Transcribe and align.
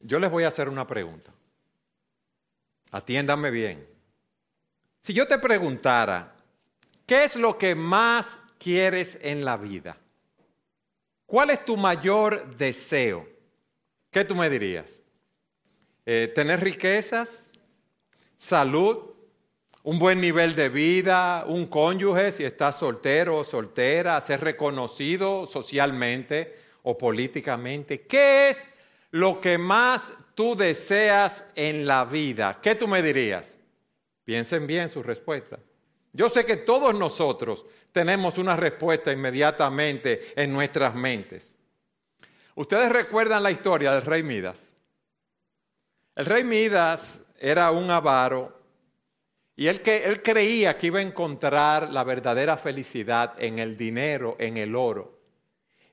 Yo 0.00 0.18
les 0.18 0.30
voy 0.30 0.44
a 0.44 0.48
hacer 0.48 0.68
una 0.68 0.86
pregunta. 0.86 1.32
Atiéndanme 2.90 3.50
bien. 3.50 3.86
Si 5.00 5.12
yo 5.12 5.26
te 5.26 5.38
preguntara, 5.38 6.34
¿qué 7.06 7.24
es 7.24 7.36
lo 7.36 7.58
que 7.58 7.74
más 7.74 8.38
quieres 8.58 9.18
en 9.20 9.44
la 9.44 9.56
vida? 9.56 9.96
¿Cuál 11.26 11.50
es 11.50 11.64
tu 11.64 11.76
mayor 11.76 12.56
deseo? 12.56 13.28
¿Qué 14.10 14.24
tú 14.24 14.34
me 14.34 14.48
dirías? 14.48 15.02
Eh, 16.04 16.30
¿Tener 16.34 16.60
riquezas? 16.60 17.52
¿Salud? 18.36 19.14
¿Un 19.82 19.98
buen 19.98 20.20
nivel 20.20 20.54
de 20.54 20.68
vida? 20.68 21.44
¿Un 21.46 21.66
cónyuge 21.66 22.32
si 22.32 22.44
estás 22.44 22.78
soltero 22.78 23.38
o 23.38 23.44
soltera? 23.44 24.20
¿Ser 24.20 24.40
reconocido 24.40 25.46
socialmente 25.46 26.56
o 26.82 26.96
políticamente? 26.96 28.02
¿Qué 28.02 28.50
es 28.50 28.70
lo 29.16 29.40
que 29.40 29.56
más 29.56 30.12
tú 30.34 30.54
deseas 30.54 31.44
en 31.54 31.86
la 31.86 32.04
vida? 32.04 32.58
¿Qué 32.60 32.74
tú 32.74 32.86
me 32.86 33.02
dirías? 33.02 33.58
Piensen 34.24 34.66
bien 34.66 34.88
su 34.88 35.02
respuesta. 35.02 35.58
Yo 36.12 36.28
sé 36.28 36.44
que 36.44 36.56
todos 36.56 36.94
nosotros 36.94 37.64
tenemos 37.92 38.36
una 38.38 38.56
respuesta 38.56 39.12
inmediatamente 39.12 40.32
en 40.36 40.52
nuestras 40.52 40.94
mentes. 40.94 41.54
Ustedes 42.54 42.90
recuerdan 42.90 43.42
la 43.42 43.50
historia 43.50 43.92
del 43.92 44.02
rey 44.02 44.22
Midas. 44.22 44.72
El 46.14 46.26
rey 46.26 46.44
Midas 46.44 47.22
era 47.38 47.70
un 47.70 47.90
avaro 47.90 48.60
y 49.56 49.68
él, 49.68 49.80
que, 49.80 50.04
él 50.04 50.22
creía 50.22 50.76
que 50.76 50.88
iba 50.88 50.98
a 50.98 51.02
encontrar 51.02 51.90
la 51.90 52.04
verdadera 52.04 52.58
felicidad 52.58 53.34
en 53.38 53.58
el 53.58 53.76
dinero, 53.76 54.36
en 54.38 54.58
el 54.58 54.76
oro. 54.76 55.15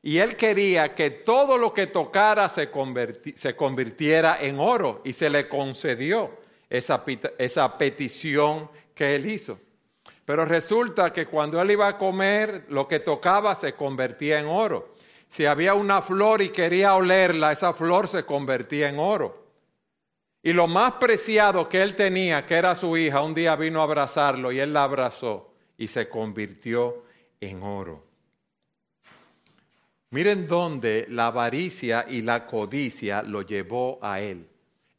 Y 0.05 0.17
él 0.17 0.35
quería 0.35 0.93
que 0.93 1.09
todo 1.09 1.57
lo 1.57 1.73
que 1.73 1.87
tocara 1.87 2.49
se, 2.49 2.69
se 3.35 3.55
convirtiera 3.55 4.37
en 4.41 4.59
oro 4.59 5.01
y 5.05 5.13
se 5.13 5.29
le 5.29 5.47
concedió 5.47 6.29
esa 6.69 7.77
petición 7.77 8.69
que 8.93 9.15
él 9.15 9.25
hizo. 9.25 9.57
Pero 10.25 10.43
resulta 10.43 11.13
que 11.13 11.25
cuando 11.25 11.61
él 11.61 11.71
iba 11.71 11.87
a 11.87 11.97
comer, 11.97 12.65
lo 12.67 12.85
que 12.85 12.99
tocaba 12.99 13.55
se 13.55 13.73
convertía 13.73 14.39
en 14.39 14.47
oro. 14.47 14.93
Si 15.29 15.45
había 15.45 15.73
una 15.73 16.01
flor 16.01 16.41
y 16.41 16.49
quería 16.49 16.95
olerla, 16.95 17.53
esa 17.53 17.73
flor 17.73 18.09
se 18.09 18.25
convertía 18.25 18.89
en 18.89 18.99
oro. 18.99 19.47
Y 20.41 20.51
lo 20.51 20.67
más 20.67 20.95
preciado 20.95 21.69
que 21.69 21.81
él 21.81 21.95
tenía, 21.95 22.45
que 22.45 22.55
era 22.55 22.75
su 22.75 22.97
hija, 22.97 23.21
un 23.21 23.33
día 23.33 23.55
vino 23.55 23.79
a 23.79 23.83
abrazarlo 23.83 24.51
y 24.51 24.59
él 24.59 24.73
la 24.73 24.83
abrazó 24.83 25.53
y 25.77 25.87
se 25.87 26.09
convirtió 26.09 27.05
en 27.39 27.63
oro. 27.63 28.12
Miren 30.13 30.45
dónde 30.47 31.07
la 31.09 31.25
avaricia 31.25 32.05
y 32.07 32.21
la 32.21 32.45
codicia 32.45 33.23
lo 33.23 33.41
llevó 33.41 33.97
a 33.99 34.21
él. 34.21 34.47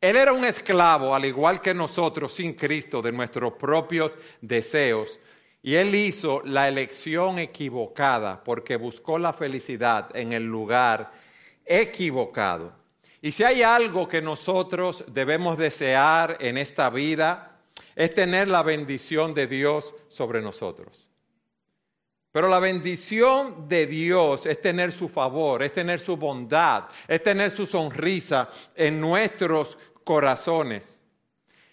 Él 0.01 0.17
era 0.17 0.33
un 0.33 0.45
esclavo, 0.45 1.15
al 1.15 1.25
igual 1.25 1.61
que 1.61 1.73
nosotros, 1.73 2.33
sin 2.35 2.55
Cristo, 2.55 3.01
de 3.01 3.13
nuestros 3.13 3.53
propios 3.53 4.19
deseos. 4.41 5.21
Y 5.63 5.77
él 5.77 5.95
hizo 5.95 6.43
la 6.45 6.67
elección 6.67 7.39
equivocada 7.39 8.43
porque 8.43 8.75
buscó 8.75 9.17
la 9.21 9.33
felicidad 9.33 10.11
en 10.17 10.33
el 10.33 10.47
lugar 10.47 11.13
equivocado. 11.65 12.73
Y 13.23 13.31
si 13.31 13.45
hay 13.45 13.63
algo 13.63 14.09
que 14.09 14.21
nosotros 14.21 15.05
debemos 15.07 15.57
desear 15.57 16.39
en 16.41 16.59
esta 16.59 16.91
vida, 16.91 17.61
es 17.95 18.13
tener 18.13 18.49
la 18.49 18.65
bendición 18.65 19.33
de 19.33 19.47
Dios 19.47 19.95
sobre 20.09 20.43
nosotros. 20.43 21.09
Pero 22.35 22.49
la 22.49 22.59
bendición 22.59 23.69
de 23.69 23.87
Dios 23.87 24.45
es 24.47 24.61
tener 24.61 24.91
su 24.91 25.09
favor, 25.09 25.63
es 25.63 25.71
tener 25.71 26.01
su 26.01 26.17
bondad, 26.17 26.87
es 27.07 27.23
tener 27.23 27.53
su 27.53 27.65
sonrisa 27.65 28.49
en 28.75 29.01
nuestros 29.01 29.79
corazones. 30.03 31.01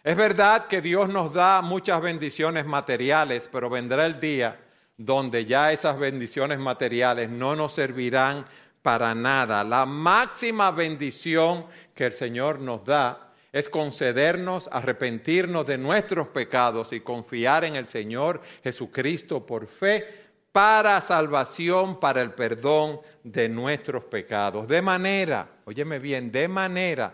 Es 0.03 0.15
verdad 0.15 0.65
que 0.65 0.79
Dios 0.79 1.09
nos 1.09 1.33
da 1.33 1.63
muchas 1.63 1.99
bendiciones 1.99 2.63
materiales, 2.63 3.49
pero 3.51 3.71
vendrá 3.71 4.05
el 4.05 4.19
día 4.19 4.59
donde 4.97 5.45
ya 5.45 5.71
esas 5.71 5.97
bendiciones 5.97 6.59
materiales 6.59 7.27
no 7.27 7.55
nos 7.55 7.73
servirán 7.73 8.45
para 8.83 9.15
nada. 9.15 9.63
La 9.63 9.87
máxima 9.87 10.69
bendición 10.69 11.65
que 11.95 12.05
el 12.05 12.13
Señor 12.13 12.59
nos 12.59 12.85
da 12.85 13.33
es 13.51 13.67
concedernos, 13.67 14.69
arrepentirnos 14.71 15.65
de 15.65 15.79
nuestros 15.79 16.27
pecados 16.27 16.93
y 16.93 16.99
confiar 16.99 17.65
en 17.65 17.75
el 17.77 17.87
Señor 17.87 18.43
Jesucristo 18.63 19.43
por 19.43 19.65
fe 19.65 20.29
para 20.51 20.99
salvación, 21.01 21.99
para 21.99 22.21
el 22.21 22.31
perdón 22.31 22.99
de 23.23 23.47
nuestros 23.47 24.03
pecados. 24.05 24.67
De 24.67 24.81
manera, 24.81 25.49
óyeme 25.65 25.99
bien, 25.99 26.31
de 26.31 26.47
manera 26.47 27.13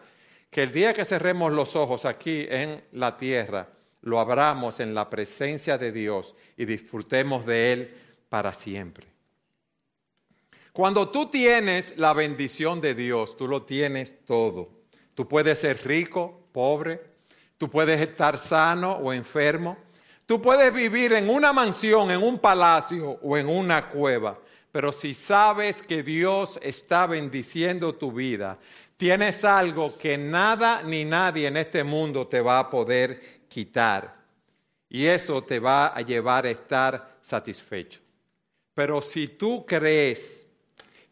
que 0.49 0.63
el 0.63 0.71
día 0.71 0.93
que 0.93 1.05
cerremos 1.05 1.51
los 1.51 1.75
ojos 1.75 2.05
aquí 2.05 2.47
en 2.49 2.83
la 2.93 3.17
tierra, 3.17 3.67
lo 4.01 4.19
abramos 4.19 4.79
en 4.79 4.95
la 4.95 5.09
presencia 5.09 5.77
de 5.77 5.91
Dios 5.91 6.35
y 6.55 6.65
disfrutemos 6.65 7.45
de 7.45 7.73
Él 7.73 7.97
para 8.29 8.53
siempre. 8.53 9.07
Cuando 10.71 11.09
tú 11.09 11.27
tienes 11.27 11.97
la 11.97 12.13
bendición 12.13 12.79
de 12.81 12.93
Dios, 12.93 13.35
tú 13.35 13.47
lo 13.47 13.63
tienes 13.63 14.23
todo. 14.25 14.69
Tú 15.15 15.27
puedes 15.27 15.59
ser 15.59 15.85
rico, 15.85 16.47
pobre, 16.51 17.01
tú 17.57 17.69
puedes 17.69 17.99
estar 17.99 18.37
sano 18.37 18.93
o 18.93 19.11
enfermo, 19.11 19.77
tú 20.27 20.39
puedes 20.39 20.71
vivir 20.71 21.13
en 21.13 21.27
una 21.27 21.51
mansión, 21.51 22.11
en 22.11 22.21
un 22.21 22.37
palacio 22.37 23.17
o 23.23 23.35
en 23.35 23.49
una 23.49 23.89
cueva. 23.89 24.37
Pero 24.71 24.91
si 24.91 25.15
sabes 25.15 25.81
que 25.81 26.03
Dios 26.03 26.59
está 26.61 27.07
bendiciendo 27.07 27.95
tu 27.95 28.11
vida, 28.11 28.59
tienes 28.95 29.43
algo 29.43 29.97
que 29.97 30.17
nada 30.19 30.83
ni 30.83 31.03
nadie 31.03 31.47
en 31.47 31.57
este 31.57 31.83
mundo 31.83 32.27
te 32.27 32.41
va 32.41 32.59
a 32.59 32.69
poder 32.69 33.41
quitar. 33.47 34.15
Y 34.89 35.05
eso 35.05 35.43
te 35.43 35.59
va 35.59 35.87
a 35.87 36.01
llevar 36.01 36.45
a 36.45 36.51
estar 36.51 37.17
satisfecho. 37.21 38.01
Pero 38.73 39.01
si 39.01 39.29
tú 39.29 39.65
crees 39.65 40.46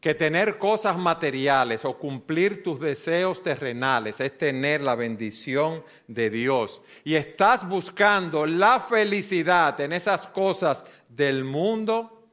que 0.05 0.13
tener 0.13 0.59
cosas 0.59 0.95
materiales 0.95 1.83
o 1.83 1.97
cumplir 1.97 2.61
tus 2.61 2.79
deseos 2.79 3.41
terrenales 3.41 4.19
es 4.19 4.37
tener 4.37 4.81
la 4.81 4.93
bendición 4.93 5.83
de 6.07 6.29
Dios 6.29 6.83
y 7.03 7.15
estás 7.15 7.67
buscando 7.67 8.45
la 8.45 8.79
felicidad 8.79 9.81
en 9.81 9.93
esas 9.93 10.27
cosas 10.27 10.83
del 11.09 11.43
mundo, 11.43 12.23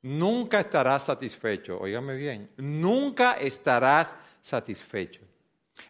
nunca 0.00 0.60
estarás 0.60 1.04
satisfecho. 1.04 1.78
Óigame 1.78 2.14
bien, 2.14 2.52
nunca 2.56 3.34
estarás 3.34 4.16
satisfecho. 4.40 5.20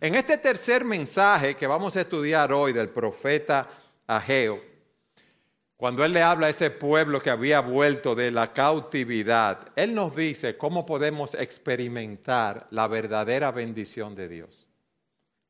En 0.01 0.17
este 0.17 0.37
tercer 0.37 0.85
mensaje 0.85 1.55
que 1.55 1.69
vamos 1.69 1.97
a 1.97 2.01
estudiar 2.01 2.53
hoy 2.53 2.73
del 2.73 2.89
profeta 2.89 3.69
Ageo, 4.05 4.70
cuando 5.81 6.05
él 6.05 6.13
le 6.13 6.21
habla 6.21 6.49
a 6.49 6.51
ese 6.51 6.71
pueblo 6.71 7.23
que 7.23 7.31
había 7.31 7.61
vuelto 7.61 8.15
de 8.15 8.31
la 8.31 8.53
cautividad, 8.53 9.69
él 9.77 9.95
nos 9.95 10.15
dice 10.15 10.59
cómo 10.59 10.85
podemos 10.85 11.33
experimentar 11.33 12.67
la 12.69 12.87
verdadera 12.87 13.51
bendición 13.51 14.15
de 14.15 14.29
Dios. 14.29 14.69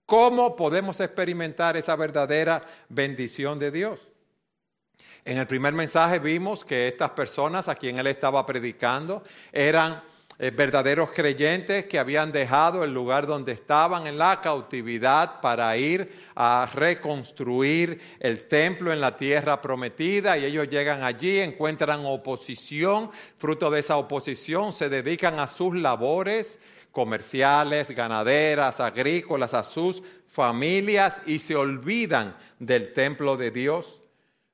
¿Cómo 0.06 0.54
podemos 0.54 1.00
experimentar 1.00 1.76
esa 1.76 1.96
verdadera 1.96 2.64
bendición 2.88 3.58
de 3.58 3.72
Dios? 3.72 4.08
En 5.24 5.36
el 5.36 5.48
primer 5.48 5.74
mensaje 5.74 6.20
vimos 6.20 6.64
que 6.64 6.86
estas 6.86 7.10
personas 7.10 7.66
a 7.66 7.74
quien 7.74 7.98
él 7.98 8.06
estaba 8.06 8.46
predicando 8.46 9.24
eran 9.50 10.00
eh, 10.42 10.50
verdaderos 10.50 11.10
creyentes 11.10 11.84
que 11.84 11.98
habían 11.98 12.32
dejado 12.32 12.82
el 12.82 12.94
lugar 12.94 13.26
donde 13.26 13.52
estaban 13.52 14.06
en 14.06 14.16
la 14.16 14.40
cautividad 14.40 15.42
para 15.42 15.76
ir 15.76 16.10
a 16.34 16.66
reconstruir 16.72 18.00
el 18.18 18.48
templo 18.48 18.90
en 18.90 19.02
la 19.02 19.18
tierra 19.18 19.60
prometida 19.60 20.38
y 20.38 20.46
ellos 20.46 20.66
llegan 20.70 21.02
allí, 21.02 21.40
encuentran 21.40 22.06
oposición, 22.06 23.10
fruto 23.36 23.70
de 23.70 23.80
esa 23.80 23.98
oposición 23.98 24.72
se 24.72 24.88
dedican 24.88 25.38
a 25.38 25.46
sus 25.46 25.76
labores 25.76 26.58
comerciales, 26.90 27.90
ganaderas, 27.90 28.80
agrícolas, 28.80 29.52
a 29.52 29.62
sus 29.62 30.02
familias 30.26 31.20
y 31.26 31.38
se 31.38 31.54
olvidan 31.54 32.34
del 32.58 32.94
templo 32.94 33.36
de 33.36 33.50
Dios. 33.50 33.99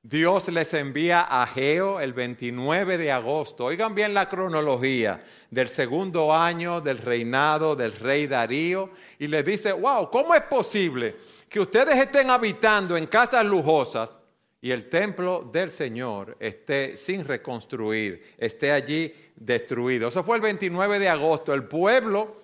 Dios 0.09 0.47
les 0.47 0.73
envía 0.73 1.19
a 1.19 1.45
Geo 1.47 1.99
el 1.99 2.13
29 2.13 2.97
de 2.97 3.11
agosto. 3.11 3.65
Oigan 3.65 3.93
bien 3.93 4.13
la 4.13 4.29
cronología 4.29 5.21
del 5.51 5.67
segundo 5.67 6.33
año 6.33 6.79
del 6.79 6.99
reinado 6.99 7.75
del 7.75 7.91
rey 7.91 8.25
Darío 8.25 8.91
y 9.19 9.27
les 9.27 9.43
dice, 9.43 9.73
wow, 9.73 10.09
¿cómo 10.09 10.33
es 10.33 10.43
posible 10.43 11.17
que 11.49 11.59
ustedes 11.59 11.97
estén 11.97 12.29
habitando 12.29 12.95
en 12.95 13.07
casas 13.07 13.45
lujosas 13.45 14.17
y 14.61 14.71
el 14.71 14.87
templo 14.87 15.49
del 15.51 15.71
Señor 15.71 16.37
esté 16.39 16.95
sin 16.95 17.25
reconstruir, 17.25 18.33
esté 18.37 18.71
allí 18.71 19.13
destruido? 19.35 20.07
Eso 20.07 20.23
fue 20.23 20.37
el 20.37 20.41
29 20.41 20.99
de 20.99 21.09
agosto. 21.09 21.53
El 21.53 21.65
pueblo 21.65 22.37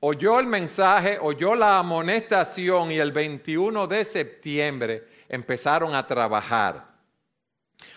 oyó 0.00 0.40
el 0.40 0.46
mensaje, 0.46 1.18
oyó 1.20 1.54
la 1.56 1.76
amonestación 1.76 2.90
y 2.90 2.96
el 2.96 3.12
21 3.12 3.86
de 3.86 4.02
septiembre 4.02 5.08
empezaron 5.28 5.94
a 5.94 6.06
trabajar. 6.06 6.91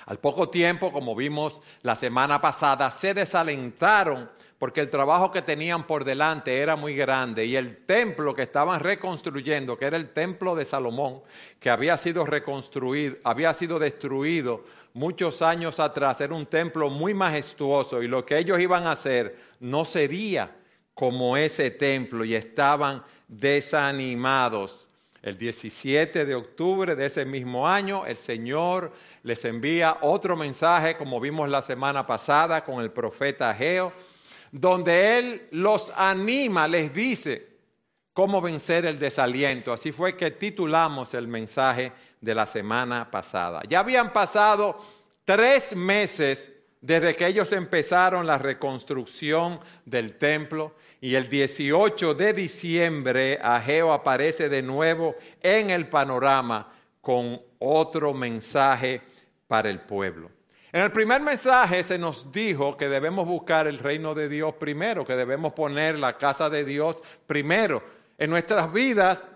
Al 0.06 0.20
poco 0.20 0.50
tiempo, 0.50 0.92
como 0.92 1.16
vimos 1.16 1.62
la 1.82 1.96
semana 1.96 2.40
pasada, 2.40 2.92
se 2.92 3.14
desalentaron 3.14 4.30
porque 4.58 4.82
el 4.82 4.90
trabajo 4.90 5.32
que 5.32 5.42
tenían 5.42 5.86
por 5.86 6.06
delante 6.06 6.60
era 6.60 6.76
muy 6.76 6.96
grande 6.96 7.46
y 7.46 7.56
el 7.56 7.86
templo 7.86 8.34
que 8.34 8.44
estaban 8.44 8.80
reconstruyendo, 8.80 9.78
que 9.78 9.86
era 9.86 9.98
el 9.98 10.10
templo 10.12 10.56
de 10.56 10.64
Salomón, 10.64 11.22
que 11.60 11.70
había 11.70 11.98
sido 11.98 12.26
reconstruido, 12.26 13.18
había 13.24 13.54
sido 13.54 13.80
destruido 13.80 14.64
muchos 14.94 15.42
años 15.42 15.80
atrás, 15.80 16.22
era 16.22 16.34
un 16.34 16.46
templo 16.46 16.90
muy 16.90 17.14
majestuoso 17.14 18.02
y 18.02 18.08
lo 18.08 18.26
que 18.26 18.38
ellos 18.38 18.60
iban 18.60 18.88
a 18.88 18.92
hacer 18.92 19.38
no 19.60 19.84
sería 19.84 20.56
como 20.94 21.36
ese 21.36 21.70
templo 21.72 22.24
y 22.24 22.34
estaban 22.34 23.04
desanimados. 23.28 24.88
El 25.26 25.40
17 25.40 26.24
de 26.24 26.36
octubre 26.36 26.96
de 26.96 27.08
ese 27.08 27.26
mismo 27.26 27.68
año, 27.68 28.06
el 28.06 28.16
Señor 28.16 28.94
les 29.24 29.44
envía 29.44 29.98
otro 30.02 30.36
mensaje, 30.36 30.98
como 30.98 31.20
vimos 31.20 31.50
la 31.50 31.64
semana 31.64 32.06
pasada 32.06 32.64
con 32.64 32.80
el 32.80 32.92
profeta 32.92 33.50
Ageo, 33.50 33.92
donde 34.52 35.18
Él 35.18 35.48
los 35.50 35.92
anima, 35.96 36.68
les 36.68 36.94
dice 36.94 37.48
cómo 38.14 38.40
vencer 38.40 38.86
el 38.86 39.00
desaliento. 39.00 39.74
Así 39.74 39.92
fue 39.92 40.16
que 40.16 40.30
titulamos 40.30 41.16
el 41.16 41.28
mensaje 41.28 41.92
de 42.22 42.36
la 42.36 42.46
semana 42.46 43.10
pasada. 43.10 43.64
Ya 43.68 43.80
habían 43.80 44.14
pasado 44.14 44.80
tres 45.24 45.76
meses 45.76 46.54
desde 46.82 47.16
que 47.16 47.26
ellos 47.26 47.52
empezaron 47.52 48.28
la 48.28 48.38
reconstrucción 48.38 49.60
del 49.86 50.20
templo 50.20 50.76
y 51.02 51.16
el 51.16 51.30
18 51.30 52.14
de 52.16 52.34
diciembre 52.34 53.40
Ageo 53.42 53.94
aparece 53.94 54.50
de 54.50 54.62
nuevo 54.62 55.16
en 55.42 55.70
el 55.70 55.88
panorama 55.88 56.72
con 57.02 57.42
otro 57.60 58.14
mensaje 58.14 59.02
para 59.48 59.70
el 59.70 59.80
pueblo. 59.80 60.32
En 60.72 60.82
el 60.82 60.92
primer 60.92 61.22
mensaje 61.22 61.84
se 61.84 61.98
nos 61.98 62.32
dijo 62.32 62.76
que 62.76 62.90
debemos 62.90 63.26
buscar 63.26 63.68
el 63.68 63.80
reino 63.80 64.14
de 64.14 64.28
Dios 64.28 64.56
primero, 64.56 65.06
que 65.06 65.16
debemos 65.16 65.54
poner 65.54 65.98
la 65.98 66.18
casa 66.18 66.50
de 66.50 66.66
Dios 66.66 66.98
primero. 67.26 67.82
En 68.18 68.30
nuestras 68.30 68.74
vidas 68.74 69.28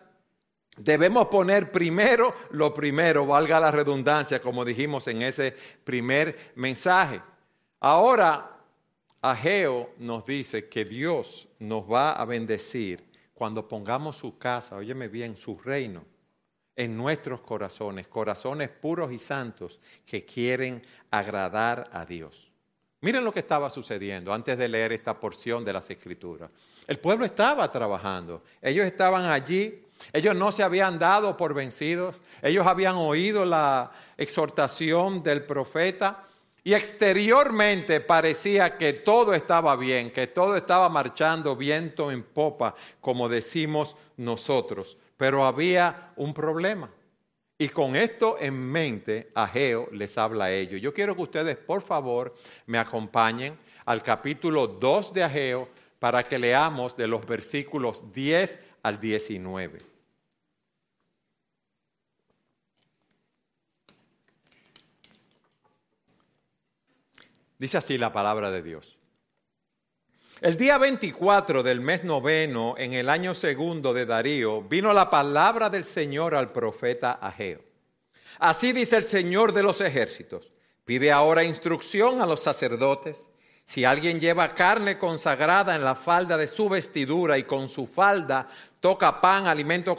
debemos 0.76 1.28
poner 1.28 1.72
primero 1.72 2.36
lo 2.52 2.74
primero, 2.74 3.26
valga 3.26 3.60
la 3.60 3.72
redundancia, 3.72 4.42
como 4.42 4.66
dijimos 4.66 5.08
en 5.08 5.22
ese 5.22 5.56
primer 5.84 6.52
mensaje. 6.56 7.22
Ahora, 7.80 8.59
Ageo 9.22 9.92
nos 9.98 10.26
dice 10.26 10.70
que 10.70 10.86
Dios 10.86 11.50
nos 11.60 11.84
va 11.84 12.14
a 12.14 12.24
bendecir 12.24 13.04
cuando 13.34 13.68
pongamos 13.68 14.18
su 14.18 14.38
casa, 14.38 14.78
óyeme 14.78 15.10
bien, 15.10 15.36
su 15.36 15.58
reino 15.58 16.04
en 16.74 16.96
nuestros 16.96 17.42
corazones, 17.42 18.08
corazones 18.08 18.70
puros 18.70 19.12
y 19.12 19.18
santos 19.18 19.82
que 20.06 20.24
quieren 20.24 20.82
agradar 21.12 21.90
a 21.92 22.06
Dios. 22.06 22.50
Miren 23.02 23.26
lo 23.26 23.34
que 23.34 23.42
estaba 23.42 23.70
sucediendo 23.70 24.34
antes 24.34 24.58
de 24.58 24.70
leer 24.70 24.94
esta 24.94 25.20
porción 25.20 25.66
de 25.66 25.74
las 25.74 25.90
Escrituras. 25.90 26.50
El 26.88 27.00
pueblo 27.00 27.26
estaba 27.26 27.70
trabajando, 27.70 28.44
ellos 28.62 28.86
estaban 28.86 29.26
allí, 29.26 29.86
ellos 30.14 30.34
no 30.34 30.54
se 30.54 30.64
habían 30.64 30.98
dado 30.98 31.36
por 31.36 31.54
vencidos, 31.54 32.22
ellos 32.42 32.66
habían 32.66 32.96
oído 32.96 33.44
la 33.44 33.92
exhortación 34.16 35.22
del 35.22 35.44
profeta 35.44 36.29
y 36.70 36.76
exteriormente 36.76 38.00
parecía 38.00 38.78
que 38.78 38.94
todo 38.94 39.34
estaba 39.34 39.76
bien, 39.76 40.12
que 40.12 40.28
todo 40.28 40.56
estaba 40.56 40.88
marchando 40.88 41.56
viento 41.56 42.12
en 42.12 42.22
popa, 42.22 42.76
como 43.02 43.28
decimos 43.28 43.98
nosotros. 44.18 44.96
Pero 45.18 45.46
había 45.46 46.12
un 46.16 46.32
problema. 46.32 46.92
Y 47.58 47.70
con 47.70 47.96
esto 47.96 48.38
en 48.40 48.54
mente, 48.54 49.32
Ageo 49.34 49.90
les 49.92 50.16
habla 50.20 50.46
a 50.46 50.52
ellos. 50.52 50.80
Yo 50.80 50.94
quiero 50.94 51.16
que 51.16 51.24
ustedes, 51.24 51.58
por 51.58 51.82
favor, 51.82 52.36
me 52.68 52.78
acompañen 52.78 53.58
al 53.86 54.04
capítulo 54.04 54.68
2 54.68 55.12
de 55.12 55.24
Ageo 55.24 55.70
para 55.98 56.22
que 56.22 56.38
leamos 56.38 56.96
de 56.96 57.08
los 57.08 57.26
versículos 57.26 58.14
10 58.14 58.60
al 58.84 59.00
19. 59.00 59.89
Dice 67.60 67.78
así 67.78 67.98
la 67.98 68.14
palabra 68.14 68.52
de 68.52 68.64
Dios. 68.64 68.98
El 70.40 70.56
día 70.56 70.78
24 70.78 71.62
del 71.62 71.82
mes 71.82 72.06
noveno, 72.06 72.76
en 72.78 72.94
el 72.94 73.10
año 73.10 73.36
segundo 73.36 73.94
de 73.94 74.06
Darío, 74.06 74.62
vino 74.62 74.94
la 74.94 75.10
palabra 75.10 75.70
del 75.70 75.84
Señor 75.84 76.36
al 76.36 76.54
profeta 76.54 77.12
Ageo. 77.12 77.60
Así 78.40 78.72
dice 78.72 78.96
el 78.96 79.04
Señor 79.04 79.52
de 79.52 79.64
los 79.64 79.82
ejércitos. 79.82 80.54
Pide 80.86 81.12
ahora 81.12 81.44
instrucción 81.44 82.22
a 82.22 82.26
los 82.26 82.40
sacerdotes. 82.40 83.30
Si 83.66 83.84
alguien 83.84 84.22
lleva 84.22 84.56
carne 84.56 84.98
consagrada 84.98 85.76
en 85.76 85.84
la 85.84 85.96
falda 85.96 86.38
de 86.38 86.48
su 86.48 86.70
vestidura 86.70 87.38
y 87.38 87.44
con 87.44 87.68
su 87.68 87.86
falda 87.86 88.48
toca 88.80 89.20
pan, 89.20 89.48
alimento 89.48 89.98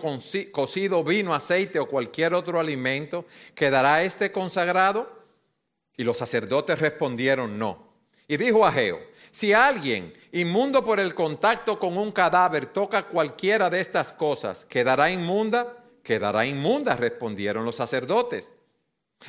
cocido, 0.51 1.05
vino, 1.05 1.35
aceite 1.35 1.79
o 1.79 1.87
cualquier 1.87 2.33
otro 2.33 2.59
alimento, 2.59 3.27
¿quedará 3.55 4.03
este 4.03 4.33
consagrado? 4.33 5.20
Y 5.97 6.05
los 6.05 6.19
sacerdotes 6.19 6.79
respondieron 6.79 7.59
no. 7.59 7.91
Y 8.27 8.37
dijo 8.37 8.65
Ageo, 8.65 9.01
si 9.31 9.53
alguien, 9.53 10.13
inmundo 10.33 10.85
por 10.85 10.99
el 10.99 11.15
contacto 11.15 11.79
con 11.79 11.97
un 11.97 12.11
cadáver, 12.11 12.67
toca 12.67 13.05
cualquiera 13.05 13.71
de 13.71 13.81
estas 13.81 14.13
cosas, 14.13 14.65
¿quedará 14.65 15.11
inmunda? 15.11 15.77
Quedará 16.03 16.47
inmunda, 16.47 16.97
respondieron 16.97 17.65
los 17.65 17.77
sacerdotes. 17.77 18.53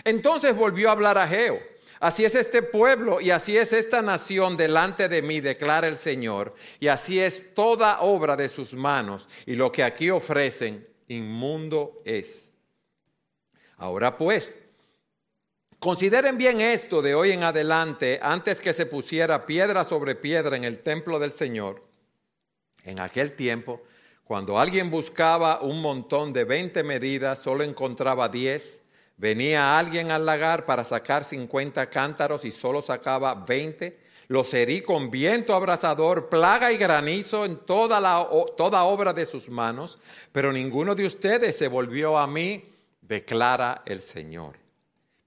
Entonces 0.03 0.55
volvió 0.55 0.89
a 0.89 0.93
hablar 0.93 1.17
Ageo. 1.17 1.59
Así 1.99 2.25
es 2.25 2.33
este 2.33 2.63
pueblo 2.63 3.21
y 3.21 3.29
así 3.29 3.55
es 3.57 3.73
esta 3.73 4.01
nación 4.01 4.57
delante 4.57 5.07
de 5.07 5.21
mí, 5.21 5.39
declara 5.39 5.87
el 5.87 5.97
Señor, 5.97 6.55
y 6.79 6.87
así 6.87 7.19
es 7.19 7.53
toda 7.53 8.01
obra 8.01 8.35
de 8.35 8.49
sus 8.49 8.73
manos, 8.73 9.27
y 9.45 9.53
lo 9.53 9.71
que 9.71 9.83
aquí 9.83 10.09
ofrecen, 10.09 10.87
inmundo 11.07 12.01
es. 12.03 12.49
Ahora 13.77 14.17
pues, 14.17 14.55
Consideren 15.81 16.37
bien 16.37 16.61
esto 16.61 17.01
de 17.01 17.15
hoy 17.15 17.31
en 17.31 17.41
adelante, 17.41 18.19
antes 18.21 18.61
que 18.61 18.71
se 18.71 18.85
pusiera 18.85 19.47
piedra 19.47 19.83
sobre 19.83 20.13
piedra 20.13 20.55
en 20.55 20.63
el 20.63 20.77
templo 20.83 21.17
del 21.17 21.33
Señor. 21.33 21.83
En 22.83 22.99
aquel 22.99 23.31
tiempo, 23.35 23.81
cuando 24.23 24.59
alguien 24.59 24.91
buscaba 24.91 25.59
un 25.61 25.81
montón 25.81 26.33
de 26.33 26.43
20 26.43 26.83
medidas, 26.83 27.39
solo 27.39 27.63
encontraba 27.63 28.29
10. 28.29 28.83
Venía 29.17 29.75
alguien 29.75 30.11
al 30.11 30.23
lagar 30.23 30.67
para 30.67 30.83
sacar 30.83 31.23
50 31.23 31.89
cántaros 31.89 32.45
y 32.45 32.51
solo 32.51 32.83
sacaba 32.83 33.33
20. 33.33 33.99
Los 34.27 34.53
herí 34.53 34.81
con 34.81 35.09
viento 35.09 35.55
abrasador, 35.55 36.29
plaga 36.29 36.71
y 36.71 36.77
granizo 36.77 37.43
en 37.43 37.57
toda, 37.57 37.99
la, 37.99 38.29
toda 38.55 38.83
obra 38.83 39.13
de 39.13 39.25
sus 39.25 39.49
manos, 39.49 39.97
pero 40.31 40.53
ninguno 40.53 40.93
de 40.93 41.07
ustedes 41.07 41.57
se 41.57 41.67
volvió 41.67 42.19
a 42.19 42.27
mí, 42.27 42.69
declara 43.01 43.81
el 43.87 43.99
Señor. 44.01 44.60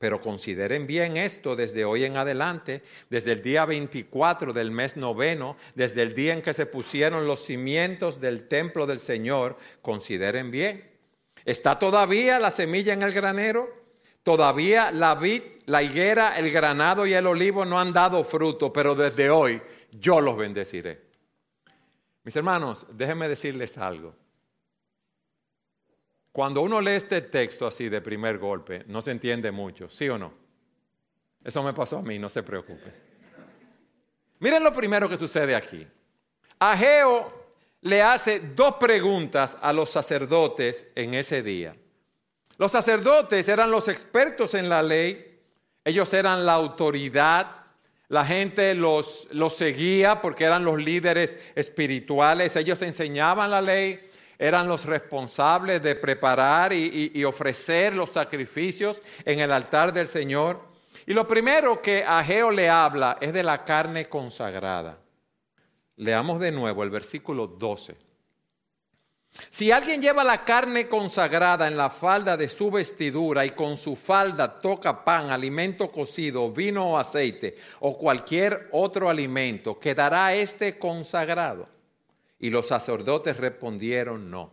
Pero 0.05 0.21
consideren 0.21 0.87
bien 0.87 1.17
esto 1.17 1.57
desde 1.57 1.87
hoy 1.87 2.05
en 2.05 2.19
adelante, 2.19 2.83
desde 3.09 3.33
el 3.33 3.43
día 3.43 3.65
24 3.65 4.53
del 4.53 4.71
mes 4.71 4.99
noveno, 4.99 5.57
desde 5.75 6.03
el 6.03 6.15
día 6.15 6.35
en 6.35 6.43
que 6.43 6.53
se 6.53 6.67
pusieron 6.67 7.27
los 7.27 7.43
cimientos 7.43 8.21
del 8.21 8.47
templo 8.47 8.87
del 8.87 9.01
Señor, 9.01 9.57
consideren 9.81 10.51
bien. 10.51 10.91
¿Está 11.47 11.79
todavía 11.79 12.39
la 12.39 12.51
semilla 12.51 12.93
en 12.93 13.01
el 13.01 13.13
granero? 13.13 13.67
Todavía 14.23 14.91
la 14.93 15.15
vid, 15.15 15.41
la 15.65 15.83
higuera, 15.83 16.39
el 16.39 16.51
granado 16.51 17.07
y 17.07 17.15
el 17.15 17.27
olivo 17.27 17.65
no 17.65 17.81
han 17.81 17.95
dado 17.95 18.23
fruto, 18.25 18.71
pero 18.75 18.95
desde 18.95 19.31
hoy 19.31 19.63
yo 19.91 20.21
los 20.21 20.37
bendeciré. 20.37 21.01
Mis 22.25 22.37
hermanos, 22.37 22.87
déjenme 22.93 23.27
decirles 23.27 23.79
algo. 23.79 24.15
Cuando 26.35 26.63
uno 26.63 26.81
lee 26.81 26.97
este 26.97 27.21
texto 27.21 27.65
así 27.65 27.89
de 27.89 28.01
primer 28.01 28.39
golpe, 28.39 28.83
no 28.89 29.01
se 29.01 29.13
entiende 29.13 29.53
mucho, 29.53 29.89
¿sí 29.89 30.09
o 30.09 30.19
no? 30.19 30.35
Eso 31.45 31.63
me 31.63 31.73
pasó 31.73 31.99
a 31.99 32.03
mí, 32.03 32.19
no 32.19 32.29
se 32.29 32.43
preocupe. 32.43 32.93
Miren 34.41 34.65
lo 34.65 34.73
primero 34.73 35.09
que 35.09 35.17
sucede 35.17 35.55
aquí. 35.55 35.87
Ageo 36.59 37.33
le 37.83 38.03
hace 38.03 38.41
dos 38.41 38.75
preguntas 38.81 39.57
a 39.63 39.73
los 39.73 39.91
sacerdotes 39.91 40.89
en 40.97 41.15
ese 41.15 41.41
día. 41.41 41.77
Los 42.59 42.73
sacerdotes 42.73 43.49
eran 43.49 43.71
los 43.71 43.87
expertos 43.87 44.55
en 44.55 44.69
la 44.69 44.83
ley, 44.83 45.41
ellos 45.85 46.13
eran 46.15 46.45
la 46.45 46.55
autoridad, 46.55 47.65
la 48.09 48.25
gente 48.25 48.75
los, 48.75 49.29
los 49.31 49.57
seguía 49.57 50.21
porque 50.21 50.43
eran 50.43 50.65
los 50.65 50.83
líderes 50.83 51.39
espirituales, 51.55 52.57
ellos 52.57 52.83
enseñaban 52.83 53.53
la 53.53 53.63
ley, 53.63 54.11
eran 54.39 54.69
los 54.69 54.85
responsables 54.85 55.83
de 55.83 55.95
preparar 55.95 56.73
y, 56.73 57.25
ofrecer 57.25 57.95
los 57.95 58.11
sacrificios 58.11 59.03
en 59.25 59.41
el 59.41 59.53
altar 59.53 59.93
del 59.93 60.09
Señor. 60.09 60.61
Y 61.07 61.13
lo 61.13 61.27
primero 61.27 61.81
que 61.81 62.05
Ageo 62.05 62.51
le 62.51 62.69
habla 62.69 63.19
es 63.21 63.33
de 63.33 63.43
la 63.43 63.65
carne 63.65 64.09
consagrada. 64.09 64.99
Leamos 65.97 66.41
de 66.41 66.53
nuevo 66.53 66.83
el 66.83 66.91
versículo 66.91 67.47
12. 67.47 67.95
Si 69.51 69.73
alguien 69.73 70.01
lleva 70.01 70.23
la 70.23 70.45
carne 70.45 70.89
consagrada 70.89 71.67
en 71.67 71.77
la 71.77 71.91
falda 71.91 72.37
de 72.37 72.49
su 72.49 72.71
vestidura 72.71 73.45
y 73.45 73.51
con 73.51 73.77
su 73.77 73.97
falda 73.97 74.61
toca 74.61 75.05
pan, 75.05 75.31
alimento 75.31 75.89
cocido, 75.89 76.53
vino 76.53 76.93
o 76.93 76.99
aceite 76.99 77.57
o 77.81 77.99
cualquier 77.99 78.69
otro 78.71 79.09
alimento, 79.11 79.79
¿quedará 79.79 80.35
este 80.35 80.79
consagrado? 80.79 81.74
Y 82.39 82.51
los 82.51 82.67
sacerdotes 82.67 83.37
respondieron 83.37 84.31
no. 84.31 84.53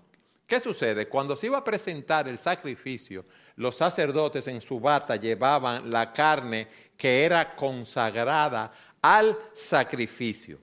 ¿Qué 0.51 0.59
sucede? 0.59 1.07
Cuando 1.07 1.37
se 1.37 1.47
iba 1.47 1.59
a 1.59 1.63
presentar 1.63 2.27
el 2.27 2.37
sacrificio, 2.37 3.25
los 3.55 3.75
sacerdotes 3.75 4.47
en 4.47 4.59
su 4.59 4.79
bata 4.81 5.15
llevaban 5.15 5.89
la 5.89 6.11
carne 6.11 6.67
que 6.97 7.23
era 7.23 7.55
consagrada 7.55 8.71
al 9.01 9.37
sacrificio. 9.53 10.59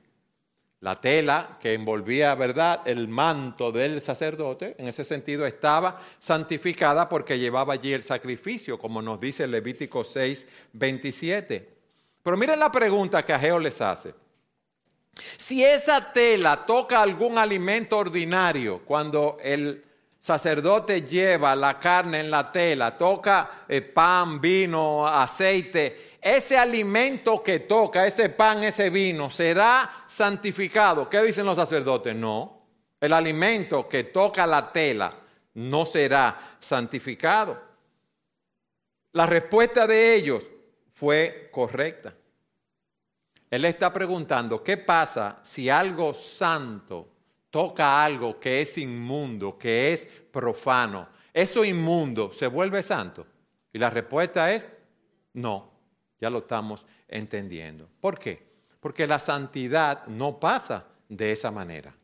La 0.80 1.00
tela 1.00 1.58
que 1.58 1.72
envolvía, 1.72 2.34
¿verdad?, 2.34 2.82
el 2.84 3.08
manto 3.08 3.72
del 3.72 4.00
sacerdote, 4.00 4.76
en 4.78 4.86
ese 4.86 5.04
sentido 5.04 5.44
estaba 5.44 6.02
santificada 6.18 7.08
porque 7.08 7.38
llevaba 7.38 7.72
allí 7.72 7.92
el 7.92 8.02
sacrificio, 8.02 8.78
como 8.78 9.02
nos 9.02 9.18
dice 9.18 9.46
Levítico 9.48 10.04
6, 10.04 10.46
27. 10.74 11.68
Pero 12.22 12.36
miren 12.36 12.60
la 12.60 12.70
pregunta 12.70 13.24
que 13.24 13.32
Ageo 13.32 13.58
les 13.58 13.80
hace. 13.80 14.14
Si 15.36 15.64
esa 15.64 16.12
tela 16.12 16.64
toca 16.64 17.02
algún 17.02 17.38
alimento 17.38 17.98
ordinario, 17.98 18.82
cuando 18.84 19.38
el 19.42 19.84
sacerdote 20.20 21.02
lleva 21.02 21.54
la 21.56 21.78
carne 21.78 22.20
en 22.20 22.30
la 22.30 22.50
tela, 22.52 22.96
toca 22.96 23.64
eh, 23.68 23.80
pan, 23.80 24.40
vino, 24.40 25.06
aceite, 25.06 26.18
ese 26.20 26.58
alimento 26.58 27.42
que 27.42 27.60
toca, 27.60 28.06
ese 28.06 28.28
pan, 28.28 28.64
ese 28.64 28.90
vino, 28.90 29.30
será 29.30 30.04
santificado. 30.06 31.08
¿Qué 31.08 31.22
dicen 31.22 31.46
los 31.46 31.56
sacerdotes? 31.56 32.14
No, 32.14 32.62
el 33.00 33.12
alimento 33.12 33.88
que 33.88 34.04
toca 34.04 34.46
la 34.46 34.72
tela 34.72 35.14
no 35.54 35.84
será 35.84 36.56
santificado. 36.60 37.58
La 39.12 39.26
respuesta 39.26 39.86
de 39.86 40.14
ellos 40.14 40.48
fue 40.92 41.48
correcta. 41.52 42.14
Él 43.50 43.64
está 43.64 43.92
preguntando, 43.92 44.62
¿qué 44.62 44.76
pasa 44.76 45.38
si 45.42 45.70
algo 45.70 46.12
santo 46.12 47.08
toca 47.50 48.04
algo 48.04 48.38
que 48.38 48.60
es 48.60 48.76
inmundo, 48.76 49.56
que 49.58 49.92
es 49.92 50.06
profano, 50.06 51.08
eso 51.32 51.64
inmundo 51.64 52.32
se 52.32 52.46
vuelve 52.46 52.82
santo? 52.82 53.26
Y 53.72 53.78
la 53.78 53.90
respuesta 53.90 54.52
es 54.52 54.70
no, 55.32 55.70
ya 56.20 56.30
lo 56.30 56.38
estamos 56.38 56.84
entendiendo. 57.06 57.88
¿Por 58.00 58.18
qué? 58.18 58.46
Porque 58.80 59.06
la 59.06 59.18
santidad 59.18 60.06
no 60.06 60.38
pasa 60.38 60.86
de 61.08 61.32
esa 61.32 61.50
manera. 61.50 61.94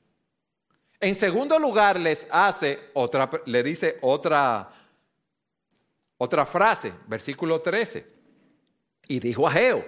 En 1.01 1.15
segundo 1.15 1.59
lugar, 1.59 2.01
les 2.01 2.27
hace 2.31 2.79
otra, 2.95 3.29
le 3.45 3.63
dice 3.63 3.99
otra, 4.01 4.71
otra 6.17 6.47
frase, 6.47 6.93
versículo 7.07 7.61
13. 7.61 8.07
Y 9.09 9.21
dijo 9.21 9.47
a 9.47 9.53
Geo, 9.53 9.85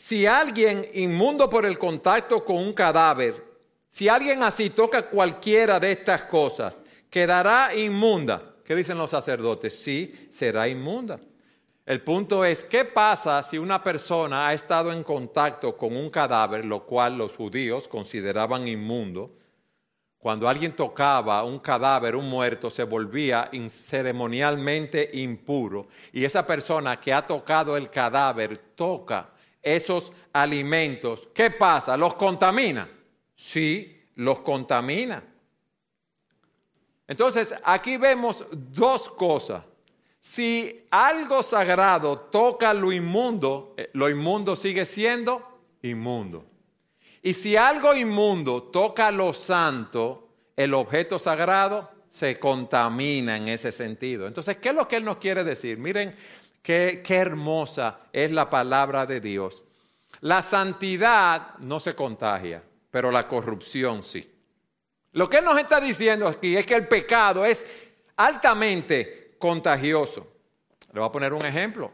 si 0.00 0.26
alguien 0.26 0.88
inmundo 0.94 1.50
por 1.50 1.66
el 1.66 1.78
contacto 1.78 2.42
con 2.42 2.56
un 2.56 2.72
cadáver 2.72 3.50
si 3.90 4.08
alguien 4.08 4.42
así 4.42 4.70
toca 4.70 5.02
cualquiera 5.02 5.80
de 5.80 5.92
estas 5.92 6.22
cosas, 6.22 6.80
quedará 7.10 7.74
inmunda. 7.74 8.54
¿Qué 8.64 8.76
dicen 8.76 8.96
los 8.96 9.10
sacerdotes? 9.10 9.76
Sí, 9.76 10.28
será 10.30 10.68
inmunda. 10.68 11.18
El 11.84 12.02
punto 12.02 12.44
es, 12.44 12.64
¿qué 12.64 12.84
pasa 12.84 13.42
si 13.42 13.58
una 13.58 13.82
persona 13.82 14.46
ha 14.46 14.54
estado 14.54 14.92
en 14.92 15.02
contacto 15.02 15.76
con 15.76 15.96
un 15.96 16.08
cadáver, 16.08 16.64
lo 16.64 16.86
cual 16.86 17.18
los 17.18 17.34
judíos 17.34 17.88
consideraban 17.88 18.68
inmundo? 18.68 19.34
Cuando 20.18 20.48
alguien 20.48 20.76
tocaba 20.76 21.42
un 21.42 21.58
cadáver, 21.58 22.14
un 22.14 22.28
muerto, 22.28 22.70
se 22.70 22.84
volvía 22.84 23.50
ceremonialmente 23.68 25.10
impuro. 25.14 25.88
Y 26.12 26.24
esa 26.24 26.46
persona 26.46 27.00
que 27.00 27.12
ha 27.12 27.26
tocado 27.26 27.76
el 27.76 27.90
cadáver 27.90 28.56
toca 28.76 29.30
esos 29.62 30.12
alimentos. 30.32 31.28
¿Qué 31.34 31.50
pasa? 31.50 31.96
¿Los 31.96 32.14
contamina? 32.14 32.88
sí 33.40 33.98
los 34.16 34.40
contamina. 34.40 35.24
Entonces, 37.08 37.54
aquí 37.64 37.96
vemos 37.96 38.44
dos 38.52 39.08
cosas. 39.08 39.64
Si 40.20 40.86
algo 40.90 41.42
sagrado 41.42 42.18
toca 42.18 42.74
lo 42.74 42.92
inmundo, 42.92 43.74
eh, 43.78 43.88
lo 43.94 44.10
inmundo 44.10 44.54
sigue 44.54 44.84
siendo 44.84 45.42
inmundo. 45.80 46.44
Y 47.22 47.32
si 47.32 47.56
algo 47.56 47.94
inmundo 47.94 48.64
toca 48.64 49.10
lo 49.10 49.32
santo, 49.32 50.28
el 50.54 50.74
objeto 50.74 51.18
sagrado 51.18 51.90
se 52.10 52.38
contamina 52.38 53.38
en 53.38 53.48
ese 53.48 53.72
sentido. 53.72 54.26
Entonces, 54.26 54.58
¿qué 54.58 54.68
es 54.68 54.74
lo 54.74 54.86
que 54.86 54.96
Él 54.96 55.04
nos 55.04 55.16
quiere 55.16 55.44
decir? 55.44 55.78
Miren 55.78 56.14
qué, 56.62 57.02
hermosa 57.08 58.00
es 58.12 58.30
la 58.30 58.50
palabra 58.50 59.06
de 59.06 59.20
Dios. 59.20 59.62
La 60.20 60.42
santidad 60.42 61.56
no 61.60 61.80
se 61.80 61.94
contagia 61.94 62.62
pero 62.90 63.10
la 63.10 63.26
corrupción 63.26 64.02
sí. 64.02 64.28
Lo 65.12 65.28
que 65.28 65.38
él 65.38 65.44
nos 65.44 65.58
está 65.58 65.80
diciendo 65.80 66.26
aquí 66.28 66.56
es 66.56 66.66
que 66.66 66.74
el 66.74 66.86
pecado 66.86 67.44
es 67.44 67.64
altamente 68.16 69.34
contagioso. 69.38 70.26
Le 70.92 71.00
voy 71.00 71.08
a 71.08 71.12
poner 71.12 71.32
un 71.32 71.44
ejemplo. 71.44 71.90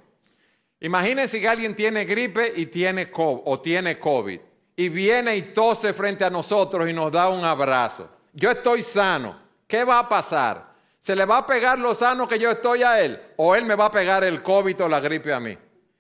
Imagínense 0.81 1.41
que 1.41 1.49
alguien 1.49 1.75
tiene 1.75 2.05
gripe 2.05 2.53
y 2.57 2.67
tiene 2.67 3.11
COVID, 3.11 3.43
o 3.45 3.61
tiene 3.61 3.99
COVID 3.99 4.41
y 4.77 4.89
viene 4.91 5.37
y 5.37 5.43
tose 5.43 5.95
frente 5.95 6.25
a 6.25 6.31
nosotros 6.31 6.89
y 6.89 6.93
nos 6.93 7.11
da 7.11 7.29
un 7.29 7.45
abrazo. 7.45 8.11
Yo 8.33 8.51
estoy 8.51 8.83
sano. 8.83 9.46
¿Qué 9.67 9.85
va 9.85 9.99
a 9.99 10.09
pasar? 10.09 10.75
¿Se 11.01 11.15
le 11.15 11.25
va 11.25 11.39
a 11.39 11.47
pegar 11.47 11.79
lo 11.79 11.95
sano 11.95 12.27
que 12.27 12.39
yo 12.39 12.51
estoy 12.51 12.83
a 12.83 13.01
él? 13.01 13.21
¿O 13.37 13.55
él 13.55 13.65
me 13.65 13.75
va 13.75 13.87
a 13.87 13.91
pegar 13.91 14.25
el 14.25 14.43
COVID 14.43 14.83
o 14.83 14.89
la 14.89 15.01
gripe 15.01 15.33
a 15.33 15.41
mí? 15.41 15.57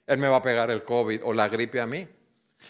Él 0.06 0.18
me 0.18 0.28
va 0.28 0.36
a 0.36 0.42
pegar 0.42 0.70
el 0.70 0.82
COVID 0.84 1.20
o 1.24 1.32
la 1.32 1.48
gripe 1.48 1.80
a 1.80 1.86
mí. 1.86 2.06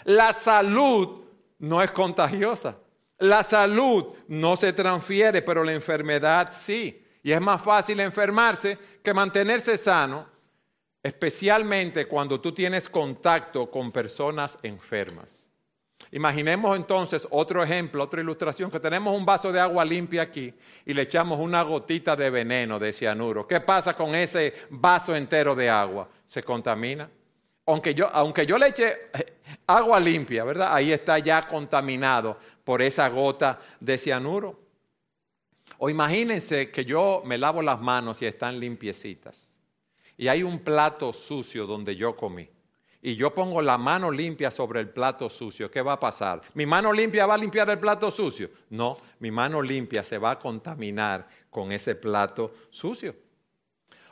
La 0.05 0.33
salud 0.33 1.25
no 1.59 1.83
es 1.83 1.91
contagiosa. 1.93 2.77
La 3.19 3.43
salud 3.43 4.15
no 4.29 4.57
se 4.57 4.73
transfiere, 4.73 5.41
pero 5.43 5.65
la 5.65 5.73
enfermedad 5.73 6.53
sí. 6.55 7.03
Y 7.23 7.33
es 7.33 7.41
más 7.41 7.63
fácil 7.63 8.01
enfermarse 8.01 8.79
que 9.03 9.15
mantenerse 9.15 9.77
sano, 9.79 10.27
especialmente 11.03 12.07
cuando 12.07 12.41
tú 12.41 12.53
tienes 12.53 12.89
contacto 12.89 13.71
con 13.71 13.91
personas 13.91 14.59
enfermas. 14.63 15.46
Imaginemos 16.13 16.77
entonces 16.77 17.27
otro 17.31 17.63
ejemplo, 17.63 18.05
otra 18.05 18.21
ilustración, 18.21 18.71
que 18.71 18.81
tenemos 18.81 19.17
un 19.17 19.25
vaso 19.25 19.51
de 19.51 19.61
agua 19.61 19.85
limpia 19.85 20.23
aquí 20.23 20.53
y 20.85 20.95
le 20.95 21.03
echamos 21.03 21.41
una 21.41 21.63
gotita 21.63 22.15
de 22.15 22.31
veneno 22.31 22.79
de 22.79 22.93
cianuro. 22.93 23.47
¿Qué 23.47 23.61
pasa 23.61 23.95
con 23.95 24.15
ese 24.15 24.55
vaso 24.71 25.15
entero 25.15 25.55
de 25.55 25.69
agua? 25.69 26.09
¿Se 26.25 26.43
contamina? 26.43 27.09
aunque 27.67 27.95
yo, 27.95 28.09
aunque 28.13 28.47
yo 28.47 28.59
le 28.59 28.69
eche 28.69 29.11
eh, 29.13 29.35
agua 29.67 30.01
limpia, 30.01 30.45
¿verdad? 30.45 30.69
Ahí 30.73 30.93
está 30.93 31.19
ya 31.19 31.47
contaminado 31.47 32.39
por 32.65 32.81
esa 32.81 33.09
gota 33.09 33.61
de 33.81 33.99
cianuro. 33.99 34.61
O 35.79 35.91
imagínense 35.91 36.71
que 36.71 36.85
yo 36.85 37.23
me 37.25 37.37
lavo 37.37 37.61
las 37.61 37.81
manos 37.81 38.23
y 38.23 38.27
están 38.27 38.59
limpiecitas. 38.59 39.51
Y 40.17 40.29
hay 40.29 40.43
un 40.43 40.61
plato 40.61 41.13
sucio 41.13 41.67
donde 41.67 41.97
yo 41.97 42.17
comí. 42.17 42.49
Y 43.07 43.15
yo 43.15 43.33
pongo 43.33 43.63
la 43.63 43.79
mano 43.79 44.11
limpia 44.11 44.51
sobre 44.51 44.81
el 44.81 44.89
plato 44.89 45.31
sucio. 45.31 45.71
¿Qué 45.71 45.81
va 45.81 45.93
a 45.93 46.01
pasar? 46.01 46.41
¿Mi 46.55 46.67
mano 46.67 46.93
limpia 46.93 47.25
va 47.25 47.35
a 47.35 47.39
limpiar 47.39 47.71
el 47.71 47.79
plato 47.79 48.11
sucio? 48.11 48.51
No, 48.71 48.97
mi 49.21 49.31
mano 49.31 49.63
limpia 49.63 50.03
se 50.03 50.19
va 50.19 50.33
a 50.33 50.39
contaminar 50.41 51.25
con 51.49 51.71
ese 51.71 51.95
plato 51.95 52.53
sucio. 52.69 53.15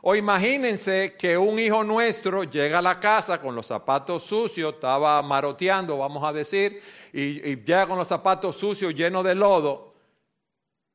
O 0.02 0.14
imagínense 0.14 1.16
que 1.18 1.36
un 1.36 1.58
hijo 1.58 1.82
nuestro 1.82 2.44
llega 2.44 2.78
a 2.78 2.82
la 2.82 3.00
casa 3.00 3.40
con 3.40 3.56
los 3.56 3.66
zapatos 3.66 4.22
sucios, 4.22 4.74
estaba 4.74 5.20
maroteando, 5.22 5.98
vamos 5.98 6.22
a 6.22 6.32
decir, 6.32 6.80
y, 7.12 7.56
llega 7.64 7.88
con 7.88 7.98
los 7.98 8.06
zapatos 8.06 8.54
sucios 8.54 8.94
llenos 8.94 9.24
de 9.24 9.34
lodo, 9.34 9.92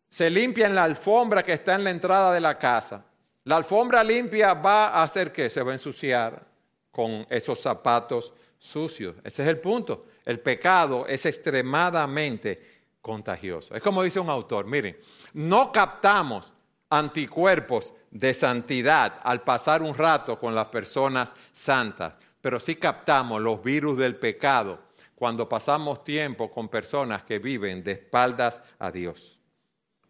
se 0.08 0.30
limpia 0.30 0.68
en 0.68 0.76
la 0.76 0.86
alfombra 0.86 1.44
que 1.44 1.52
está 1.52 1.76
en 1.76 1.84
la 1.84 1.90
entrada 1.90 2.32
de 2.32 2.40
la 2.40 2.58
casa. 2.58 3.04
La 3.44 3.58
alfombra 3.58 4.06
limpia 4.06 4.54
va 4.54 4.88
a 4.88 5.04
hacer 5.04 5.34
que 5.34 5.50
se 5.50 5.62
va 5.62 5.72
a 5.72 5.76
ensuciar 5.76 6.49
con 7.00 7.26
esos 7.30 7.62
zapatos 7.62 8.34
sucios. 8.58 9.16
Ese 9.24 9.42
es 9.42 9.48
el 9.48 9.60
punto. 9.60 10.08
El 10.26 10.42
pecado 10.42 11.08
es 11.08 11.26
extremadamente 11.26 12.82
contagioso. 13.02 13.74
Es 13.74 13.82
como 13.82 14.04
dice 14.04 14.20
un 14.20 14.30
autor, 14.30 14.66
miren, 14.66 14.98
no 15.32 15.72
captamos 15.72 16.52
anticuerpos 16.90 17.94
de 18.12 18.34
santidad 18.34 19.22
al 19.24 19.44
pasar 19.44 19.82
un 19.82 19.96
rato 19.96 20.38
con 20.38 20.54
las 20.54 20.66
personas 20.66 21.34
santas, 21.54 22.16
pero 22.42 22.60
sí 22.60 22.76
captamos 22.76 23.42
los 23.42 23.64
virus 23.64 23.98
del 23.98 24.18
pecado 24.18 24.80
cuando 25.16 25.48
pasamos 25.48 26.04
tiempo 26.04 26.52
con 26.52 26.68
personas 26.68 27.24
que 27.24 27.40
viven 27.40 27.82
de 27.82 27.94
espaldas 27.94 28.62
a 28.78 28.92
Dios. 28.92 29.39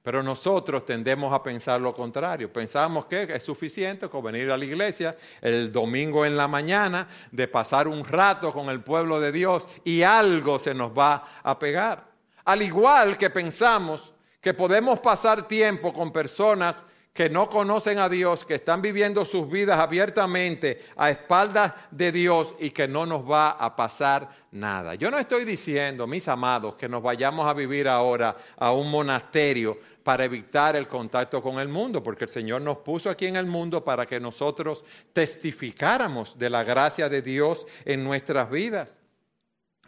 Pero 0.01 0.23
nosotros 0.23 0.85
tendemos 0.85 1.33
a 1.33 1.43
pensar 1.43 1.81
lo 1.81 1.93
contrario. 1.93 2.51
Pensamos 2.51 3.05
que 3.05 3.23
es 3.23 3.43
suficiente 3.43 4.07
con 4.07 4.23
venir 4.23 4.49
a 4.49 4.57
la 4.57 4.65
iglesia 4.65 5.17
el 5.41 5.71
domingo 5.71 6.25
en 6.25 6.37
la 6.37 6.47
mañana, 6.47 7.07
de 7.31 7.47
pasar 7.47 7.87
un 7.87 8.05
rato 8.05 8.53
con 8.53 8.69
el 8.69 8.81
pueblo 8.81 9.19
de 9.19 9.31
Dios 9.31 9.67
y 9.83 10.03
algo 10.03 10.57
se 10.57 10.73
nos 10.73 10.97
va 10.97 11.25
a 11.43 11.59
pegar. 11.59 12.07
Al 12.45 12.61
igual 12.61 13.17
que 13.17 13.29
pensamos 13.29 14.13
que 14.41 14.53
podemos 14.53 14.99
pasar 15.01 15.47
tiempo 15.47 15.93
con 15.93 16.11
personas 16.11 16.83
que 17.13 17.29
no 17.29 17.49
conocen 17.49 17.99
a 17.99 18.07
Dios, 18.07 18.45
que 18.45 18.55
están 18.55 18.81
viviendo 18.81 19.25
sus 19.25 19.49
vidas 19.49 19.79
abiertamente 19.79 20.85
a 20.95 21.09
espaldas 21.09 21.73
de 21.91 22.11
Dios 22.11 22.55
y 22.59 22.69
que 22.69 22.87
no 22.87 23.05
nos 23.05 23.29
va 23.29 23.51
a 23.51 23.75
pasar 23.75 24.29
nada. 24.51 24.95
Yo 24.95 25.11
no 25.11 25.17
estoy 25.17 25.43
diciendo, 25.43 26.07
mis 26.07 26.27
amados, 26.27 26.75
que 26.75 26.87
nos 26.87 27.03
vayamos 27.03 27.47
a 27.47 27.53
vivir 27.53 27.87
ahora 27.87 28.37
a 28.57 28.71
un 28.71 28.89
monasterio 28.89 29.79
para 30.03 30.23
evitar 30.23 30.75
el 30.75 30.87
contacto 30.87 31.41
con 31.41 31.59
el 31.59 31.67
mundo, 31.67 32.01
porque 32.01 32.25
el 32.25 32.29
Señor 32.29 32.61
nos 32.61 32.77
puso 32.77 33.09
aquí 33.09 33.25
en 33.25 33.35
el 33.35 33.45
mundo 33.45 33.83
para 33.83 34.05
que 34.05 34.19
nosotros 34.19 34.85
testificáramos 35.11 36.37
de 36.37 36.49
la 36.49 36.63
gracia 36.63 37.09
de 37.09 37.21
Dios 37.21 37.67
en 37.85 38.03
nuestras 38.03 38.49
vidas. 38.49 38.97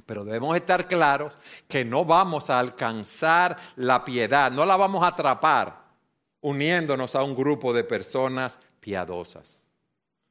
Pero 0.06 0.26
debemos 0.26 0.56
estar 0.56 0.88
claros 0.88 1.38
que 1.68 1.86
no 1.86 2.04
vamos 2.04 2.50
a 2.50 2.60
alcanzar 2.60 3.58
la 3.76 4.04
piedad, 4.04 4.52
no 4.52 4.66
la 4.66 4.76
vamos 4.76 5.04
a 5.04 5.08
atrapar 5.08 5.81
uniéndonos 6.42 7.16
a 7.16 7.24
un 7.24 7.36
grupo 7.36 7.72
de 7.74 7.84
personas 7.84 8.60
piadosas. 8.80 9.66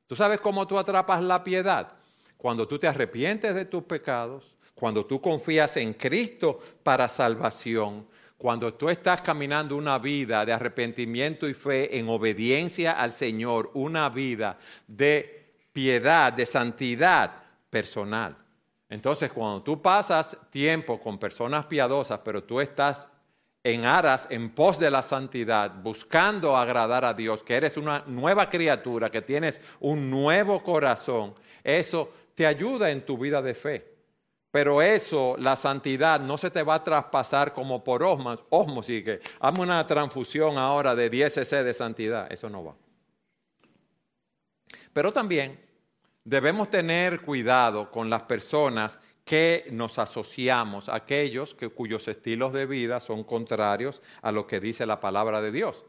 ¿Tú 0.06 0.16
sabes 0.16 0.40
cómo 0.40 0.66
tú 0.66 0.78
atrapas 0.78 1.22
la 1.22 1.42
piedad? 1.42 1.92
Cuando 2.36 2.66
tú 2.66 2.78
te 2.78 2.88
arrepientes 2.88 3.54
de 3.54 3.64
tus 3.64 3.84
pecados, 3.84 4.56
cuando 4.74 5.06
tú 5.06 5.20
confías 5.20 5.76
en 5.76 5.94
Cristo 5.94 6.60
para 6.82 7.08
salvación, 7.08 8.06
cuando 8.36 8.72
tú 8.72 8.88
estás 8.88 9.20
caminando 9.20 9.76
una 9.76 9.98
vida 9.98 10.46
de 10.46 10.52
arrepentimiento 10.52 11.46
y 11.46 11.52
fe 11.54 11.98
en 11.98 12.08
obediencia 12.08 12.92
al 12.92 13.12
Señor, 13.12 13.70
una 13.74 14.08
vida 14.08 14.58
de 14.86 15.52
piedad, 15.72 16.32
de 16.32 16.46
santidad 16.46 17.32
personal. 17.68 18.36
Entonces, 18.88 19.30
cuando 19.30 19.62
tú 19.62 19.80
pasas 19.80 20.36
tiempo 20.50 20.98
con 20.98 21.18
personas 21.18 21.66
piadosas, 21.66 22.20
pero 22.24 22.42
tú 22.42 22.60
estás 22.60 23.06
en 23.62 23.84
aras, 23.84 24.26
en 24.30 24.50
pos 24.50 24.78
de 24.78 24.90
la 24.90 25.02
santidad, 25.02 25.74
buscando 25.82 26.56
agradar 26.56 27.04
a 27.04 27.12
Dios, 27.12 27.42
que 27.42 27.56
eres 27.56 27.76
una 27.76 28.04
nueva 28.06 28.48
criatura, 28.48 29.10
que 29.10 29.22
tienes 29.22 29.60
un 29.80 30.10
nuevo 30.10 30.62
corazón, 30.62 31.34
eso 31.62 32.12
te 32.34 32.46
ayuda 32.46 32.90
en 32.90 33.04
tu 33.04 33.18
vida 33.18 33.42
de 33.42 33.54
fe. 33.54 33.90
Pero 34.50 34.82
eso, 34.82 35.36
la 35.38 35.54
santidad, 35.54 36.18
no 36.20 36.36
se 36.36 36.50
te 36.50 36.62
va 36.62 36.76
a 36.76 36.84
traspasar 36.84 37.52
como 37.52 37.84
por 37.84 38.02
osmos, 38.02 38.88
y 38.88 39.04
que 39.04 39.20
hazme 39.38 39.60
una 39.60 39.86
transfusión 39.86 40.58
ahora 40.58 40.94
de 40.94 41.08
10 41.08 41.34
cc 41.34 41.62
de 41.62 41.74
santidad. 41.74 42.32
Eso 42.32 42.50
no 42.50 42.64
va. 42.64 42.74
Pero 44.92 45.12
también 45.12 45.60
debemos 46.24 46.68
tener 46.68 47.20
cuidado 47.20 47.90
con 47.90 48.10
las 48.10 48.24
personas 48.24 48.98
que 49.24 49.66
nos 49.70 49.98
asociamos, 49.98 50.88
aquellos 50.88 51.54
que, 51.54 51.68
cuyos 51.68 52.08
estilos 52.08 52.52
de 52.52 52.66
vida 52.66 53.00
son 53.00 53.24
contrarios 53.24 54.02
a 54.22 54.32
lo 54.32 54.46
que 54.46 54.60
dice 54.60 54.86
la 54.86 55.00
palabra 55.00 55.40
de 55.40 55.52
Dios. 55.52 55.84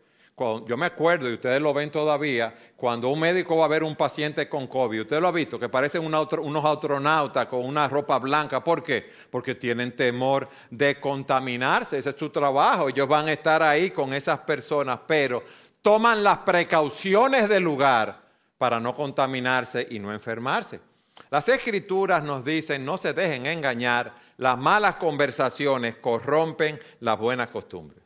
yo 0.66 0.76
me 0.78 0.88
acuerdo, 0.88 1.30
y 1.30 1.34
ustedes 1.34 1.62
lo 1.62 1.74
ven 1.74 1.92
todavía, 1.92 2.56
cuando 2.76 3.10
un 3.10 3.20
médico 3.20 3.58
va 3.58 3.66
a 3.66 3.68
ver 3.68 3.84
un 3.84 3.96
paciente 3.96 4.50
con 4.50 4.68
COVID, 4.68 5.02
usted 5.02 5.20
lo 5.20 5.28
ha 5.28 5.32
visto, 5.32 5.60
que 5.60 5.70
parecen 5.70 6.04
unos 6.04 6.66
astronautas 6.66 7.46
con 7.46 7.64
una 7.64 7.88
ropa 7.88 8.18
blanca. 8.18 8.64
¿Por 8.64 8.84
qué? 8.84 9.12
Porque 9.30 9.56
tienen 9.56 9.96
temor 9.96 10.50
de 10.70 11.00
contaminarse, 11.00 11.98
ese 11.98 12.10
es 12.10 12.16
su 12.16 12.30
trabajo, 12.30 12.90
ellos 12.90 13.08
van 13.08 13.28
a 13.28 13.34
estar 13.34 13.62
ahí 13.62 13.92
con 13.92 14.14
esas 14.14 14.40
personas, 14.40 15.00
pero 15.06 15.44
toman 15.82 16.24
las 16.24 16.40
precauciones 16.40 17.50
del 17.50 17.64
lugar 17.64 18.22
para 18.58 18.80
no 18.80 18.94
contaminarse 18.94 19.88
y 19.90 20.00
no 20.00 20.14
enfermarse. 20.14 20.91
Las 21.32 21.48
escrituras 21.48 22.22
nos 22.22 22.44
dicen, 22.44 22.84
no 22.84 22.98
se 22.98 23.14
dejen 23.14 23.46
engañar, 23.46 24.14
las 24.36 24.58
malas 24.58 24.96
conversaciones 24.96 25.96
corrompen 25.96 26.78
las 27.00 27.18
buenas 27.18 27.50
costumbres. 27.50 28.04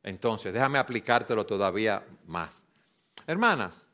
Entonces, 0.00 0.52
déjame 0.52 0.78
aplicártelo 0.78 1.44
todavía 1.44 2.04
más. 2.24 2.64
Hermanas, 3.26 3.88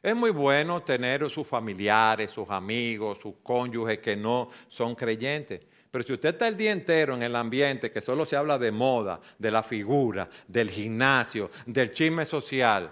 es 0.00 0.14
muy 0.14 0.30
bueno 0.30 0.82
tener 0.82 1.28
sus 1.30 1.48
familiares, 1.48 2.30
sus 2.30 2.48
amigos, 2.48 3.18
sus 3.18 3.34
cónyuges 3.42 3.98
que 3.98 4.14
no 4.14 4.50
son 4.68 4.94
creyentes. 4.94 5.60
Pero 5.90 6.04
si 6.04 6.12
usted 6.12 6.28
está 6.28 6.46
el 6.46 6.56
día 6.56 6.70
entero 6.70 7.14
en 7.14 7.24
el 7.24 7.34
ambiente 7.34 7.90
que 7.90 8.00
solo 8.00 8.24
se 8.24 8.36
habla 8.36 8.56
de 8.56 8.70
moda, 8.70 9.20
de 9.36 9.50
la 9.50 9.64
figura, 9.64 10.28
del 10.46 10.70
gimnasio, 10.70 11.50
del 11.66 11.92
chisme 11.92 12.24
social, 12.24 12.88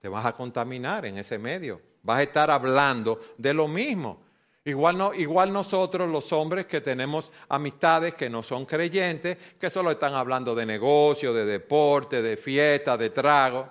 te 0.00 0.08
vas 0.08 0.26
a 0.26 0.32
contaminar 0.32 1.06
en 1.06 1.18
ese 1.18 1.38
medio. 1.38 1.80
Vas 2.02 2.18
a 2.18 2.22
estar 2.24 2.50
hablando 2.50 3.20
de 3.38 3.54
lo 3.54 3.68
mismo. 3.68 4.25
Igual, 4.66 4.98
no, 4.98 5.14
igual 5.14 5.52
nosotros 5.52 6.10
los 6.10 6.32
hombres 6.32 6.66
que 6.66 6.80
tenemos 6.80 7.30
amistades 7.48 8.14
que 8.14 8.28
no 8.28 8.42
son 8.42 8.66
creyentes, 8.66 9.38
que 9.60 9.70
solo 9.70 9.92
están 9.92 10.14
hablando 10.14 10.56
de 10.56 10.66
negocio, 10.66 11.32
de 11.32 11.44
deporte, 11.44 12.20
de 12.20 12.36
fiesta, 12.36 12.96
de 12.96 13.10
trago, 13.10 13.68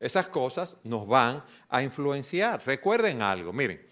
esas 0.00 0.28
cosas 0.28 0.78
nos 0.84 1.06
van 1.06 1.44
a 1.68 1.82
influenciar. 1.82 2.62
Recuerden 2.64 3.20
algo, 3.20 3.52
miren, 3.52 3.86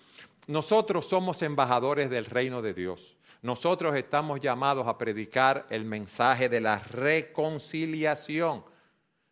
nosotros 0.47 1.07
somos 1.07 1.43
embajadores 1.43 2.09
del 2.09 2.25
reino 2.25 2.63
de 2.63 2.73
Dios. 2.73 3.19
Nosotros 3.43 3.95
estamos 3.95 4.41
llamados 4.41 4.89
a 4.89 4.97
predicar 4.97 5.67
el 5.69 5.85
mensaje 5.85 6.49
de 6.49 6.63
la 6.63 6.79
reconciliación. 6.79 8.65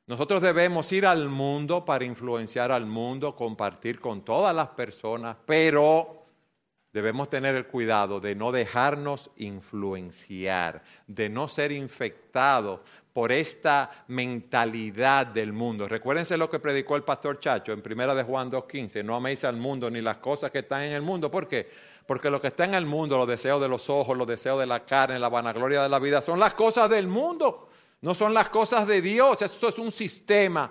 Nosotros 0.07 0.42
debemos 0.42 0.92
ir 0.92 1.07
al 1.07 1.31
mundo 1.31 1.87
para 1.87 2.05
influenciar 2.05 2.71
al 2.71 2.85
mundo, 2.85 3.35
compartir 3.35 3.99
con 3.99 4.27
todas 4.27 4.55
las 4.55 4.68
personas, 4.68 5.38
pero 5.47 6.17
debemos 6.92 7.29
tener 7.29 7.55
el 7.55 7.66
cuidado 7.66 8.20
de 8.20 8.35
no 8.35 8.53
dejarnos 8.53 9.31
influenciar, 9.37 10.83
de 11.07 11.29
no 11.29 11.48
ser 11.48 11.72
infectados 11.72 12.81
por 13.12 13.33
esta 13.33 14.05
mentalidad 14.09 15.27
del 15.27 15.53
mundo. 15.53 15.88
Recuérdense 15.88 16.37
lo 16.37 16.48
que 16.48 16.61
predicó 16.61 16.96
el 16.96 17.03
pastor 17.03 17.40
Chacho 17.40 17.72
en 17.72 17.83
primera 17.83 18.14
de 18.14 18.22
Juan 18.22 18.51
2.15, 18.51 19.05
no 19.05 19.16
améis 19.16 19.44
al 19.44 19.57
mundo 19.57 19.90
ni 19.90 20.01
las 20.01 20.18
cosas 20.18 20.51
que 20.51 20.61
están 20.61 20.83
en 20.83 20.92
el 20.92 21.03
mundo. 21.03 21.31
¿Por 21.31 21.48
qué? 21.48 21.68
Porque 22.07 22.31
lo 22.31 22.40
que 22.40 22.48
está 22.48 22.64
en 22.64 22.74
el 22.74 22.87
mundo, 22.87 23.18
los 23.18 23.29
deseos 23.29 23.61
de 23.61 23.68
los 23.68 23.90
ojos, 23.90 24.16
los 24.16 24.27
deseos 24.27 24.61
de 24.61 24.66
la 24.66 24.87
carne, 24.87 25.18
la 25.18 25.29
vanagloria 25.29 25.83
de 25.83 25.88
la 25.88 25.98
vida, 25.98 26.22
son 26.22 26.40
las 26.40 26.55
cosas 26.55 26.88
del 26.88 27.07
mundo, 27.07 27.68
no 28.01 28.14
son 28.14 28.33
las 28.33 28.48
cosas 28.48 28.87
de 28.87 29.03
Dios. 29.03 29.42
Eso 29.42 29.68
es 29.68 29.79
un 29.79 29.90
sistema 29.90 30.70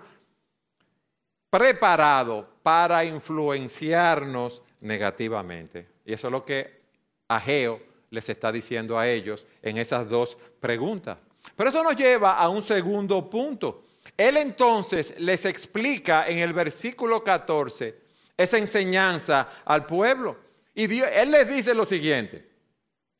preparado 1.50 2.48
para 2.64 3.04
influenciarnos 3.04 4.62
negativamente. 4.82 5.97
Y 6.08 6.14
eso 6.14 6.30
es 6.30 6.32
lo 6.32 6.46
que 6.46 6.80
Ageo 7.28 7.82
les 8.12 8.30
está 8.30 8.50
diciendo 8.50 8.98
a 8.98 9.10
ellos 9.10 9.46
en 9.62 9.78
esas 9.78 10.10
dos 10.10 10.38
preguntas. 10.62 11.18
Pero 11.54 11.70
eso 11.70 11.84
nos 11.84 11.98
lleva 11.98 12.38
a 12.38 12.48
un 12.48 12.62
segundo 12.62 13.30
punto. 13.30 13.84
Él 14.16 14.38
entonces 14.38 15.14
les 15.18 15.44
explica 15.44 16.26
en 16.26 16.40
el 16.40 16.54
versículo 16.54 17.22
14 17.22 17.94
esa 18.38 18.58
enseñanza 18.58 19.50
al 19.66 19.86
pueblo. 19.86 20.38
Y 20.74 21.02
él 21.02 21.30
les 21.30 21.50
dice 21.50 21.74
lo 21.74 21.84
siguiente, 21.84 22.48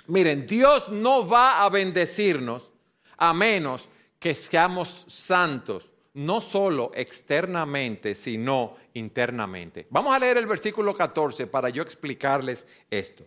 miren, 0.06 0.48
Dios 0.48 0.88
no 0.88 1.28
va 1.28 1.64
a 1.64 1.70
bendecirnos 1.70 2.72
a 3.18 3.34
menos 3.34 3.90
que 4.18 4.34
seamos 4.34 5.04
santos 5.10 5.90
no 6.18 6.42
solo 6.42 6.92
externamente, 6.96 8.16
sino 8.16 8.76
internamente. 8.96 9.86
Vamos 9.92 10.16
a 10.16 10.20
leer 10.20 10.38
el 10.38 10.48
versículo 10.48 10.96
14 10.96 11.46
para 11.46 11.70
yo 11.70 11.84
explicarles 11.84 12.66
esto. 12.90 13.24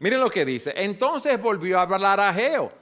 Miren 0.00 0.20
lo 0.20 0.28
que 0.28 0.44
dice. 0.44 0.72
Entonces 0.76 1.40
volvió 1.40 1.78
a 1.78 1.82
hablar 1.82 2.18
a 2.18 2.34
Geo. 2.34 2.72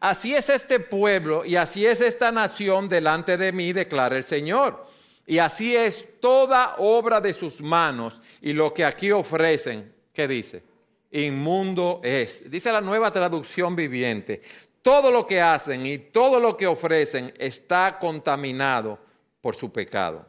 Así 0.00 0.34
es 0.34 0.48
este 0.48 0.80
pueblo 0.80 1.44
y 1.44 1.56
así 1.56 1.86
es 1.86 2.00
esta 2.00 2.32
nación 2.32 2.88
delante 2.88 3.36
de 3.36 3.52
mí, 3.52 3.74
declara 3.74 4.16
el 4.16 4.24
Señor. 4.24 4.86
Y 5.26 5.38
así 5.38 5.76
es 5.76 6.06
toda 6.18 6.76
obra 6.78 7.20
de 7.20 7.34
sus 7.34 7.60
manos 7.60 8.20
y 8.40 8.54
lo 8.54 8.72
que 8.72 8.84
aquí 8.84 9.12
ofrecen. 9.12 9.92
¿Qué 10.14 10.26
dice? 10.26 10.62
Inmundo 11.10 12.00
es. 12.02 12.50
Dice 12.50 12.72
la 12.72 12.80
nueva 12.80 13.12
traducción 13.12 13.76
viviente 13.76 14.42
todo 14.86 15.10
lo 15.10 15.26
que 15.26 15.40
hacen 15.40 15.84
y 15.84 15.98
todo 15.98 16.38
lo 16.38 16.56
que 16.56 16.64
ofrecen 16.64 17.34
está 17.38 17.98
contaminado 17.98 18.96
por 19.40 19.56
su 19.56 19.72
pecado. 19.72 20.24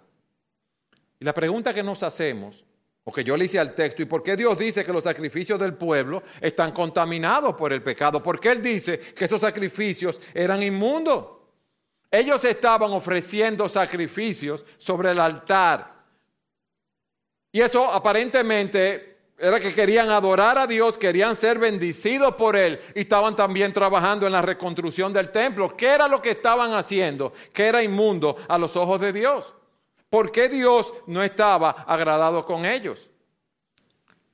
Y 1.19 1.25
la 1.25 1.31
pregunta 1.31 1.75
que 1.75 1.83
nos 1.83 2.01
hacemos, 2.01 2.65
o 3.03 3.11
que 3.11 3.23
yo 3.23 3.37
le 3.37 3.45
hice 3.45 3.59
al 3.59 3.75
texto, 3.75 4.01
¿y 4.01 4.05
por 4.05 4.23
qué 4.23 4.35
Dios 4.35 4.57
dice 4.57 4.83
que 4.83 4.91
los 4.91 5.03
sacrificios 5.03 5.59
del 5.59 5.75
pueblo 5.75 6.23
están 6.41 6.71
contaminados 6.71 7.53
por 7.53 7.71
el 7.71 7.83
pecado? 7.83 8.23
¿Por 8.23 8.39
qué 8.39 8.49
Él 8.49 8.63
dice 8.63 8.97
que 8.99 9.25
esos 9.25 9.41
sacrificios 9.41 10.19
eran 10.33 10.63
inmundos? 10.63 11.27
Ellos 12.09 12.43
estaban 12.43 12.89
ofreciendo 12.93 13.69
sacrificios 13.69 14.65
sobre 14.79 15.11
el 15.11 15.19
altar. 15.19 16.03
Y 17.51 17.61
eso 17.61 17.91
aparentemente 17.91 19.16
era 19.37 19.59
que 19.59 19.73
querían 19.73 20.09
adorar 20.09 20.57
a 20.57 20.65
Dios, 20.65 20.97
querían 20.97 21.35
ser 21.35 21.59
bendecidos 21.59 22.33
por 22.35 22.55
Él 22.55 22.81
y 22.95 23.01
estaban 23.01 23.35
también 23.35 23.71
trabajando 23.71 24.25
en 24.25 24.33
la 24.33 24.41
reconstrucción 24.41 25.13
del 25.13 25.29
templo. 25.29 25.75
¿Qué 25.77 25.87
era 25.87 26.07
lo 26.07 26.21
que 26.21 26.31
estaban 26.31 26.73
haciendo? 26.73 27.33
Que 27.53 27.67
era 27.67 27.83
inmundo 27.83 28.35
a 28.47 28.57
los 28.57 28.75
ojos 28.75 28.99
de 28.99 29.13
Dios. 29.13 29.53
¿Por 30.09 30.31
qué 30.31 30.49
Dios 30.49 30.91
no 31.05 31.21
estaba 31.21 31.69
agradado 31.69 32.45
con 32.45 32.65
ellos? 32.65 33.09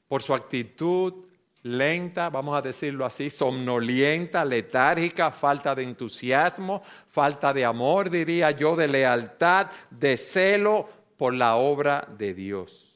Por 0.08 0.24
su 0.24 0.34
actitud 0.34 1.26
lenta, 1.63 2.30
vamos 2.30 2.58
a 2.58 2.62
decirlo 2.62 3.06
así, 3.06 3.30
somnolienta, 3.30 4.46
letárgica, 4.46 5.32
falta 5.32 5.76
de 5.76 5.84
entusiasmo, 5.84 6.82
falta 7.08 7.54
de 7.54 7.66
amor, 7.66 8.10
diría 8.10 8.52
yo, 8.52 8.76
de 8.76 8.88
lealtad, 8.88 9.68
de 9.89 10.16
celo 10.16 10.88
por 11.18 11.34
la 11.34 11.56
obra 11.56 12.08
de 12.18 12.34
Dios. 12.34 12.92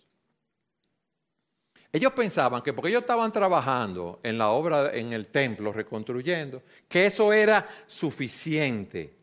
Ellos 1.91 2.11
pensaban 2.13 2.61
que 2.61 2.73
porque 2.73 2.89
ellos 2.89 3.01
estaban 3.01 3.31
trabajando 3.31 4.19
en 4.21 4.37
la 4.37 4.49
obra, 4.49 4.93
en 4.93 5.13
el 5.13 5.27
templo, 5.27 5.71
reconstruyendo, 5.71 6.61
que 6.87 7.05
eso 7.05 7.31
era 7.31 7.67
suficiente. 7.87 9.17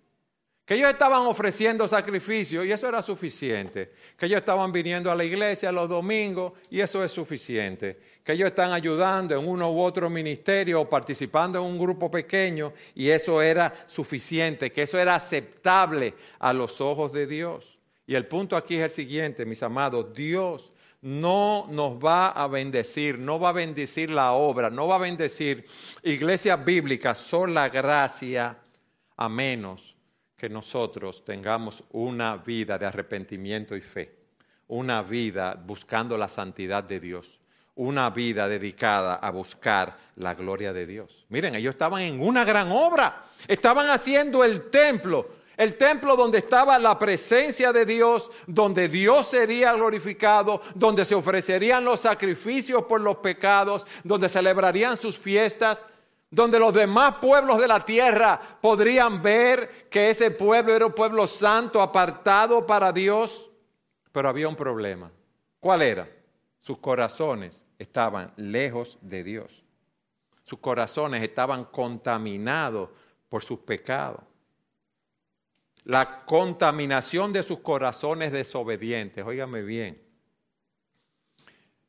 Que 0.64 0.76
ellos 0.76 0.88
estaban 0.88 1.26
ofreciendo 1.26 1.86
sacrificios 1.86 2.64
y 2.64 2.72
eso 2.72 2.88
era 2.88 3.02
suficiente. 3.02 3.92
Que 4.16 4.24
ellos 4.24 4.38
estaban 4.38 4.72
viniendo 4.72 5.10
a 5.10 5.14
la 5.14 5.22
iglesia 5.22 5.70
los 5.70 5.90
domingos 5.90 6.54
y 6.70 6.80
eso 6.80 7.04
es 7.04 7.12
suficiente. 7.12 8.00
Que 8.24 8.32
ellos 8.32 8.48
están 8.48 8.72
ayudando 8.72 9.38
en 9.38 9.46
uno 9.46 9.70
u 9.70 9.80
otro 9.82 10.08
ministerio 10.08 10.80
o 10.80 10.88
participando 10.88 11.58
en 11.58 11.66
un 11.66 11.78
grupo 11.78 12.10
pequeño 12.10 12.72
y 12.94 13.10
eso 13.10 13.42
era 13.42 13.84
suficiente. 13.86 14.72
Que 14.72 14.84
eso 14.84 14.98
era 14.98 15.16
aceptable 15.16 16.14
a 16.38 16.54
los 16.54 16.80
ojos 16.80 17.12
de 17.12 17.26
Dios. 17.26 17.78
Y 18.06 18.14
el 18.14 18.24
punto 18.24 18.56
aquí 18.56 18.76
es 18.76 18.84
el 18.84 18.90
siguiente, 18.90 19.44
mis 19.44 19.62
amados. 19.62 20.14
Dios 20.14 20.72
no 21.04 21.66
nos 21.70 22.02
va 22.02 22.30
a 22.30 22.46
bendecir, 22.46 23.18
no 23.18 23.38
va 23.38 23.50
a 23.50 23.52
bendecir 23.52 24.08
la 24.08 24.32
obra, 24.32 24.70
no 24.70 24.88
va 24.88 24.96
a 24.96 25.00
bendecir 25.00 25.66
iglesias 26.02 26.64
bíblicas, 26.64 27.18
sola 27.18 27.68
gracia, 27.68 28.56
a 29.14 29.28
menos 29.28 29.94
que 30.34 30.48
nosotros 30.48 31.22
tengamos 31.22 31.84
una 31.90 32.38
vida 32.38 32.78
de 32.78 32.86
arrepentimiento 32.86 33.76
y 33.76 33.82
fe, 33.82 34.16
una 34.68 35.02
vida 35.02 35.54
buscando 35.54 36.16
la 36.16 36.26
santidad 36.26 36.82
de 36.82 36.98
Dios, 37.00 37.38
una 37.74 38.08
vida 38.08 38.48
dedicada 38.48 39.16
a 39.16 39.30
buscar 39.30 39.98
la 40.16 40.34
gloria 40.34 40.72
de 40.72 40.86
Dios. 40.86 41.26
Miren, 41.28 41.54
ellos 41.54 41.74
estaban 41.74 42.00
en 42.00 42.18
una 42.18 42.46
gran 42.46 42.72
obra, 42.72 43.26
estaban 43.46 43.90
haciendo 43.90 44.42
el 44.42 44.70
templo 44.70 45.43
el 45.56 45.76
templo 45.76 46.16
donde 46.16 46.38
estaba 46.38 46.78
la 46.78 46.98
presencia 46.98 47.72
de 47.72 47.84
Dios, 47.84 48.30
donde 48.46 48.88
Dios 48.88 49.28
sería 49.28 49.72
glorificado, 49.72 50.60
donde 50.74 51.04
se 51.04 51.14
ofrecerían 51.14 51.84
los 51.84 52.00
sacrificios 52.00 52.84
por 52.84 53.00
los 53.00 53.16
pecados, 53.16 53.86
donde 54.02 54.28
celebrarían 54.28 54.96
sus 54.96 55.18
fiestas, 55.18 55.86
donde 56.30 56.58
los 56.58 56.74
demás 56.74 57.16
pueblos 57.20 57.60
de 57.60 57.68
la 57.68 57.84
tierra 57.84 58.40
podrían 58.60 59.22
ver 59.22 59.88
que 59.88 60.10
ese 60.10 60.32
pueblo 60.32 60.74
era 60.74 60.86
un 60.86 60.92
pueblo 60.92 61.26
santo, 61.26 61.80
apartado 61.80 62.66
para 62.66 62.90
Dios. 62.90 63.50
Pero 64.10 64.28
había 64.28 64.48
un 64.48 64.56
problema. 64.56 65.10
¿Cuál 65.60 65.82
era? 65.82 66.08
Sus 66.58 66.78
corazones 66.78 67.64
estaban 67.78 68.32
lejos 68.36 68.98
de 69.00 69.22
Dios. 69.22 69.62
Sus 70.42 70.58
corazones 70.58 71.22
estaban 71.22 71.64
contaminados 71.66 72.90
por 73.28 73.44
sus 73.44 73.60
pecados 73.60 74.20
la 75.84 76.24
contaminación 76.24 77.32
de 77.32 77.42
sus 77.42 77.60
corazones 77.60 78.32
desobedientes. 78.32 79.24
Óigame 79.24 79.62
bien. 79.62 80.00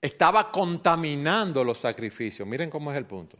Estaba 0.02 0.52
contaminando 0.52 1.64
los 1.64 1.80
sacrificios. 1.80 2.48
Miren 2.48 2.70
cómo 2.70 2.92
es 2.92 2.98
el 2.98 3.06
punto. 3.06 3.38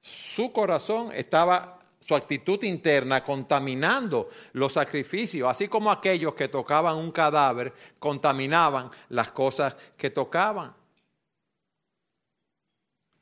Su 0.00 0.52
corazón 0.52 1.12
estaba, 1.12 1.78
su 2.00 2.14
actitud 2.14 2.62
interna, 2.64 3.22
contaminando 3.22 4.28
los 4.52 4.72
sacrificios, 4.72 5.48
así 5.48 5.68
como 5.68 5.90
aquellos 5.90 6.34
que 6.34 6.48
tocaban 6.48 6.96
un 6.96 7.12
cadáver 7.12 7.72
contaminaban 7.98 8.90
las 9.10 9.30
cosas 9.30 9.76
que 9.96 10.10
tocaban. 10.10 10.74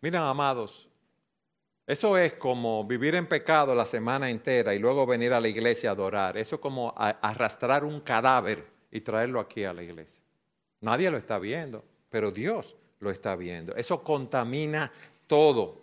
Miren, 0.01 0.23
amados, 0.23 0.89
eso 1.87 2.17
es 2.17 2.35
como 2.35 2.85
vivir 2.85 3.15
en 3.17 3.27
pecado 3.27 3.75
la 3.75 3.87
semana 3.87 4.31
entera 4.31 4.75
y 4.75 4.79
luego 4.79 5.05
venir 5.05 5.33
a 5.33 5.41
la 5.41 5.49
iglesia 5.49 5.91
a 5.91 5.93
adorar. 5.93 6.37
Eso 6.37 6.57
es 6.57 6.61
como 6.61 6.95
arrastrar 6.97 7.85
un 7.85 8.01
cadáver 8.01 8.65
y 8.91 9.01
traerlo 9.01 9.41
aquí 9.41 9.65
a 9.65 9.73
la 9.73 9.83
iglesia. 9.83 10.21
Nadie 10.81 11.11
lo 11.11 11.17
está 11.17 11.39
viendo, 11.39 11.85
pero 12.09 12.31
Dios 12.31 12.77
lo 13.01 13.11
está 13.11 13.35
viendo. 13.35 13.75
Eso 13.75 14.03
contamina 14.03 14.93
todo. 15.27 15.83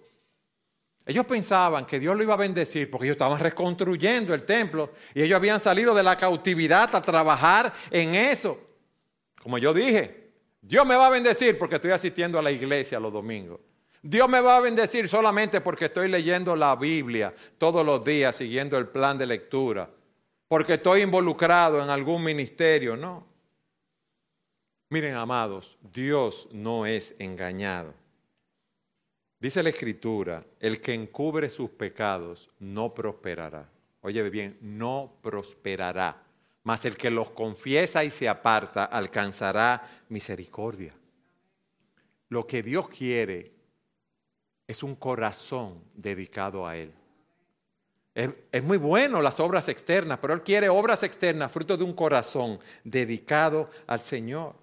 Ellos 1.05 1.25
pensaban 1.25 1.85
que 1.85 1.99
Dios 1.99 2.15
lo 2.15 2.23
iba 2.23 2.35
a 2.35 2.37
bendecir 2.37 2.89
porque 2.89 3.07
ellos 3.07 3.15
estaban 3.15 3.39
reconstruyendo 3.39 4.33
el 4.33 4.45
templo 4.45 4.91
y 5.13 5.23
ellos 5.23 5.35
habían 5.35 5.59
salido 5.59 5.93
de 5.93 6.03
la 6.03 6.17
cautividad 6.17 6.95
a 6.95 7.01
trabajar 7.01 7.73
en 7.91 8.15
eso. 8.15 8.57
Como 9.41 9.57
yo 9.57 9.73
dije, 9.73 10.31
Dios 10.61 10.85
me 10.85 10.95
va 10.95 11.07
a 11.07 11.09
bendecir 11.09 11.57
porque 11.57 11.75
estoy 11.75 11.91
asistiendo 11.91 12.37
a 12.37 12.41
la 12.41 12.51
iglesia 12.51 12.99
los 12.99 13.11
domingos. 13.11 13.59
Dios 14.01 14.29
me 14.29 14.39
va 14.39 14.57
a 14.57 14.61
bendecir 14.61 15.09
solamente 15.09 15.59
porque 15.61 15.85
estoy 15.85 16.07
leyendo 16.07 16.55
la 16.55 16.75
Biblia 16.75 17.33
todos 17.57 17.85
los 17.85 18.03
días, 18.03 18.35
siguiendo 18.35 18.77
el 18.77 18.87
plan 18.87 19.17
de 19.17 19.25
lectura, 19.25 19.89
porque 20.47 20.75
estoy 20.75 21.01
involucrado 21.01 21.83
en 21.83 21.89
algún 21.89 22.23
ministerio, 22.23 22.95
no. 22.95 23.27
Miren, 24.89 25.15
amados, 25.15 25.77
Dios 25.93 26.47
no 26.51 26.85
es 26.85 27.13
engañado. 27.19 27.93
Dice 29.39 29.61
la 29.61 29.69
Escritura, 29.69 30.43
el 30.59 30.81
que 30.81 30.93
encubre 30.93 31.49
sus 31.49 31.69
pecados 31.69 32.49
no 32.59 32.93
prosperará. 32.93 33.69
Oye 34.01 34.27
bien, 34.29 34.57
no 34.61 35.13
prosperará, 35.21 36.23
mas 36.63 36.85
el 36.85 36.95
que 36.95 37.09
los 37.09 37.29
confiesa 37.31 38.03
y 38.03 38.11
se 38.11 38.27
aparta 38.27 38.85
alcanzará 38.85 40.05
misericordia. 40.09 40.93
Lo 42.29 42.47
que 42.47 42.63
Dios 42.63 42.89
quiere 42.89 43.58
es 44.69 44.83
un 44.83 44.95
corazón 44.95 45.81
dedicado 45.95 46.67
a 46.67 46.77
Él. 46.77 46.93
Es, 48.13 48.61
muy 48.61 48.77
bueno 48.77 49.19
las 49.19 49.39
obras 49.39 49.67
externas, 49.67 50.19
pero 50.21 50.35
Él 50.35 50.43
quiere 50.43 50.69
obras 50.69 51.01
externas, 51.01 51.51
fruto 51.51 51.75
de 51.75 51.83
un 51.83 51.93
corazón 51.93 52.59
dedicado 52.83 53.71
al 53.87 53.99
Señor. 54.01 54.53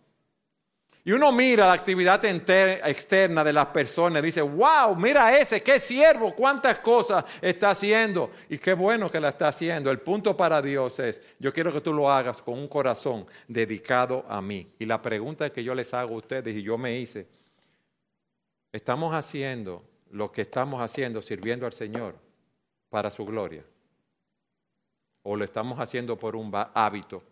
Y 1.02 1.10
uno 1.10 1.32
mira 1.32 1.66
la 1.66 1.72
actividad 1.72 2.24
externa 2.24 3.42
de 3.42 3.52
las 3.52 3.66
personas 3.66 4.22
y 4.22 4.26
dice, 4.26 4.42
wow, 4.42 4.94
mira 4.94 5.36
ese, 5.36 5.60
qué 5.60 5.80
siervo, 5.80 6.36
cuántas 6.36 6.78
cosas 6.78 7.24
está 7.40 7.70
haciendo. 7.70 8.30
Y 8.48 8.58
qué 8.58 8.74
bueno 8.74 9.10
que 9.10 9.18
la 9.18 9.30
está 9.30 9.48
haciendo. 9.48 9.90
El 9.90 9.98
punto 9.98 10.36
para 10.36 10.62
Dios 10.62 11.00
es, 11.00 11.20
yo 11.40 11.52
quiero 11.52 11.72
que 11.72 11.80
tú 11.80 11.92
lo 11.92 12.08
hagas 12.08 12.40
con 12.40 12.54
un 12.54 12.68
corazón 12.68 13.26
dedicado 13.48 14.24
a 14.28 14.40
mí. 14.40 14.70
Y 14.78 14.86
la 14.86 15.02
pregunta 15.02 15.50
que 15.50 15.64
yo 15.64 15.74
les 15.74 15.92
hago 15.92 16.14
a 16.14 16.18
ustedes 16.18 16.54
y 16.54 16.62
yo 16.62 16.78
me 16.78 16.96
hice, 16.96 17.26
¿estamos 18.72 19.12
haciendo 19.12 19.95
lo 20.10 20.32
que 20.32 20.42
estamos 20.42 20.80
haciendo 20.80 21.22
sirviendo 21.22 21.66
al 21.66 21.72
Señor 21.72 22.16
para 22.90 23.10
su 23.10 23.24
gloria? 23.24 23.64
¿O 25.22 25.36
lo 25.36 25.44
estamos 25.44 25.80
haciendo 25.80 26.16
por 26.18 26.36
un 26.36 26.52
hábito? 26.74 27.22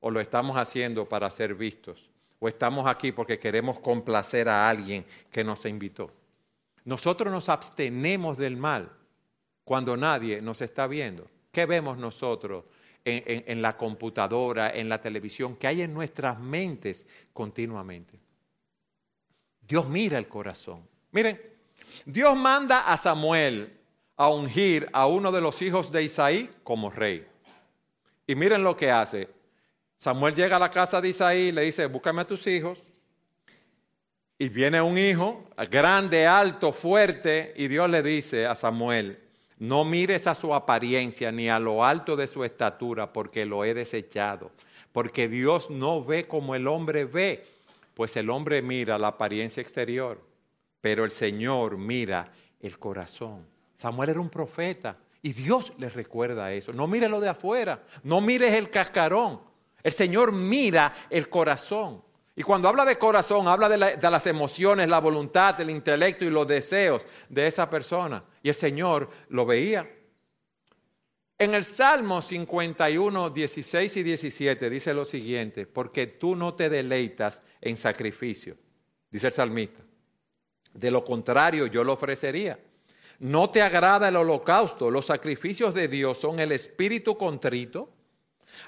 ¿O 0.00 0.10
lo 0.10 0.20
estamos 0.20 0.56
haciendo 0.56 1.08
para 1.08 1.30
ser 1.30 1.54
vistos? 1.54 2.10
¿O 2.40 2.48
estamos 2.48 2.86
aquí 2.86 3.12
porque 3.12 3.38
queremos 3.38 3.78
complacer 3.80 4.48
a 4.48 4.68
alguien 4.68 5.04
que 5.30 5.44
nos 5.44 5.64
invitó? 5.64 6.10
Nosotros 6.84 7.32
nos 7.32 7.48
abstenemos 7.48 8.38
del 8.38 8.56
mal 8.56 8.90
cuando 9.64 9.96
nadie 9.96 10.40
nos 10.40 10.62
está 10.62 10.86
viendo. 10.86 11.28
¿Qué 11.52 11.66
vemos 11.66 11.98
nosotros 11.98 12.64
en, 13.04 13.62
la 13.62 13.76
computadora, 13.76 14.70
en 14.70 14.88
la 14.88 15.00
televisión, 15.00 15.56
que 15.56 15.66
hay 15.66 15.82
en 15.82 15.92
nuestras 15.92 16.40
mentes 16.40 17.06
continuamente? 17.32 18.18
Dios 19.60 19.88
mira 19.88 20.18
el 20.18 20.28
corazón. 20.28 20.88
Miren, 21.12 21.40
Dios 22.04 22.36
manda 22.36 22.80
a 22.80 22.96
Samuel 22.96 23.78
a 24.16 24.28
ungir 24.28 24.88
a 24.92 25.06
uno 25.06 25.30
de 25.30 25.40
los 25.40 25.62
hijos 25.62 25.92
de 25.92 26.02
Isaí 26.02 26.50
como 26.64 26.90
rey. 26.90 27.26
Y 28.26 28.34
miren 28.34 28.62
lo 28.62 28.76
que 28.76 28.90
hace. 28.90 29.28
Samuel 29.96 30.34
llega 30.34 30.56
a 30.56 30.60
la 30.60 30.70
casa 30.70 31.00
de 31.00 31.08
Isaí 31.08 31.48
y 31.48 31.52
le 31.52 31.62
dice, 31.62 31.86
búscame 31.86 32.22
a 32.22 32.26
tus 32.26 32.46
hijos. 32.46 32.82
Y 34.38 34.48
viene 34.48 34.80
un 34.80 34.96
hijo 34.96 35.44
grande, 35.70 36.26
alto, 36.26 36.72
fuerte, 36.72 37.52
y 37.56 37.66
Dios 37.66 37.90
le 37.90 38.02
dice 38.02 38.46
a 38.46 38.54
Samuel, 38.54 39.18
no 39.58 39.84
mires 39.84 40.28
a 40.28 40.36
su 40.36 40.54
apariencia 40.54 41.32
ni 41.32 41.48
a 41.48 41.58
lo 41.58 41.84
alto 41.84 42.14
de 42.14 42.28
su 42.28 42.44
estatura, 42.44 43.12
porque 43.12 43.44
lo 43.44 43.64
he 43.64 43.74
desechado. 43.74 44.52
Porque 44.92 45.26
Dios 45.26 45.70
no 45.70 46.04
ve 46.04 46.28
como 46.28 46.54
el 46.54 46.68
hombre 46.68 47.04
ve, 47.04 47.44
pues 47.94 48.16
el 48.16 48.30
hombre 48.30 48.62
mira 48.62 48.98
la 48.98 49.08
apariencia 49.08 49.60
exterior, 49.60 50.20
pero 50.80 51.04
el 51.04 51.10
Señor 51.10 51.76
mira 51.76 52.32
el 52.60 52.78
corazón. 52.78 53.46
Samuel 53.76 54.10
era 54.10 54.20
un 54.20 54.30
profeta 54.30 54.96
y 55.22 55.32
Dios 55.32 55.72
le 55.78 55.88
recuerda 55.88 56.52
eso. 56.52 56.72
No 56.72 56.86
mire 56.86 57.08
lo 57.08 57.20
de 57.20 57.28
afuera, 57.28 57.84
no 58.02 58.20
mires 58.20 58.52
el 58.54 58.70
cascarón. 58.70 59.40
El 59.82 59.92
Señor 59.92 60.32
mira 60.32 61.06
el 61.10 61.28
corazón. 61.28 62.02
Y 62.34 62.42
cuando 62.42 62.68
habla 62.68 62.84
de 62.84 62.98
corazón, 62.98 63.48
habla 63.48 63.68
de, 63.68 63.96
de, 63.96 64.10
las 64.10 64.26
emociones, 64.26 64.88
la 64.88 65.00
voluntad, 65.00 65.60
el 65.60 65.70
intelecto 65.70 66.24
y 66.24 66.30
los 66.30 66.46
deseos 66.46 67.04
de 67.28 67.48
esa 67.48 67.68
persona. 67.68 68.22
Y 68.42 68.48
el 68.48 68.54
Señor 68.54 69.10
lo 69.28 69.44
veía. 69.44 69.88
En 71.36 71.54
el 71.54 71.64
Salmo 71.64 72.22
51, 72.22 73.30
16 73.30 73.96
y 73.96 74.02
17 74.02 74.70
dice 74.70 74.94
lo 74.94 75.04
siguiente, 75.04 75.66
porque 75.66 76.06
tú 76.06 76.36
no 76.36 76.54
te 76.54 76.68
deleitas 76.68 77.42
en 77.60 77.76
sacrificio, 77.76 78.56
dice 79.10 79.28
el 79.28 79.32
salmista 79.32 79.87
De 80.74 80.90
lo 80.90 81.04
contrario, 81.04 81.66
yo 81.66 81.84
lo 81.84 81.94
ofrecería. 81.94 82.58
No 83.18 83.50
te 83.50 83.62
agrada 83.62 84.08
el 84.08 84.16
holocausto. 84.16 84.90
Los 84.90 85.06
sacrificios 85.06 85.74
de 85.74 85.88
Dios 85.88 86.18
son 86.18 86.38
el 86.38 86.52
espíritu 86.52 87.16
contrito. 87.16 87.90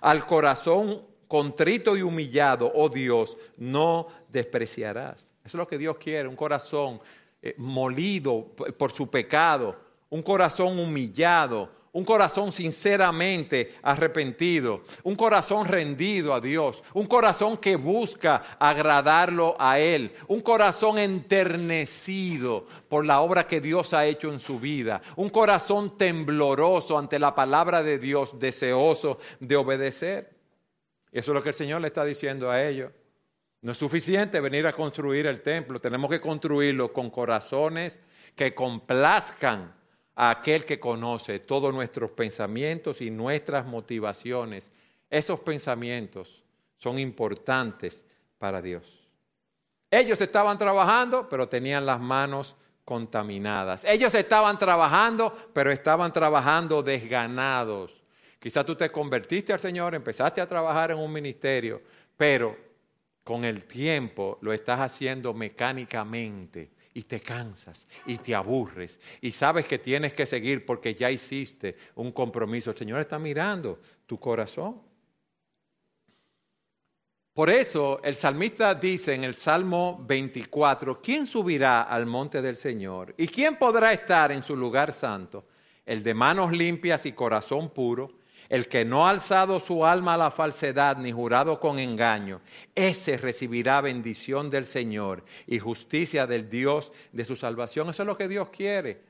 Al 0.01 0.27
corazón 0.27 1.03
contrito 1.29 1.97
y 1.97 2.03
humillado, 2.03 2.73
oh 2.75 2.89
Dios, 2.89 3.37
no 3.57 4.09
despreciarás. 4.29 5.19
Eso 5.45 5.45
es 5.45 5.55
lo 5.55 5.67
que 5.69 5.79
Dios 5.79 5.97
quiere, 5.97 6.29
un 6.29 6.35
corazón 6.37 7.01
eh, 7.41 7.55
molido 7.57 8.49
por 8.77 8.93
su 8.93 9.09
pecado, 9.09 9.77
un 10.11 10.23
corazón 10.23 10.79
humillado, 10.79 11.71
un 11.93 12.05
corazón 12.05 12.53
sinceramente 12.53 13.75
arrepentido, 13.83 14.83
un 15.03 15.17
corazón 15.17 15.67
rendido 15.67 16.33
a 16.33 16.41
Dios, 16.41 16.85
un 16.95 17.07
corazón 17.07 17.57
que 17.57 17.75
busca 17.77 18.57
agradarlo 18.59 19.57
a 19.59 19.81
Él, 19.81 20.13
un 20.29 20.41
corazón 20.41 20.99
enternecido 20.99 22.67
por 22.89 23.05
la 23.05 23.21
obra 23.21 23.47
que 23.47 23.61
Dios 23.61 23.93
ha 23.93 24.07
hecho 24.07 24.33
en 24.33 24.39
su 24.39 24.61
vida, 24.61 25.03
un 25.17 25.31
corazón 25.31 25.99
tembloroso 25.99 26.97
ante 26.97 27.19
la 27.19 27.35
palabra 27.35 27.83
de 27.83 27.99
Dios, 27.99 28.39
deseoso 28.39 29.19
de 29.41 29.57
obedecer. 29.57 30.31
Eso 31.11 31.33
es 31.33 31.35
lo 31.35 31.43
que 31.43 31.49
el 31.49 31.55
Señor 31.57 31.81
le 31.81 31.89
está 31.89 32.05
diciendo 32.05 32.51
a 32.51 32.63
ellos. 32.63 32.93
No 33.63 33.73
es 33.73 33.79
suficiente 33.79 34.41
venir 34.41 34.67
a 34.67 34.73
construir 34.73 35.27
el 35.27 35.43
templo, 35.43 35.81
tenemos 35.81 36.09
que 36.09 36.21
construirlo 36.21 36.93
con 36.93 37.11
corazones 37.11 38.01
que 38.37 38.55
complazcan 38.55 39.80
a 40.15 40.31
aquel 40.31 40.65
que 40.65 40.81
conoce 40.81 41.39
todos 41.41 41.73
nuestros 41.73 42.11
pensamientos 42.11 43.01
y 43.01 43.11
nuestras 43.11 43.67
motivaciones. 43.67 44.71
Esos 45.09 45.41
pensamientos 45.41 46.43
son 46.77 46.99
importantes 46.99 48.05
para 48.39 48.61
Dios. 48.63 48.85
Ellos 49.91 50.21
estaban 50.21 50.57
trabajando, 50.57 51.29
pero 51.29 51.49
tenían 51.49 51.85
las 51.85 52.01
manos 52.01 52.55
contaminadas. 52.85 53.85
Ellos 53.85 54.15
estaban 54.15 54.59
trabajando, 54.59 55.37
pero 55.53 55.71
estaban 55.71 56.13
trabajando 56.13 56.83
desganados. 56.83 58.03
Quizás 58.39 58.65
tú 58.65 58.75
te 58.75 58.91
convertiste 58.91 59.53
al 59.53 59.61
Señor, 59.61 59.95
empezaste 59.95 60.41
a 60.41 60.47
trabajar 60.49 60.91
en 60.91 60.99
un 60.99 61.13
ministerio, 61.13 61.83
pero 62.17 62.57
con 63.23 63.45
el 63.45 63.65
tiempo 63.65 64.39
lo 64.41 64.53
estás 64.53 64.81
haciendo 64.81 65.35
mecánicamente 65.35 66.71
y 66.93 67.03
te 67.03 67.21
cansas 67.21 67.87
y 68.07 68.19
te 68.19 68.35
aburres 68.35 68.99
y 69.21 69.31
sabes 69.31 69.67
que 69.67 69.79
tienes 69.79 70.13
que 70.13 70.27
seguir 70.27 70.67
porque 70.67 70.95
ya 70.95 71.11
hiciste 71.11 71.77
un 71.95 72.13
compromiso. 72.13 72.71
El 72.71 72.77
Señor 72.77 73.01
está 73.01 73.19
mirando 73.19 73.81
tu 74.07 74.19
corazón. 74.19 74.81
Por 77.33 77.49
eso 77.49 78.01
el 78.03 78.17
salmista 78.17 78.75
dice 78.75 79.15
en 79.15 79.25
el 79.25 79.35
Salmo 79.35 80.05
24, 80.07 81.01
¿quién 81.01 81.27
subirá 81.27 81.83
al 81.83 82.05
monte 82.05 82.43
del 82.43 82.57
Señor? 82.57 83.15
¿Y 83.17 83.29
quién 83.29 83.57
podrá 83.57 83.93
estar 83.93 84.33
en 84.33 84.43
su 84.43 84.57
lugar 84.57 84.93
santo? 84.93 85.47
El 85.87 86.03
de 86.03 86.13
manos 86.13 86.53
limpias 86.53 87.07
y 87.07 87.13
corazón 87.13 87.71
puro 87.71 88.20
el 88.49 88.69
que 88.69 88.85
no 88.85 89.07
ha 89.07 89.11
alzado 89.11 89.61
su 89.61 89.85
alma 89.85 90.15
a 90.15 90.19
la 90.19 90.31
falsedad 90.31 90.97
ni 90.97 91.13
jurado 91.13 91.61
con 91.61 91.79
engaño, 91.79 92.41
ese 92.75 93.17
recibirá 93.17 93.81
bendición 93.81 94.51
del 94.51 94.67
Señor 94.67 95.25
y 95.47 95.59
justicia 95.59 96.27
del 96.27 96.49
Dios 96.49 96.93
de 97.13 97.25
su 97.25 97.37
salvación. 97.37 97.91
Eso 97.91 98.03
es 98.03 98.07
lo 98.07 98.17
que 98.17 98.29
Dios 98.29 98.49
quiere. 98.51 99.03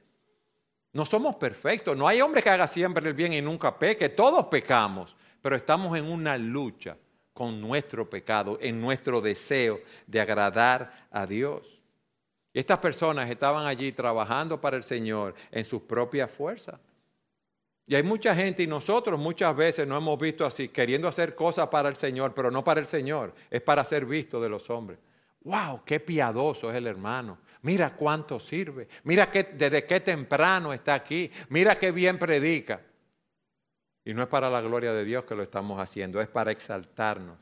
No 0.92 1.06
somos 1.06 1.36
perfectos. 1.36 1.96
No 1.96 2.08
hay 2.08 2.20
hombre 2.20 2.42
que 2.42 2.50
haga 2.50 2.66
siempre 2.66 3.06
el 3.08 3.14
bien 3.14 3.32
y 3.32 3.40
nunca 3.40 3.78
peque. 3.78 4.08
Todos 4.08 4.46
pecamos, 4.46 5.16
pero 5.40 5.56
estamos 5.56 5.96
en 5.96 6.04
una 6.04 6.36
lucha 6.36 6.96
con 7.32 7.60
nuestro 7.60 8.10
pecado, 8.10 8.58
en 8.60 8.80
nuestro 8.80 9.20
deseo 9.20 9.80
de 10.06 10.20
agradar 10.20 11.06
a 11.10 11.26
Dios. 11.26 11.80
Estas 12.52 12.80
personas 12.80 13.30
estaban 13.30 13.66
allí 13.66 13.92
trabajando 13.92 14.60
para 14.60 14.76
el 14.76 14.82
Señor 14.82 15.34
en 15.52 15.64
sus 15.64 15.82
propias 15.82 16.30
fuerzas. 16.30 16.80
Y 17.90 17.96
hay 17.96 18.04
mucha 18.04 18.36
gente 18.36 18.62
y 18.62 18.68
nosotros 18.68 19.18
muchas 19.18 19.56
veces 19.56 19.84
nos 19.84 20.00
hemos 20.00 20.16
visto 20.16 20.46
así, 20.46 20.68
queriendo 20.68 21.08
hacer 21.08 21.34
cosas 21.34 21.66
para 21.66 21.88
el 21.88 21.96
Señor, 21.96 22.32
pero 22.32 22.48
no 22.48 22.62
para 22.62 22.78
el 22.78 22.86
Señor, 22.86 23.34
es 23.50 23.60
para 23.62 23.84
ser 23.84 24.06
visto 24.06 24.40
de 24.40 24.48
los 24.48 24.70
hombres. 24.70 25.00
¡Wow! 25.40 25.82
¡Qué 25.84 25.98
piadoso 25.98 26.70
es 26.70 26.76
el 26.76 26.86
hermano! 26.86 27.38
Mira 27.62 27.96
cuánto 27.96 28.38
sirve. 28.38 28.86
Mira 29.02 29.28
desde 29.32 29.84
qué 29.86 29.98
temprano 29.98 30.72
está 30.72 30.94
aquí. 30.94 31.32
Mira 31.48 31.76
qué 31.76 31.90
bien 31.90 32.16
predica. 32.16 32.80
Y 34.04 34.14
no 34.14 34.22
es 34.22 34.28
para 34.28 34.48
la 34.48 34.60
gloria 34.60 34.92
de 34.92 35.04
Dios 35.04 35.24
que 35.24 35.34
lo 35.34 35.42
estamos 35.42 35.80
haciendo, 35.80 36.20
es 36.20 36.28
para 36.28 36.52
exaltarnos. 36.52 37.40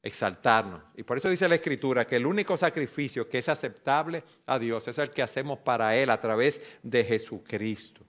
Exaltarnos. 0.00 0.80
Y 0.94 1.02
por 1.02 1.16
eso 1.16 1.28
dice 1.28 1.48
la 1.48 1.56
Escritura 1.56 2.06
que 2.06 2.14
el 2.14 2.26
único 2.26 2.56
sacrificio 2.56 3.28
que 3.28 3.38
es 3.38 3.48
aceptable 3.48 4.22
a 4.46 4.60
Dios 4.60 4.86
es 4.86 4.98
el 4.98 5.10
que 5.10 5.22
hacemos 5.22 5.58
para 5.58 5.96
Él 5.96 6.10
a 6.10 6.20
través 6.20 6.62
de 6.84 7.02
Jesucristo. 7.02 8.05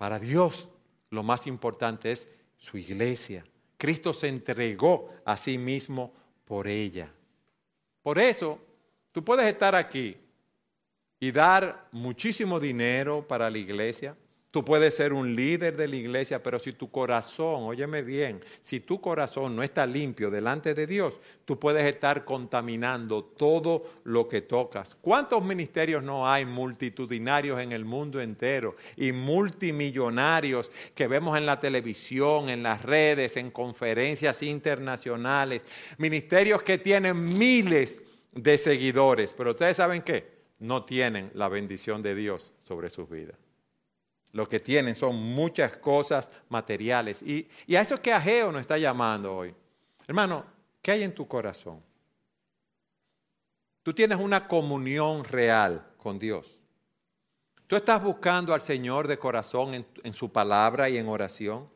Para 0.00 0.18
Dios 0.18 0.66
lo 1.10 1.22
más 1.22 1.46
importante 1.46 2.10
es 2.10 2.26
su 2.56 2.78
iglesia. 2.78 3.44
Cristo 3.76 4.14
se 4.14 4.28
entregó 4.28 5.10
a 5.26 5.36
sí 5.36 5.58
mismo 5.58 6.14
por 6.46 6.68
ella. 6.68 7.12
Por 8.00 8.18
eso, 8.18 8.58
tú 9.12 9.22
puedes 9.22 9.46
estar 9.46 9.74
aquí 9.74 10.16
y 11.18 11.30
dar 11.30 11.86
muchísimo 11.92 12.58
dinero 12.58 13.28
para 13.28 13.50
la 13.50 13.58
iglesia, 13.58 14.16
Tú 14.50 14.64
puedes 14.64 14.96
ser 14.96 15.12
un 15.12 15.36
líder 15.36 15.76
de 15.76 15.86
la 15.86 15.94
iglesia, 15.94 16.42
pero 16.42 16.58
si 16.58 16.72
tu 16.72 16.90
corazón, 16.90 17.62
óyeme 17.62 18.02
bien, 18.02 18.44
si 18.60 18.80
tu 18.80 19.00
corazón 19.00 19.54
no 19.54 19.62
está 19.62 19.86
limpio 19.86 20.28
delante 20.28 20.74
de 20.74 20.88
Dios, 20.88 21.20
tú 21.44 21.56
puedes 21.60 21.84
estar 21.84 22.24
contaminando 22.24 23.22
todo 23.22 23.84
lo 24.02 24.28
que 24.28 24.40
tocas. 24.40 24.96
¿Cuántos 24.96 25.44
ministerios 25.44 26.02
no 26.02 26.28
hay 26.28 26.46
multitudinarios 26.46 27.60
en 27.60 27.70
el 27.70 27.84
mundo 27.84 28.20
entero 28.20 28.74
y 28.96 29.12
multimillonarios 29.12 30.72
que 30.96 31.06
vemos 31.06 31.38
en 31.38 31.46
la 31.46 31.60
televisión, 31.60 32.48
en 32.48 32.64
las 32.64 32.82
redes, 32.82 33.36
en 33.36 33.52
conferencias 33.52 34.42
internacionales? 34.42 35.64
Ministerios 35.96 36.64
que 36.64 36.78
tienen 36.78 37.38
miles 37.38 38.02
de 38.32 38.58
seguidores, 38.58 39.32
pero 39.32 39.52
ustedes 39.52 39.76
saben 39.76 40.02
qué? 40.02 40.40
No 40.58 40.84
tienen 40.84 41.30
la 41.34 41.48
bendición 41.48 42.02
de 42.02 42.16
Dios 42.16 42.52
sobre 42.58 42.90
sus 42.90 43.08
vidas. 43.08 43.49
Lo 44.32 44.46
que 44.46 44.60
tienen 44.60 44.94
son 44.94 45.16
muchas 45.16 45.76
cosas 45.78 46.30
materiales. 46.48 47.22
Y, 47.22 47.48
a 47.74 47.80
eso 47.80 48.00
que 48.00 48.12
Ageo 48.12 48.52
nos 48.52 48.60
está 48.60 48.78
llamando 48.78 49.34
hoy. 49.34 49.54
Hermano, 50.06 50.44
¿qué 50.80 50.92
hay 50.92 51.02
en 51.02 51.14
tu 51.14 51.26
corazón? 51.26 51.82
Tú 53.82 53.92
tienes 53.92 54.18
una 54.18 54.46
comunión 54.46 55.24
real 55.24 55.84
con 55.96 56.18
Dios. 56.18 56.58
Tú 57.66 57.76
estás 57.76 58.02
buscando 58.02 58.52
al 58.52 58.60
Señor 58.60 59.08
de 59.08 59.18
corazón 59.18 59.86
en, 60.02 60.14
su 60.14 60.30
palabra 60.30 60.88
y 60.88 60.96
en 60.96 61.08
oración. 61.08 61.68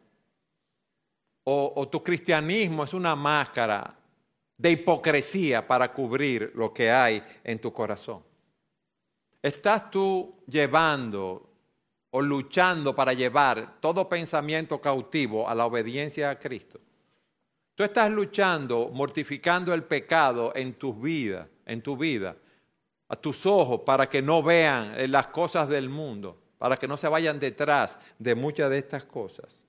O, 1.44 1.72
o 1.76 1.88
tu 1.88 2.02
cristianismo 2.02 2.84
es 2.84 2.94
una 2.94 3.14
máscara 3.14 3.96
de 4.56 4.70
hipocresía 4.70 5.66
para 5.66 5.92
cubrir 5.92 6.52
lo 6.54 6.72
que 6.72 6.90
hay 6.90 7.22
en 7.42 7.60
tu 7.60 7.72
corazón. 7.72 8.22
¿Estás 9.42 9.90
tú 9.90 10.42
llevando 10.46 11.53
o 12.16 12.22
luchando 12.22 12.94
para 12.94 13.12
llevar 13.12 13.80
todo 13.80 14.08
pensamiento 14.08 14.80
cautivo 14.80 15.48
a 15.48 15.54
la 15.54 15.66
obediencia 15.66 16.30
a 16.30 16.38
Cristo. 16.38 16.78
Tú 17.74 17.82
estás 17.82 18.08
luchando, 18.08 18.88
mortificando 18.92 19.74
el 19.74 19.82
pecado 19.82 20.52
en 20.54 20.74
tu 20.74 20.94
vida, 20.94 21.48
en 21.66 21.82
tu 21.82 21.96
vida, 21.96 22.36
a 23.08 23.16
tus 23.16 23.44
ojos 23.46 23.80
para 23.84 24.08
que 24.08 24.22
no 24.22 24.44
vean 24.44 24.94
eh, 24.96 25.08
las 25.08 25.26
cosas 25.26 25.68
del 25.68 25.88
mundo, 25.88 26.40
para 26.56 26.76
que 26.76 26.86
no 26.86 26.96
se 26.96 27.08
vayan 27.08 27.40
detrás 27.40 27.98
de 28.16 28.36
muchas 28.36 28.70
de 28.70 28.78
estas 28.78 29.04
cosas. 29.04 29.60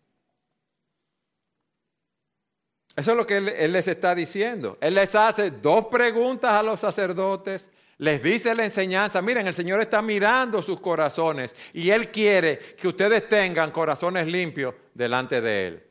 Eso 2.95 3.11
es 3.11 3.17
lo 3.17 3.25
que 3.25 3.37
él, 3.37 3.49
él, 3.49 3.73
les 3.73 3.87
está 3.87 4.13
diciendo. 4.13 4.77
Él 4.81 4.93
les 4.93 5.15
hace 5.15 5.49
dos 5.49 5.87
preguntas 5.87 6.51
a 6.51 6.61
los 6.61 6.79
sacerdotes 6.79 7.71
les 7.97 8.21
dice 8.21 8.53
la 8.53 8.65
enseñanza, 8.65 9.21
miren, 9.21 9.47
el 9.47 9.53
Señor 9.53 9.79
está 9.79 10.01
mirando 10.01 10.61
sus 10.61 10.81
corazones 10.81 11.55
y 11.73 11.89
Él 11.91 12.11
quiere 12.11 12.59
que 12.59 12.87
ustedes 12.87 13.29
tengan 13.29 13.71
corazones 13.71 14.27
limpios 14.27 14.75
delante 14.93 15.39
de 15.39 15.67
Él. 15.67 15.83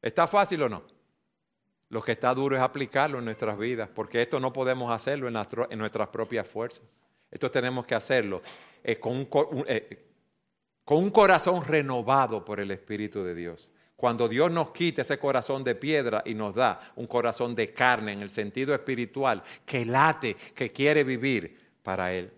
¿Está 0.00 0.28
fácil 0.28 0.62
o 0.62 0.68
no? 0.68 0.84
Lo 1.90 2.02
que 2.02 2.12
está 2.12 2.32
duro 2.34 2.54
es 2.54 2.62
aplicarlo 2.62 3.18
en 3.18 3.24
nuestras 3.24 3.58
vidas, 3.58 3.88
porque 3.92 4.22
esto 4.22 4.38
no 4.38 4.52
podemos 4.52 4.92
hacerlo 4.92 5.26
en, 5.26 5.78
nuestras 5.78 6.08
propias 6.08 6.46
fuerzas. 6.46 6.84
Esto 7.30 7.50
tenemos 7.50 7.86
que 7.86 7.94
hacerlo 7.94 8.42
eh, 8.84 9.00
eh, 9.66 10.06
con 10.84 10.98
un 10.98 11.10
corazón 11.10 11.64
renovado 11.64 12.44
por 12.44 12.60
el 12.60 12.70
Espíritu 12.70 13.24
de 13.24 13.34
Dios. 13.34 13.70
Cuando 13.98 14.28
Dios 14.28 14.48
nos 14.52 14.70
quita 14.70 15.02
ese 15.02 15.18
corazón 15.18 15.64
de 15.64 15.74
piedra 15.74 16.22
y 16.24 16.32
nos 16.32 16.54
da 16.54 16.92
un 16.94 17.08
corazón 17.08 17.56
de 17.56 17.72
carne 17.72 18.12
en 18.12 18.22
el 18.22 18.30
sentido 18.30 18.72
espiritual, 18.72 19.42
que 19.66 19.84
late, 19.84 20.36
que 20.54 20.70
quiere 20.70 21.02
vivir 21.02 21.58
para 21.82 22.12
Él. 22.12 22.30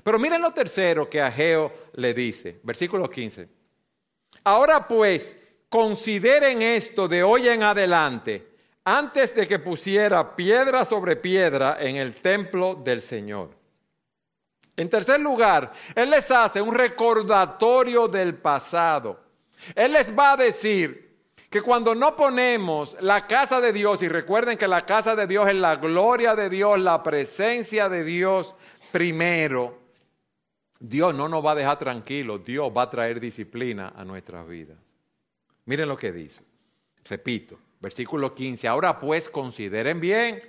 Pero 0.00 0.16
miren 0.20 0.40
lo 0.40 0.52
tercero 0.52 1.10
que 1.10 1.20
Ageo 1.20 1.72
le 1.94 2.14
dice, 2.14 2.60
versículo 2.62 3.10
15. 3.10 3.48
Ahora 4.44 4.86
pues, 4.86 5.34
consideren 5.68 6.62
esto 6.62 7.08
de 7.08 7.24
hoy 7.24 7.48
en 7.48 7.64
adelante, 7.64 8.50
antes 8.84 9.34
de 9.34 9.48
que 9.48 9.58
pusiera 9.58 10.36
piedra 10.36 10.84
sobre 10.84 11.16
piedra 11.16 11.78
en 11.80 11.96
el 11.96 12.14
templo 12.14 12.76
del 12.76 13.02
Señor. 13.02 13.50
En 14.76 14.88
tercer 14.88 15.18
lugar, 15.18 15.72
Él 15.96 16.10
les 16.10 16.30
hace 16.30 16.62
un 16.62 16.72
recordatorio 16.72 18.06
del 18.06 18.36
pasado. 18.36 19.21
Él 19.74 19.92
les 19.92 20.16
va 20.16 20.32
a 20.32 20.36
decir 20.36 21.12
que 21.50 21.60
cuando 21.60 21.94
no 21.94 22.16
ponemos 22.16 22.96
la 23.00 23.26
casa 23.26 23.60
de 23.60 23.72
Dios, 23.72 24.02
y 24.02 24.08
recuerden 24.08 24.56
que 24.56 24.66
la 24.66 24.86
casa 24.86 25.14
de 25.14 25.26
Dios 25.26 25.48
es 25.48 25.56
la 25.56 25.76
gloria 25.76 26.34
de 26.34 26.48
Dios, 26.48 26.80
la 26.80 27.02
presencia 27.02 27.88
de 27.88 28.04
Dios 28.04 28.54
primero, 28.90 29.78
Dios 30.80 31.14
no 31.14 31.28
nos 31.28 31.44
va 31.44 31.52
a 31.52 31.56
dejar 31.56 31.78
tranquilos, 31.78 32.44
Dios 32.44 32.72
va 32.76 32.82
a 32.82 32.90
traer 32.90 33.20
disciplina 33.20 33.92
a 33.94 34.04
nuestras 34.04 34.48
vidas. 34.48 34.78
Miren 35.66 35.88
lo 35.88 35.96
que 35.96 36.10
dice. 36.10 36.42
Repito, 37.04 37.58
versículo 37.80 38.34
15. 38.34 38.66
Ahora 38.66 38.98
pues 38.98 39.28
consideren 39.28 40.00
bien 40.00 40.40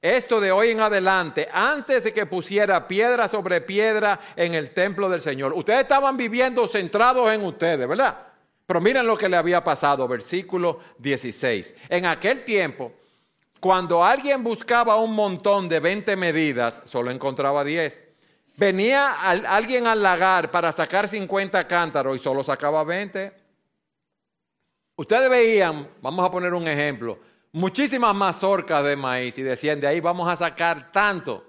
esto 0.00 0.40
de 0.40 0.52
hoy 0.52 0.70
en 0.70 0.80
adelante, 0.80 1.48
antes 1.52 2.04
de 2.04 2.12
que 2.12 2.26
pusiera 2.26 2.88
piedra 2.88 3.28
sobre 3.28 3.60
piedra 3.60 4.20
en 4.36 4.54
el 4.54 4.70
templo 4.70 5.08
del 5.08 5.20
Señor. 5.20 5.52
Ustedes 5.52 5.80
estaban 5.80 6.16
viviendo 6.16 6.66
centrados 6.66 7.30
en 7.30 7.44
ustedes, 7.44 7.86
¿verdad? 7.88 8.26
Pero 8.66 8.80
miren 8.80 9.06
lo 9.06 9.16
que 9.16 9.28
le 9.28 9.36
había 9.36 9.62
pasado, 9.62 10.08
versículo 10.08 10.80
16. 10.98 11.72
En 11.88 12.04
aquel 12.04 12.44
tiempo, 12.44 12.92
cuando 13.60 14.04
alguien 14.04 14.42
buscaba 14.42 14.96
un 14.96 15.14
montón 15.14 15.68
de 15.68 15.78
20 15.78 16.16
medidas, 16.16 16.82
solo 16.84 17.12
encontraba 17.12 17.62
10. 17.62 18.02
Venía 18.56 19.12
alguien 19.20 19.86
al 19.86 20.02
lagar 20.02 20.50
para 20.50 20.72
sacar 20.72 21.06
50 21.06 21.68
cántaros 21.68 22.16
y 22.16 22.18
solo 22.18 22.42
sacaba 22.42 22.82
20. 22.82 23.32
Ustedes 24.96 25.30
veían, 25.30 25.88
vamos 26.00 26.26
a 26.26 26.30
poner 26.30 26.54
un 26.54 26.66
ejemplo, 26.66 27.18
muchísimas 27.52 28.14
mazorcas 28.14 28.82
de 28.82 28.96
maíz 28.96 29.38
y 29.38 29.42
decían, 29.42 29.78
de 29.78 29.86
ahí 29.86 30.00
vamos 30.00 30.28
a 30.28 30.36
sacar 30.36 30.90
tanto. 30.90 31.44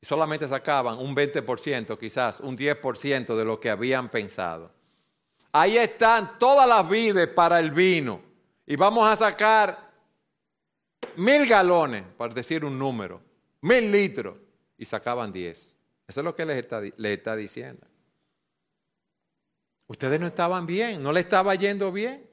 Y 0.00 0.06
solamente 0.06 0.48
sacaban 0.48 0.98
un 0.98 1.14
20%, 1.14 1.98
quizás 1.98 2.40
un 2.40 2.56
10% 2.56 3.36
de 3.36 3.44
lo 3.44 3.60
que 3.60 3.70
habían 3.70 4.08
pensado. 4.08 4.79
Ahí 5.52 5.76
están 5.76 6.38
todas 6.38 6.68
las 6.68 6.88
vides 6.88 7.28
para 7.28 7.58
el 7.58 7.70
vino. 7.70 8.20
Y 8.66 8.76
vamos 8.76 9.08
a 9.08 9.16
sacar 9.16 9.90
mil 11.16 11.46
galones, 11.46 12.04
para 12.16 12.32
decir 12.32 12.64
un 12.64 12.78
número, 12.78 13.20
mil 13.60 13.90
litros. 13.90 14.36
Y 14.78 14.84
sacaban 14.84 15.32
10. 15.32 15.76
Eso 16.08 16.20
es 16.20 16.24
lo 16.24 16.34
que 16.34 16.46
les 16.46 16.56
está, 16.56 16.80
les 16.80 17.18
está 17.18 17.36
diciendo. 17.36 17.86
Ustedes 19.86 20.18
no 20.18 20.28
estaban 20.28 20.66
bien, 20.66 21.02
no 21.02 21.12
le 21.12 21.20
estaba 21.20 21.54
yendo 21.54 21.92
bien. 21.92 22.26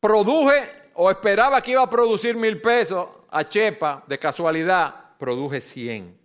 Produje 0.00 0.90
o 0.94 1.10
esperaba 1.10 1.60
que 1.60 1.72
iba 1.72 1.82
a 1.82 1.90
producir 1.90 2.36
mil 2.36 2.60
pesos 2.60 3.08
a 3.28 3.46
Chepa, 3.46 4.04
de 4.06 4.18
casualidad, 4.18 5.16
produje 5.18 5.60
cien. 5.60 6.18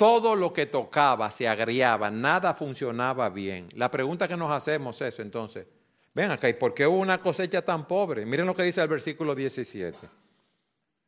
Todo 0.00 0.34
lo 0.34 0.50
que 0.50 0.64
tocaba 0.64 1.30
se 1.30 1.46
agriaba, 1.46 2.10
nada 2.10 2.54
funcionaba 2.54 3.28
bien. 3.28 3.68
La 3.74 3.90
pregunta 3.90 4.26
que 4.26 4.34
nos 4.34 4.50
hacemos 4.50 4.98
es 5.02 5.18
entonces, 5.18 5.66
ven 6.14 6.30
acá, 6.30 6.48
¿y 6.48 6.54
por 6.54 6.72
qué 6.72 6.86
hubo 6.86 6.96
una 6.96 7.20
cosecha 7.20 7.60
tan 7.62 7.86
pobre? 7.86 8.24
Miren 8.24 8.46
lo 8.46 8.54
que 8.54 8.62
dice 8.62 8.80
el 8.80 8.88
versículo 8.88 9.34
17. 9.34 9.98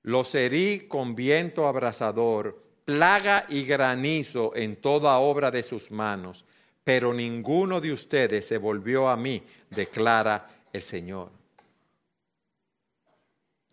Los 0.02 0.35
herí 0.35 0.88
con 0.88 1.14
viento 1.14 1.66
abrasador, 1.66 2.62
plaga 2.85 3.46
y 3.48 3.64
granizo 3.64 4.52
en 4.55 4.76
toda 4.76 5.16
obra 5.16 5.50
de 5.50 5.62
sus 5.62 5.90
manos 5.90 6.44
pero 6.85 7.14
ninguno 7.14 7.81
de 7.81 7.92
ustedes 7.92 8.46
se 8.46 8.59
volvió 8.59 9.09
a 9.09 9.16
mí, 9.16 9.42
declara 9.70 10.48
el 10.72 10.83
Señor. 10.83 11.31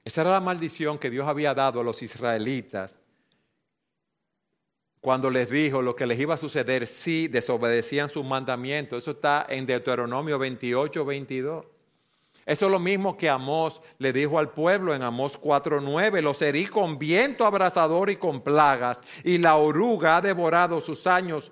Esa 0.03 0.21
era 0.21 0.32
la 0.32 0.39
maldición 0.39 0.97
que 0.97 1.10
Dios 1.10 1.27
había 1.27 1.53
dado 1.53 1.82
a 1.82 1.84
los 1.84 2.01
israelitas 2.03 2.97
cuando 5.02 5.30
les 5.30 5.50
dijo 5.50 5.82
lo 5.82 5.96
que 5.96 6.06
les 6.06 6.20
iba 6.20 6.34
a 6.34 6.38
suceder 6.38 6.86
si 6.88 7.28
desobedecían 7.28 8.10
sus 8.10 8.26
mandamientos. 8.26 9.04
Eso 9.04 9.12
está 9.12 9.46
en 9.50 9.66
Deuteronomio 9.66 10.38
28, 10.38 11.06
22. 11.06 11.66
Eso 12.46 12.66
es 12.66 12.72
lo 12.72 12.80
mismo 12.80 13.16
que 13.16 13.30
Amós 13.30 13.82
le 14.00 14.12
dijo 14.12 14.40
al 14.40 14.50
pueblo 14.50 14.96
en 14.96 15.04
Amós 15.04 15.40
4:9, 15.40 16.22
los 16.22 16.42
herí 16.42 16.66
con 16.66 16.98
viento 16.98 17.46
abrasador 17.46 18.10
y 18.10 18.16
con 18.16 18.42
plagas, 18.42 19.04
y 19.24 19.38
la 19.38 19.56
oruga 19.56 20.18
ha 20.18 20.22
devorado 20.22 20.82
sus 20.82 21.06
años 21.06 21.52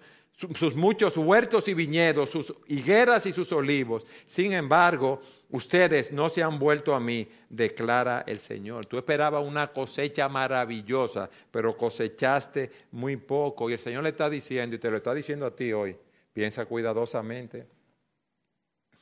sus 0.54 0.76
muchos 0.76 1.18
huertos 1.18 1.68
y 1.68 1.74
viñedos, 1.74 2.30
sus 2.30 2.54
higueras 2.68 3.26
y 3.26 3.34
sus 3.34 3.52
olivos. 3.52 4.06
Sin 4.28 4.54
embargo, 4.54 5.20
ustedes 5.50 6.12
no 6.12 6.30
se 6.30 6.44
han 6.44 6.60
vuelto 6.60 6.94
a 6.94 7.00
mí, 7.00 7.28
declara 7.50 8.24
el 8.28 8.40
Señor. 8.40 8.86
Tú 8.86 8.98
esperabas 8.98 9.46
una 9.46 9.68
cosecha 9.72 10.28
maravillosa, 10.28 11.30
pero 11.52 11.76
cosechaste 11.76 12.72
muy 12.92 13.18
poco. 13.18 13.70
Y 13.70 13.74
el 13.74 13.80
Señor 13.80 14.04
le 14.04 14.10
está 14.10 14.30
diciendo, 14.30 14.76
y 14.76 14.80
te 14.80 14.90
lo 14.90 14.98
está 14.98 15.14
diciendo 15.14 15.46
a 15.46 15.56
ti 15.56 15.72
hoy, 15.74 15.96
piensa 16.34 16.66
cuidadosamente, 16.66 17.68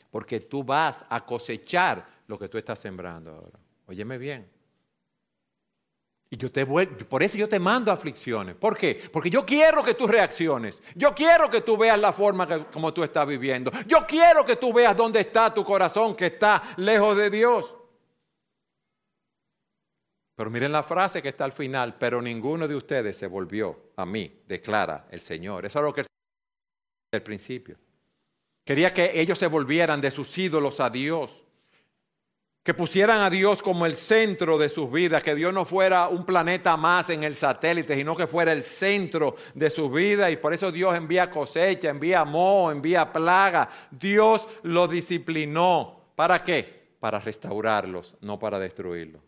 porque 0.10 0.40
tú 0.40 0.64
vas 0.64 1.06
a 1.10 1.26
cosechar 1.26 2.06
lo 2.28 2.40
que 2.40 2.48
tú 2.48 2.58
estás 2.58 2.80
sembrando 2.80 3.32
ahora. 3.32 3.60
Óyeme 3.88 4.18
bien. 4.18 4.55
Y 6.30 6.38
yo 6.38 6.52
te 6.52 6.66
por 6.66 7.22
eso 7.22 7.38
yo 7.38 7.48
te 7.48 7.60
mando 7.60 7.92
aflicciones. 7.92 8.56
¿Por 8.56 8.78
qué? 8.78 9.10
Porque 9.12 9.30
yo 9.30 9.46
quiero 9.46 9.84
que 9.84 9.94
tú 9.94 10.08
reacciones. 10.08 10.82
Yo 10.96 11.14
quiero 11.14 11.50
que 11.50 11.62
tú 11.62 11.78
veas 11.78 12.00
la 12.00 12.14
forma 12.14 12.66
como 12.66 12.94
tú 12.94 13.04
estás 13.04 13.28
viviendo. 13.28 13.72
Yo 13.86 14.06
quiero 14.08 14.44
que 14.44 14.56
tú 14.56 14.74
veas 14.74 14.98
dónde 14.98 15.20
está 15.20 15.54
tu 15.54 15.64
corazón 15.64 16.16
que 16.16 16.28
está 16.28 16.64
lejos 16.78 17.16
de 17.16 17.30
Dios. 17.30 17.76
Pero 20.36 20.50
miren 20.50 20.72
la 20.72 20.84
frase 20.84 21.22
que 21.22 21.30
está 21.30 21.46
al 21.46 21.54
final, 21.54 21.96
pero 21.98 22.22
ninguno 22.22 22.68
de 22.68 22.76
ustedes 22.76 23.16
se 23.16 23.28
volvió 23.28 23.92
a 23.96 24.06
mí, 24.06 24.42
declara 24.48 25.08
el 25.12 25.22
Señor. 25.22 25.66
Eso 25.66 25.80
es 25.80 25.86
lo 25.86 25.94
que 25.94 26.04
el 27.14 27.24
principio. 27.24 27.78
Quería 28.66 28.94
que 28.94 29.12
ellos 29.14 29.40
se 29.40 29.48
volvieran 29.48 30.02
de 30.02 30.12
sus 30.12 30.38
ídolos 30.38 30.80
a 30.82 30.90
Dios 30.90 31.45
que 32.66 32.74
pusieran 32.74 33.22
a 33.22 33.30
Dios 33.30 33.62
como 33.62 33.86
el 33.86 33.94
centro 33.96 34.58
de 34.58 34.70
sus 34.70 34.92
vidas, 34.92 35.22
que 35.22 35.36
Dios 35.36 35.54
no 35.54 35.66
fuera 35.66 36.08
un 36.08 36.26
planeta 36.26 36.76
más 36.76 37.12
en 37.12 37.24
el 37.24 37.36
satélite, 37.36 37.94
sino 37.94 38.16
que 38.16 38.26
fuera 38.26 38.52
el 38.52 38.64
centro 38.64 39.36
de 39.54 39.70
sus 39.70 39.94
vidas. 39.94 40.32
Y 40.32 40.38
por 40.38 40.52
eso 40.52 40.72
Dios 40.72 40.96
envía 40.96 41.30
cosecha, 41.30 41.90
envía 41.90 42.26
moho, 42.26 42.72
envía 42.72 43.14
plaga. 43.14 43.70
Dios 43.92 44.48
los 44.64 44.90
disciplinó. 44.90 46.06
¿Para 46.16 46.44
qué? 46.44 46.88
Para 47.00 47.20
restaurarlos, 47.20 48.16
no 48.22 48.40
para 48.40 48.58
destruirlos. 48.58 49.22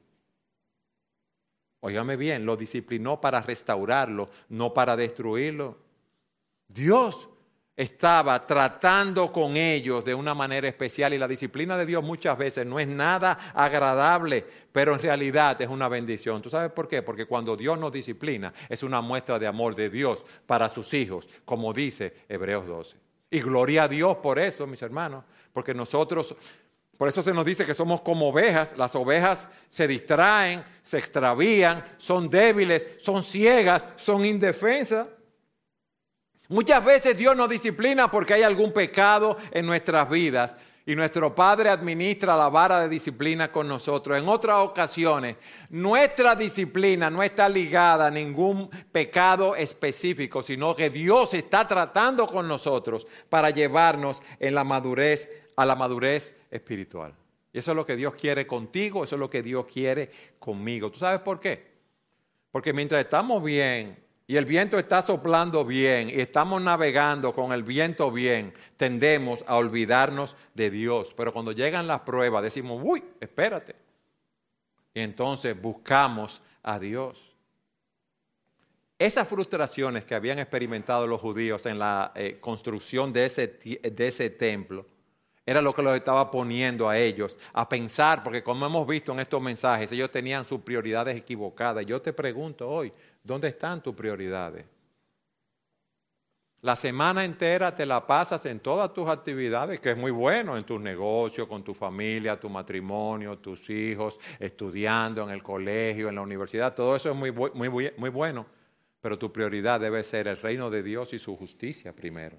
Óigame 1.81 2.15
bien, 2.15 2.43
lo 2.43 2.57
disciplinó 2.57 3.21
para 3.21 3.39
restaurarlo, 3.39 4.31
no 4.49 4.73
para 4.73 4.95
destruirlo. 4.95 5.77
Dios 6.67 7.29
estaba 7.77 8.43
tratando 8.47 9.31
con 9.31 9.55
ellos 9.55 10.03
de 10.03 10.15
una 10.15 10.33
manera 10.33 10.67
especial 10.67 11.13
y 11.13 11.19
la 11.19 11.27
disciplina 11.27 11.77
de 11.77 11.85
Dios 11.85 12.03
muchas 12.03 12.35
veces 12.35 12.65
no 12.65 12.79
es 12.79 12.87
nada 12.87 13.51
agradable, 13.53 14.43
pero 14.71 14.95
en 14.95 14.99
realidad 14.99 15.61
es 15.61 15.69
una 15.69 15.87
bendición. 15.87 16.41
¿Tú 16.41 16.49
sabes 16.49 16.71
por 16.71 16.87
qué? 16.87 17.03
Porque 17.03 17.27
cuando 17.27 17.55
Dios 17.55 17.77
nos 17.77 17.91
disciplina 17.91 18.51
es 18.67 18.81
una 18.81 18.99
muestra 18.99 19.37
de 19.37 19.45
amor 19.45 19.75
de 19.75 19.91
Dios 19.91 20.25
para 20.47 20.69
sus 20.69 20.91
hijos, 20.95 21.29
como 21.45 21.71
dice 21.71 22.15
Hebreos 22.27 22.65
12. 22.65 22.97
Y 23.29 23.41
gloria 23.41 23.83
a 23.83 23.87
Dios 23.87 24.17
por 24.17 24.39
eso, 24.39 24.65
mis 24.65 24.81
hermanos, 24.81 25.23
porque 25.53 25.75
nosotros, 25.75 26.35
por 26.97 27.07
eso 27.07 27.21
se 27.21 27.33
nos 27.33 27.45
dice 27.45 27.63
que 27.63 27.75
somos 27.75 28.01
como 28.01 28.29
ovejas, 28.29 28.75
las 28.75 28.95
ovejas 28.95 29.49
se 29.67 29.87
distraen, 29.87 30.63
se 30.81 30.97
extravían, 30.97 31.85
son 31.99 32.27
débiles, 32.27 32.89
son 32.97 33.21
ciegas, 33.21 33.87
son 33.97 34.25
indefensas. 34.25 35.09
Muchas 36.49 36.83
veces 36.83 37.17
Dios 37.17 37.35
nos 37.35 37.49
disciplina 37.49 38.09
porque 38.09 38.33
hay 38.33 38.43
algún 38.43 38.71
pecado 38.71 39.37
en 39.51 39.65
nuestras 39.65 40.09
vidas 40.09 40.55
y 40.85 40.95
nuestro 40.95 41.35
Padre 41.35 41.67
administra 41.67 42.37
la 42.37 42.47
vara 42.47 42.79
de 42.79 42.87
disciplina 42.87 43.51
con 43.51 43.67
nosotros. 43.67 44.17
En 44.17 44.29
otras 44.29 44.59
ocasiones, 44.59 45.35
nuestra 45.69 46.33
disciplina 46.33 47.09
no 47.09 47.21
está 47.21 47.49
ligada 47.49 48.07
a 48.07 48.11
ningún 48.11 48.69
pecado 48.93 49.57
específico, 49.57 50.41
sino 50.41 50.73
que 50.73 50.89
Dios 50.89 51.33
está 51.33 51.67
tratando 51.67 52.25
con 52.25 52.47
nosotros 52.47 53.05
para 53.27 53.49
llevarnos 53.49 54.21
en 54.39 54.55
la 54.55 54.63
madurez, 54.63 55.29
a 55.57 55.65
la 55.65 55.75
madurez 55.75 56.33
espiritual. 56.49 57.13
Y 57.51 57.59
eso 57.59 57.71
es 57.71 57.75
lo 57.75 57.85
que 57.85 57.97
Dios 57.97 58.15
quiere 58.15 58.47
contigo, 58.47 59.03
eso 59.03 59.17
es 59.17 59.19
lo 59.19 59.29
que 59.29 59.43
Dios 59.43 59.65
quiere 59.65 60.09
conmigo. 60.39 60.89
¿Tú 60.89 60.99
sabes 60.99 61.19
por 61.19 61.41
qué? 61.41 61.67
Porque 62.49 62.71
mientras 62.71 63.01
estamos 63.01 63.43
bien, 63.43 64.06
y 64.29 64.35
el 64.35 64.43
viento 64.43 64.77
está 64.77 65.01
soplando 65.01 65.63
bien 65.63 66.09
y 66.09 66.19
estamos 66.19 66.61
navegando 66.61 67.33
con 67.33 67.53
el 67.53 67.63
viento 67.63 68.11
bien, 68.11 68.53
tendemos 68.75 69.45
a 69.47 69.55
olvidarnos 69.55 70.35
de 70.53 70.69
Dios. 70.69 71.13
Pero 71.15 71.31
cuando 71.31 71.53
llegan 71.53 71.87
las 71.87 72.01
pruebas 72.01 72.43
decimos, 72.43 72.81
uy, 72.83 73.01
espérate. 73.21 73.73
Y 74.93 74.99
entonces 74.99 75.59
buscamos 75.59 76.41
a 76.61 76.77
Dios. 76.77 77.37
Esas 78.99 79.27
frustraciones 79.29 80.03
que 80.03 80.15
habían 80.15 80.39
experimentado 80.39 81.07
los 81.07 81.21
judíos 81.21 81.65
en 81.65 81.79
la 81.79 82.11
eh, 82.15 82.37
construcción 82.41 83.13
de 83.13 83.27
ese, 83.27 83.47
de 83.47 84.07
ese 84.07 84.29
templo 84.31 84.85
Era 85.45 85.61
lo 85.61 85.71
que 85.73 85.83
los 85.83 85.95
estaba 85.95 86.29
poniendo 86.29 86.89
a 86.89 86.97
ellos 86.97 87.37
a 87.53 87.69
pensar, 87.69 88.23
porque 88.23 88.43
como 88.43 88.65
hemos 88.65 88.85
visto 88.85 89.13
en 89.13 89.21
estos 89.21 89.41
mensajes, 89.41 89.89
ellos 89.93 90.11
tenían 90.11 90.43
sus 90.43 90.59
prioridades 90.61 91.15
equivocadas. 91.15 91.85
Yo 91.85 92.01
te 92.01 92.11
pregunto 92.11 92.67
hoy, 92.67 92.91
¿dónde 93.27 93.49
están 93.49 93.83
tus 93.83 93.93
prioridades? 93.93 94.65
La 96.61 96.75
semana 96.75 97.23
entera 97.23 97.75
te 97.75 97.85
la 97.85 98.07
pasas 98.07 98.45
en 98.47 98.59
todas 98.59 98.91
tus 98.91 99.07
actividades, 99.07 99.79
que 99.79 99.91
es 99.91 99.97
muy 99.97 100.09
bueno, 100.09 100.57
en 100.57 100.63
tus 100.63 100.81
negocios, 100.81 101.47
con 101.47 101.63
tu 101.63 101.73
familia, 101.73 102.39
tu 102.39 102.49
matrimonio, 102.49 103.37
tus 103.37 103.69
hijos, 103.69 104.19
estudiando 104.39 105.23
en 105.23 105.29
el 105.29 105.43
colegio, 105.43 106.09
en 106.09 106.15
la 106.15 106.21
universidad, 106.21 106.73
todo 106.73 106.95
eso 106.95 107.11
es 107.11 107.15
muy, 107.15 107.31
muy, 107.31 107.91
muy 107.95 108.09
bueno, 108.09 108.47
pero 108.99 109.19
tu 109.19 109.31
prioridad 109.31 109.79
debe 109.79 110.03
ser 110.03 110.27
el 110.27 110.37
reino 110.37 110.71
de 110.71 110.81
Dios 110.81 111.13
y 111.13 111.19
su 111.19 111.37
justicia 111.37 111.93
primero. 111.95 112.37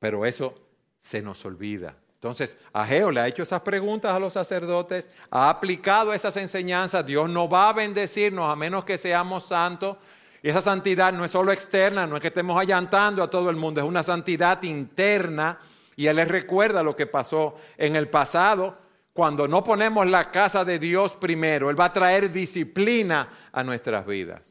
Pero 0.00 0.26
eso 0.26 0.54
se 0.98 1.22
nos 1.22 1.44
olvida. 1.44 1.96
Entonces, 2.20 2.54
Ageo 2.74 3.10
le 3.10 3.20
ha 3.20 3.28
hecho 3.28 3.42
esas 3.42 3.62
preguntas 3.62 4.12
a 4.12 4.18
los 4.18 4.34
sacerdotes, 4.34 5.10
ha 5.30 5.48
aplicado 5.48 6.12
esas 6.12 6.36
enseñanzas, 6.36 7.06
Dios 7.06 7.30
no 7.30 7.48
va 7.48 7.70
a 7.70 7.72
bendecirnos 7.72 8.52
a 8.52 8.54
menos 8.56 8.84
que 8.84 8.98
seamos 8.98 9.44
santos. 9.44 9.96
Y 10.42 10.50
esa 10.50 10.60
santidad 10.60 11.14
no 11.14 11.24
es 11.24 11.30
solo 11.30 11.50
externa, 11.50 12.06
no 12.06 12.16
es 12.16 12.20
que 12.20 12.28
estemos 12.28 12.60
allantando 12.60 13.22
a 13.22 13.30
todo 13.30 13.48
el 13.48 13.56
mundo, 13.56 13.80
es 13.80 13.86
una 13.86 14.02
santidad 14.02 14.62
interna. 14.64 15.60
Y 15.96 16.08
Él 16.08 16.16
les 16.16 16.28
recuerda 16.28 16.82
lo 16.82 16.94
que 16.94 17.06
pasó 17.06 17.54
en 17.78 17.96
el 17.96 18.10
pasado, 18.10 18.76
cuando 19.14 19.48
no 19.48 19.64
ponemos 19.64 20.06
la 20.06 20.30
casa 20.30 20.62
de 20.62 20.78
Dios 20.78 21.16
primero, 21.16 21.70
Él 21.70 21.80
va 21.80 21.86
a 21.86 21.92
traer 21.94 22.30
disciplina 22.30 23.30
a 23.50 23.64
nuestras 23.64 24.06
vidas. 24.06 24.42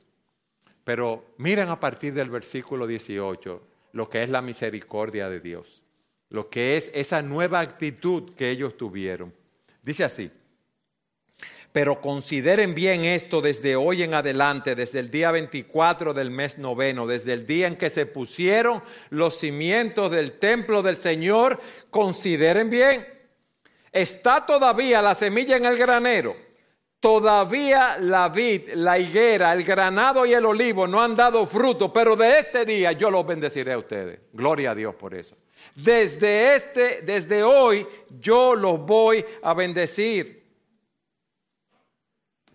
Pero 0.84 1.24
miren 1.38 1.70
a 1.70 1.80
partir 1.80 2.16
del 2.16 2.32
versículo 2.32 2.88
18 2.88 3.62
lo 3.92 4.10
que 4.10 4.24
es 4.24 4.32
la 4.32 4.42
misericordia 4.42 5.30
de 5.30 5.40
Dios 5.40 5.84
lo 6.30 6.50
que 6.50 6.78
es 6.78 6.92
esa 6.94 7.22
nueva 7.22 7.60
actitud 7.60 8.34
que 8.36 8.50
ellos 8.50 8.78
tuvieron. 8.78 9.34
Dice 9.82 10.04
así, 10.04 10.32
pero 11.72 12.02
consideren 12.02 12.74
bien 12.74 13.06
esto 13.06 13.42
desde 13.42 13.76
hoy 13.76 14.04
en 14.04 14.14
adelante, 14.14 14.76
desde 14.76 15.00
el 15.00 15.12
día 15.12 15.32
24 15.32 16.14
del 16.14 16.32
mes 16.32 16.58
noveno, 16.58 17.06
desde 17.06 17.34
el 17.34 17.46
día 17.46 17.68
en 17.68 17.78
que 17.78 17.90
se 17.90 18.06
pusieron 18.06 18.82
los 19.10 19.40
cimientos 19.40 20.12
del 20.12 20.34
templo 20.34 20.82
del 20.82 21.00
Señor, 21.00 21.60
consideren 21.92 22.70
bien, 22.70 23.08
está 23.92 24.46
todavía 24.46 25.02
la 25.02 25.14
semilla 25.14 25.58
en 25.58 25.66
el 25.66 25.78
granero, 25.78 26.36
todavía 27.00 27.98
la 28.00 28.30
vid, 28.30 28.70
la 28.74 28.98
higuera, 28.98 29.54
el 29.54 29.64
granado 29.64 30.26
y 30.26 30.34
el 30.34 30.46
olivo 30.46 30.88
no 30.88 31.02
han 31.02 31.16
dado 31.16 31.46
fruto, 31.46 31.94
pero 31.94 32.16
de 32.16 32.40
este 32.40 32.66
día 32.66 32.94
yo 32.94 33.12
los 33.12 33.26
bendeciré 33.26 33.74
a 33.74 33.78
ustedes. 33.78 34.20
Gloria 34.34 34.72
a 34.72 34.76
Dios 34.76 34.96
por 34.96 35.14
eso. 35.14 35.38
Desde 35.76 36.56
este, 36.56 37.02
desde 37.02 37.44
hoy, 37.44 37.88
yo 38.20 38.56
los 38.56 38.80
voy 38.80 39.24
a 39.42 39.54
bendecir. 39.54 40.40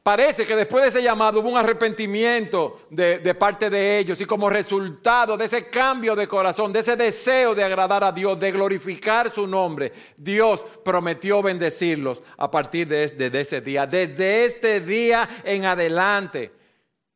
Parece 0.04 0.44
que 0.44 0.54
después 0.54 0.82
de 0.82 0.90
ese 0.90 1.02
llamado 1.02 1.40
hubo 1.40 1.48
un 1.48 1.56
arrepentimiento 1.56 2.82
de, 2.90 3.20
de, 3.20 3.34
parte 3.34 3.70
de 3.70 3.98
ellos 3.98 4.20
y 4.20 4.26
como 4.26 4.50
resultado 4.50 5.34
de 5.34 5.46
ese 5.46 5.70
cambio 5.70 6.14
de 6.14 6.28
corazón, 6.28 6.74
de 6.74 6.80
ese 6.80 6.94
deseo 6.94 7.54
de 7.54 7.64
agradar 7.64 8.04
a 8.04 8.12
Dios, 8.12 8.38
de 8.38 8.52
glorificar 8.52 9.30
su 9.30 9.46
nombre, 9.46 9.94
Dios 10.14 10.62
prometió 10.84 11.42
bendecirlos 11.42 12.22
a 12.36 12.50
partir 12.50 12.86
de, 12.86 13.08
de 13.08 13.40
ese 13.40 13.62
día, 13.62 13.86
desde 13.86 14.44
este 14.44 14.82
día 14.82 15.26
en 15.42 15.64
adelante. 15.64 16.52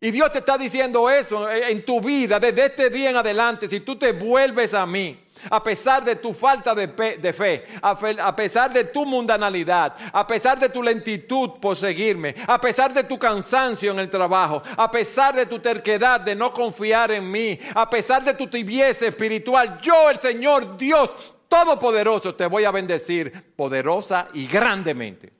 Y 0.01 0.11
Dios 0.13 0.31
te 0.31 0.39
está 0.39 0.57
diciendo 0.57 1.11
eso 1.11 1.51
en 1.51 1.85
tu 1.85 2.01
vida, 2.01 2.39
desde 2.39 2.67
este 2.67 2.89
día 2.89 3.11
en 3.11 3.17
adelante, 3.17 3.67
si 3.67 3.81
tú 3.81 3.97
te 3.97 4.13
vuelves 4.13 4.73
a 4.73 4.87
mí 4.87 5.19
a 5.51 5.63
pesar 5.63 6.05
de 6.05 6.17
tu 6.17 6.33
falta 6.33 6.75
de, 6.75 6.89
fe, 7.33 7.65
a, 7.83 8.35
pesar 8.35 8.73
de 8.73 8.85
tu 8.85 9.05
mundanalidad, 9.05 9.95
a 10.13 10.27
pesar 10.27 10.59
de 10.59 10.69
tu 10.69 10.83
lentitud 10.83 11.51
por 11.61 11.77
seguirme, 11.77 12.35
a 12.47 12.61
pesar 12.61 12.93
de 12.93 13.05
tu 13.05 13.19
cansancio 13.19 13.93
en 13.93 14.01
el 14.01 14.11
trabajo, 14.11 14.63
a 14.77 14.91
pesar 14.91 15.35
de 15.35 15.47
tu 15.47 15.59
terquedad 15.59 16.21
de 16.21 16.35
no 16.35 16.53
confiar 16.53 17.13
en 17.13 17.31
mí, 17.31 17.59
a 17.75 17.89
pesar 17.89 18.25
de 18.25 18.35
tu 18.35 18.47
tibieza 18.47 19.07
espiritual, 19.07 19.79
yo 19.81 20.11
el 20.11 20.19
Señor 20.19 20.77
Dios 20.77 21.11
Todopoderoso 21.49 22.35
te 22.35 22.45
voy 22.45 22.65
a 22.65 22.71
bendecir 22.71 23.33
poderosa 23.57 24.29
y 24.35 24.47
grandemente. 24.47 25.38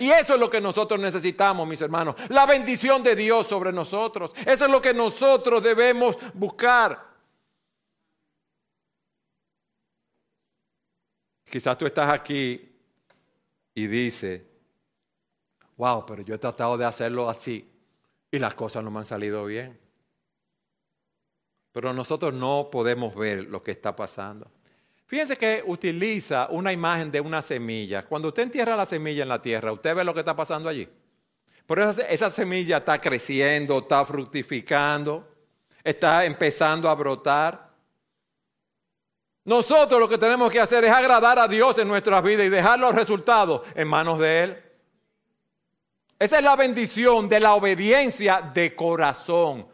Y 0.00 0.10
eso 0.10 0.34
es 0.34 0.40
lo 0.40 0.48
que 0.48 0.60
nosotros 0.60 0.98
necesitamos, 0.98 1.68
mis 1.68 1.80
hermanos. 1.82 2.16
La 2.30 2.46
bendición 2.46 3.02
de 3.02 3.14
Dios 3.14 3.46
sobre 3.46 3.70
nosotros. 3.70 4.32
Eso 4.46 4.64
es 4.64 4.70
lo 4.70 4.80
que 4.80 4.94
nosotros 4.94 5.62
debemos 5.62 6.16
buscar. 6.32 7.06
Quizás 11.44 11.76
tú 11.76 11.84
estás 11.84 12.10
aquí 12.10 12.72
y 13.74 13.86
dices, 13.86 14.42
wow, 15.76 16.06
pero 16.06 16.22
yo 16.22 16.34
he 16.34 16.38
tratado 16.38 16.78
de 16.78 16.86
hacerlo 16.86 17.28
así 17.28 17.70
y 18.30 18.38
las 18.38 18.54
cosas 18.54 18.82
no 18.82 18.90
me 18.90 19.00
han 19.00 19.04
salido 19.04 19.44
bien. 19.44 19.78
Pero 21.72 21.92
nosotros 21.92 22.32
no 22.32 22.68
podemos 22.70 23.14
ver 23.14 23.44
lo 23.44 23.62
que 23.62 23.72
está 23.72 23.94
pasando. 23.94 24.50
Fíjense 25.10 25.36
que 25.36 25.64
utiliza 25.66 26.46
una 26.50 26.72
imagen 26.72 27.10
de 27.10 27.20
una 27.20 27.42
semilla. 27.42 28.04
Cuando 28.04 28.28
usted 28.28 28.44
entierra 28.44 28.76
la 28.76 28.86
semilla 28.86 29.24
en 29.24 29.28
la 29.28 29.42
tierra, 29.42 29.72
usted 29.72 29.92
ve 29.92 30.04
lo 30.04 30.14
que 30.14 30.20
está 30.20 30.36
pasando 30.36 30.68
allí. 30.68 30.88
Por 31.66 31.80
eso 31.80 32.00
esa 32.02 32.30
semilla 32.30 32.76
está 32.76 33.00
creciendo, 33.00 33.80
está 33.80 34.04
fructificando, 34.04 35.26
está 35.82 36.24
empezando 36.24 36.88
a 36.88 36.94
brotar. 36.94 37.70
Nosotros 39.46 39.98
lo 39.98 40.08
que 40.08 40.16
tenemos 40.16 40.48
que 40.48 40.60
hacer 40.60 40.84
es 40.84 40.92
agradar 40.92 41.40
a 41.40 41.48
Dios 41.48 41.76
en 41.78 41.88
nuestras 41.88 42.22
vidas 42.22 42.46
y 42.46 42.48
dejar 42.48 42.78
los 42.78 42.94
resultados 42.94 43.62
en 43.74 43.88
manos 43.88 44.16
de 44.20 44.44
Él. 44.44 44.62
Esa 46.20 46.38
es 46.38 46.44
la 46.44 46.54
bendición 46.54 47.28
de 47.28 47.40
la 47.40 47.54
obediencia 47.54 48.48
de 48.54 48.76
corazón, 48.76 49.66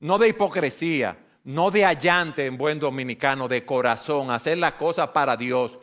no 0.00 0.18
de 0.18 0.28
hipocresía, 0.28 1.16
no 1.46 1.70
de 1.70 1.84
allante 1.84 2.44
en 2.44 2.58
buen 2.58 2.80
dominicano, 2.80 3.46
de 3.46 3.64
corazón, 3.64 4.32
hacer 4.32 4.58
las 4.58 4.74
cosas 4.74 5.10
para 5.10 5.36
Dios 5.36 5.78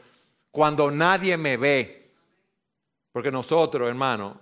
cuando 0.52 0.92
nadie 0.92 1.38
me 1.38 1.56
ve. 1.56 2.12
Porque 3.14 3.32
nosotros, 3.32 3.88
hermano, 3.88 4.42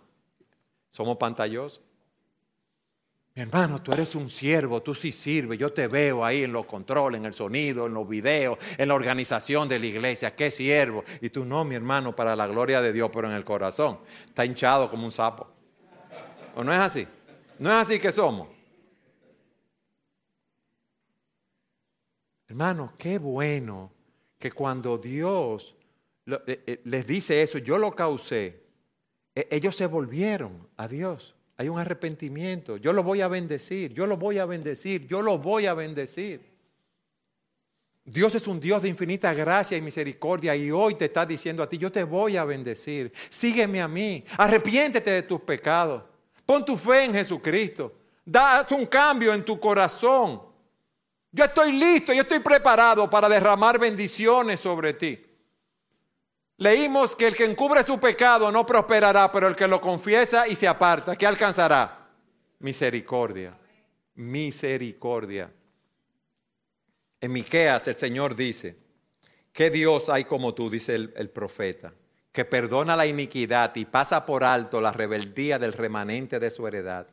somos 0.89 1.17
pantallosos. 1.17 1.79
Mi 3.35 3.43
hermano, 3.43 3.79
tú 3.79 3.93
eres 3.93 4.15
un 4.15 4.31
siervo, 4.31 4.81
tú 4.81 4.95
sí 4.95 5.11
sirves, 5.11 5.59
yo 5.59 5.71
te 5.71 5.87
veo 5.87 6.25
ahí 6.25 6.43
en 6.43 6.51
los 6.51 6.65
controles, 6.65 7.19
en 7.19 7.27
el 7.27 7.35
sonido, 7.35 7.85
en 7.85 7.93
los 7.93 8.09
videos, 8.09 8.57
en 8.75 8.87
la 8.87 8.95
organización 8.95 9.69
de 9.69 9.77
la 9.77 9.85
iglesia, 9.85 10.35
qué 10.35 10.49
siervo. 10.49 11.03
Y 11.21 11.29
tú 11.29 11.45
no, 11.45 11.63
mi 11.63 11.75
hermano, 11.75 12.15
para 12.15 12.35
la 12.35 12.47
gloria 12.47 12.81
de 12.81 12.91
Dios, 12.91 13.11
pero 13.13 13.29
en 13.29 13.35
el 13.35 13.45
corazón 13.45 13.99
está 14.25 14.43
hinchado 14.43 14.89
como 14.89 15.05
un 15.05 15.11
sapo. 15.11 15.47
¿O 16.55 16.63
no 16.63 16.73
es 16.73 16.79
así? 16.79 17.07
¿No 17.59 17.69
es 17.69 17.87
así 17.87 17.99
que 17.99 18.11
somos? 18.11 18.60
Hermano, 22.51 22.95
qué 22.97 23.17
bueno 23.17 23.93
que 24.37 24.51
cuando 24.51 24.97
Dios 24.97 25.73
eh, 26.25 26.63
eh, 26.67 26.81
les 26.83 27.07
dice 27.07 27.41
eso, 27.41 27.59
yo 27.59 27.77
lo 27.77 27.95
causé, 27.95 28.61
e, 29.33 29.47
ellos 29.49 29.73
se 29.73 29.85
volvieron 29.85 30.67
a 30.75 30.85
Dios. 30.85 31.33
Hay 31.55 31.69
un 31.69 31.79
arrepentimiento. 31.79 32.75
Yo 32.75 32.91
lo 32.91 33.03
voy 33.03 33.21
a 33.21 33.29
bendecir, 33.29 33.93
yo 33.93 34.05
lo 34.05 34.17
voy 34.17 34.37
a 34.37 34.45
bendecir, 34.45 35.07
yo 35.07 35.21
lo 35.21 35.37
voy 35.37 35.65
a 35.65 35.73
bendecir. 35.73 36.41
Dios 38.03 38.35
es 38.35 38.45
un 38.47 38.59
Dios 38.59 38.81
de 38.81 38.89
infinita 38.89 39.33
gracia 39.33 39.77
y 39.77 39.81
misericordia 39.81 40.53
y 40.53 40.71
hoy 40.71 40.95
te 40.95 41.05
está 41.05 41.25
diciendo 41.25 41.63
a 41.63 41.69
ti, 41.69 41.77
yo 41.77 41.89
te 41.89 42.03
voy 42.03 42.35
a 42.35 42.43
bendecir. 42.43 43.13
Sígueme 43.29 43.81
a 43.81 43.87
mí, 43.87 44.25
arrepiéntete 44.37 45.09
de 45.09 45.23
tus 45.23 45.39
pecados. 45.39 46.03
Pon 46.45 46.65
tu 46.65 46.75
fe 46.75 47.05
en 47.05 47.13
Jesucristo. 47.13 47.93
Haz 48.33 48.73
un 48.73 48.87
cambio 48.87 49.33
en 49.33 49.45
tu 49.45 49.57
corazón. 49.57 50.50
Yo 51.31 51.45
estoy 51.45 51.71
listo, 51.71 52.11
yo 52.11 52.23
estoy 52.23 52.39
preparado 52.39 53.09
para 53.09 53.29
derramar 53.29 53.79
bendiciones 53.79 54.59
sobre 54.59 54.93
ti. 54.93 55.21
Leímos 56.57 57.15
que 57.15 57.27
el 57.27 57.35
que 57.35 57.45
encubre 57.45 57.83
su 57.83 57.99
pecado 57.99 58.51
no 58.51 58.65
prosperará, 58.65 59.31
pero 59.31 59.47
el 59.47 59.55
que 59.55 59.67
lo 59.67 59.79
confiesa 59.79 60.47
y 60.47 60.55
se 60.55 60.67
aparta, 60.67 61.15
¿qué 61.15 61.25
alcanzará? 61.25 62.09
Misericordia. 62.59 63.57
Misericordia. 64.15 65.51
En 67.21 67.31
Miqueas 67.31 67.87
el 67.87 67.95
Señor 67.95 68.35
dice, 68.35 68.75
¿qué 69.53 69.69
Dios 69.69 70.09
hay 70.09 70.25
como 70.25 70.53
tú? 70.53 70.69
dice 70.69 70.95
el, 70.95 71.13
el 71.15 71.29
profeta, 71.29 71.93
que 72.31 72.45
perdona 72.45 72.95
la 72.95 73.07
iniquidad 73.07 73.73
y 73.75 73.85
pasa 73.85 74.25
por 74.25 74.43
alto 74.43 74.81
la 74.81 74.91
rebeldía 74.91 75.57
del 75.57 75.73
remanente 75.73 76.39
de 76.39 76.51
su 76.51 76.67
heredad. 76.67 77.07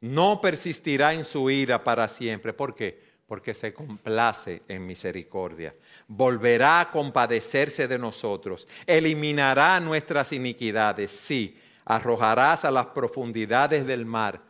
No 0.00 0.40
persistirá 0.40 1.14
en 1.14 1.24
su 1.24 1.48
ira 1.50 1.84
para 1.84 2.08
siempre. 2.08 2.52
¿Por 2.52 2.74
qué? 2.74 3.00
Porque 3.26 3.54
se 3.54 3.72
complace 3.72 4.62
en 4.68 4.86
misericordia. 4.86 5.74
Volverá 6.06 6.80
a 6.80 6.90
compadecerse 6.90 7.88
de 7.88 7.98
nosotros, 7.98 8.66
eliminará 8.86 9.80
nuestras 9.80 10.32
iniquidades, 10.32 11.10
sí, 11.10 11.58
arrojarás 11.84 12.64
a 12.64 12.70
las 12.70 12.86
profundidades 12.86 13.86
del 13.86 14.04
mar 14.04 14.42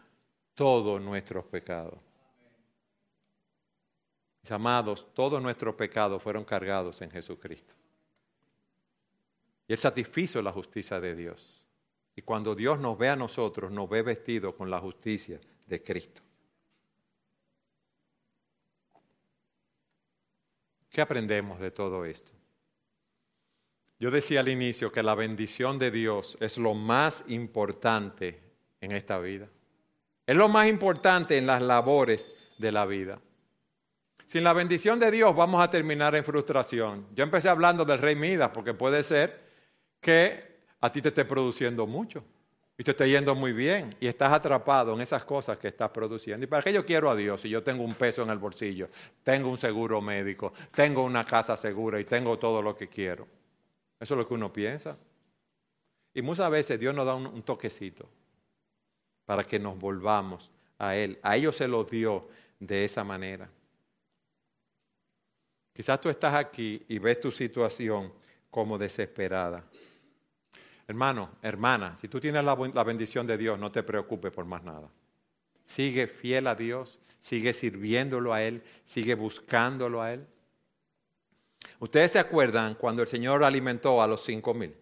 todos 0.55 1.01
nuestros 1.01 1.45
pecados. 1.45 1.99
Mis 4.43 4.53
amados, 4.53 5.07
todos 5.15 5.41
nuestros 5.41 5.75
pecados 5.75 6.23
fueron 6.23 6.45
cargados 6.45 7.01
en 7.01 7.11
Jesucristo. 7.11 7.75
Y 9.67 9.73
Él 9.73 9.79
satisfizo 9.79 10.43
la 10.43 10.53
justicia 10.53 11.01
de 11.01 11.15
Dios. 11.15 11.67
Y 12.15 12.23
cuando 12.23 12.55
Dios 12.55 12.79
nos 12.79 12.99
ve 12.99 13.09
a 13.09 13.17
nosotros, 13.17 13.73
nos 13.73 13.89
ve 13.89 14.03
vestidos 14.03 14.55
con 14.55 14.71
la 14.71 14.79
justicia 14.81 15.41
de 15.67 15.83
Cristo. 15.83 16.21
¿Qué 20.95 21.01
aprendemos 21.01 21.59
de 21.59 21.73
todo 21.73 22.05
esto? 22.05 22.31
Yo 23.99 24.13
decía 24.13 24.39
al 24.39 24.49
inicio 24.49 24.93
que 24.93 25.03
la 25.03 25.17
bendición 25.17 25.77
de 25.77 25.91
Dios 25.91 26.39
es 26.39 26.57
lo 26.57 26.73
más 26.75 27.25
importante 27.27 28.41
en 28.81 28.93
esta 28.93 29.19
vida. 29.19 29.49
Es 30.25 30.37
lo 30.37 30.49
más 30.49 30.69
importante 30.69 31.37
en 31.37 31.49
las 31.49 31.63
labores 31.63 32.25
de 32.59 32.71
la 32.71 32.87
vida. 32.87 33.19
Sin 34.27 34.45
la 34.45 34.53
bendición 34.53 35.01
de 35.01 35.11
Dios 35.11 35.35
vamos 35.35 35.61
a 35.65 35.69
terminar 35.69 36.15
en 36.15 36.25
frustración. 36.25 37.09
Yo 37.13 37.25
empecé 37.25 37.49
hablando 37.49 37.85
del 37.85 37.99
rey 37.99 38.15
Midas 38.15 38.53
porque 38.55 38.73
puede 38.73 39.03
ser 39.03 39.41
que 40.01 40.61
a 40.81 40.93
ti 40.93 41.03
te 41.03 41.09
esté 41.09 41.25
produciendo 41.25 41.89
mucho 41.89 42.25
y 42.77 42.83
te 42.83 42.91
esté 42.91 43.09
yendo 43.09 43.35
muy 43.35 43.53
bien 43.53 43.91
y 44.01 44.07
estás 44.09 44.33
atrapado 44.33 44.95
en 44.95 45.01
esas 45.01 45.25
cosas 45.25 45.59
que 45.59 45.69
estás 45.69 45.91
produciendo. 45.91 46.45
¿Y 46.45 46.49
para 46.49 46.63
qué 46.63 46.73
yo 46.73 46.85
quiero 46.85 47.09
a 47.09 47.15
Dios 47.15 47.41
si 47.41 47.49
yo 47.49 47.63
tengo 47.63 47.85
un 47.85 47.95
peso 47.95 48.23
en 48.23 48.31
el 48.31 48.39
bolsillo, 48.39 48.89
tengo 49.23 49.49
un 49.49 49.59
seguro 49.59 50.01
médico, 50.01 50.53
tengo 50.75 51.05
una 51.05 51.25
casa 51.25 51.57
segura 51.57 52.01
y 52.01 52.05
tengo 52.05 52.39
todo 52.39 52.61
lo 52.61 52.77
que 52.77 52.89
quiero? 52.89 53.29
Eso 54.01 54.15
es 54.15 54.19
lo 54.19 54.27
que 54.27 54.35
uno 54.35 54.53
piensa. 54.53 54.97
Y 56.13 56.23
muchas 56.23 56.51
veces 56.51 56.79
Dios 56.79 56.95
nos 56.95 57.07
da 57.07 57.15
un, 57.15 57.27
un 57.27 57.43
toquecito 57.43 58.09
para 59.25 59.45
que 59.45 59.59
nos 59.59 59.79
volvamos 59.79 60.51
a 60.79 60.97
Él. 60.97 61.19
A 61.23 61.37
ellos 61.37 61.57
se 61.57 61.69
lo 61.69 61.85
dio 61.85 62.29
de 62.59 62.85
esa 62.85 63.05
manera. 63.05 63.49
Quizás 65.73 66.01
tú 66.01 66.09
estás 66.09 66.35
aquí 66.35 66.85
y 66.89 66.99
ves 66.99 67.21
tu 67.21 67.31
situación 67.31 68.13
como 68.51 68.79
desesperada. 68.79 69.65
Hermano, 70.87 71.31
hermana, 71.41 71.97
si 71.97 72.09
tú 72.09 72.21
tienes 72.21 72.45
la, 72.45 72.55
bendición 72.85 73.27
de 73.27 73.39
Dios, 73.39 73.59
no 73.59 73.73
te 73.73 73.83
preocupes 73.83 74.33
por 74.33 74.45
más 74.45 74.63
nada. 74.63 74.89
Sigue 75.65 76.07
fiel 76.07 76.47
a 76.47 76.55
Dios, 76.55 76.99
sigue 77.21 77.55
sirviéndolo 77.55 78.35
a 78.35 78.43
Él, 78.43 78.63
sigue 78.85 79.15
buscándolo 79.15 80.03
a 80.03 80.13
Él. 80.13 80.27
Ustedes 81.79 82.13
se 82.13 82.19
acuerdan 82.19 82.75
cuando 82.75 83.01
el 83.01 83.09
Señor 83.09 83.45
alimentó 83.45 84.03
a 84.03 84.07
los 84.07 84.23
cinco 84.23 84.53
mil, 84.53 84.75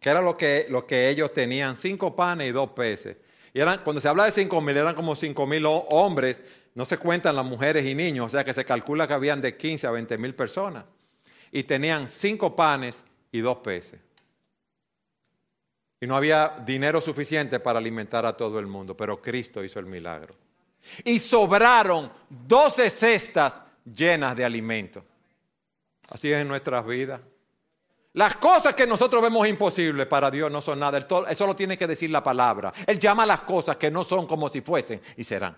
que 0.00 0.08
era 0.08 0.22
lo 0.22 0.38
que, 0.38 0.66
lo 0.70 0.86
que 0.86 1.10
ellos 1.10 1.32
tenían, 1.32 1.76
cinco 1.76 2.16
panes 2.16 2.48
y 2.48 2.52
dos 2.52 2.70
peces. 2.70 3.18
Y 3.52 3.60
cuando 3.84 4.00
se 4.00 4.08
habla 4.08 4.24
de 4.24 4.32
cinco 4.32 4.62
mil, 4.62 4.76
eran 4.76 4.94
como 4.94 5.14
cinco 5.14 5.46
mil 5.46 5.64
hombres, 5.66 6.42
no 6.74 6.86
se 6.86 6.96
cuentan 6.96 7.36
las 7.36 7.44
mujeres 7.44 7.84
y 7.84 7.94
niños, 7.94 8.26
o 8.26 8.28
sea 8.30 8.42
que 8.42 8.54
se 8.54 8.64
calcula 8.64 9.06
que 9.06 9.12
habían 9.12 9.42
de 9.42 9.56
15 9.56 9.86
a 9.86 9.90
20 9.90 10.16
mil 10.16 10.34
personas. 10.34 10.84
Y 11.52 11.64
tenían 11.64 12.08
cinco 12.08 12.54
panes 12.54 13.04
y 13.32 13.40
dos 13.40 13.58
peces. 13.58 14.00
Y 16.00 16.06
no 16.06 16.16
había 16.16 16.56
dinero 16.64 17.00
suficiente 17.00 17.60
para 17.60 17.78
alimentar 17.78 18.24
a 18.24 18.36
todo 18.36 18.58
el 18.58 18.66
mundo, 18.66 18.96
pero 18.96 19.20
Cristo 19.20 19.62
hizo 19.62 19.78
el 19.78 19.86
milagro. 19.86 20.34
Y 21.04 21.18
sobraron 21.18 22.10
doce 22.28 22.88
cestas 22.88 23.60
llenas 23.84 24.34
de 24.34 24.44
alimento. 24.44 25.04
Así 26.08 26.32
es 26.32 26.40
en 26.40 26.48
nuestras 26.48 26.86
vidas. 26.86 27.20
Las 28.14 28.36
cosas 28.38 28.74
que 28.74 28.86
nosotros 28.86 29.22
vemos 29.22 29.46
imposibles 29.46 30.06
para 30.06 30.30
Dios 30.30 30.50
no 30.50 30.60
son 30.60 30.80
nada. 30.80 30.98
Eso 31.28 31.46
lo 31.46 31.54
tiene 31.54 31.78
que 31.78 31.86
decir 31.86 32.10
la 32.10 32.22
palabra. 32.22 32.72
Él 32.86 32.98
llama 32.98 33.22
a 33.22 33.26
las 33.26 33.40
cosas 33.42 33.76
que 33.76 33.90
no 33.90 34.02
son 34.02 34.26
como 34.26 34.48
si 34.48 34.62
fuesen 34.62 35.00
y 35.16 35.22
serán. 35.22 35.56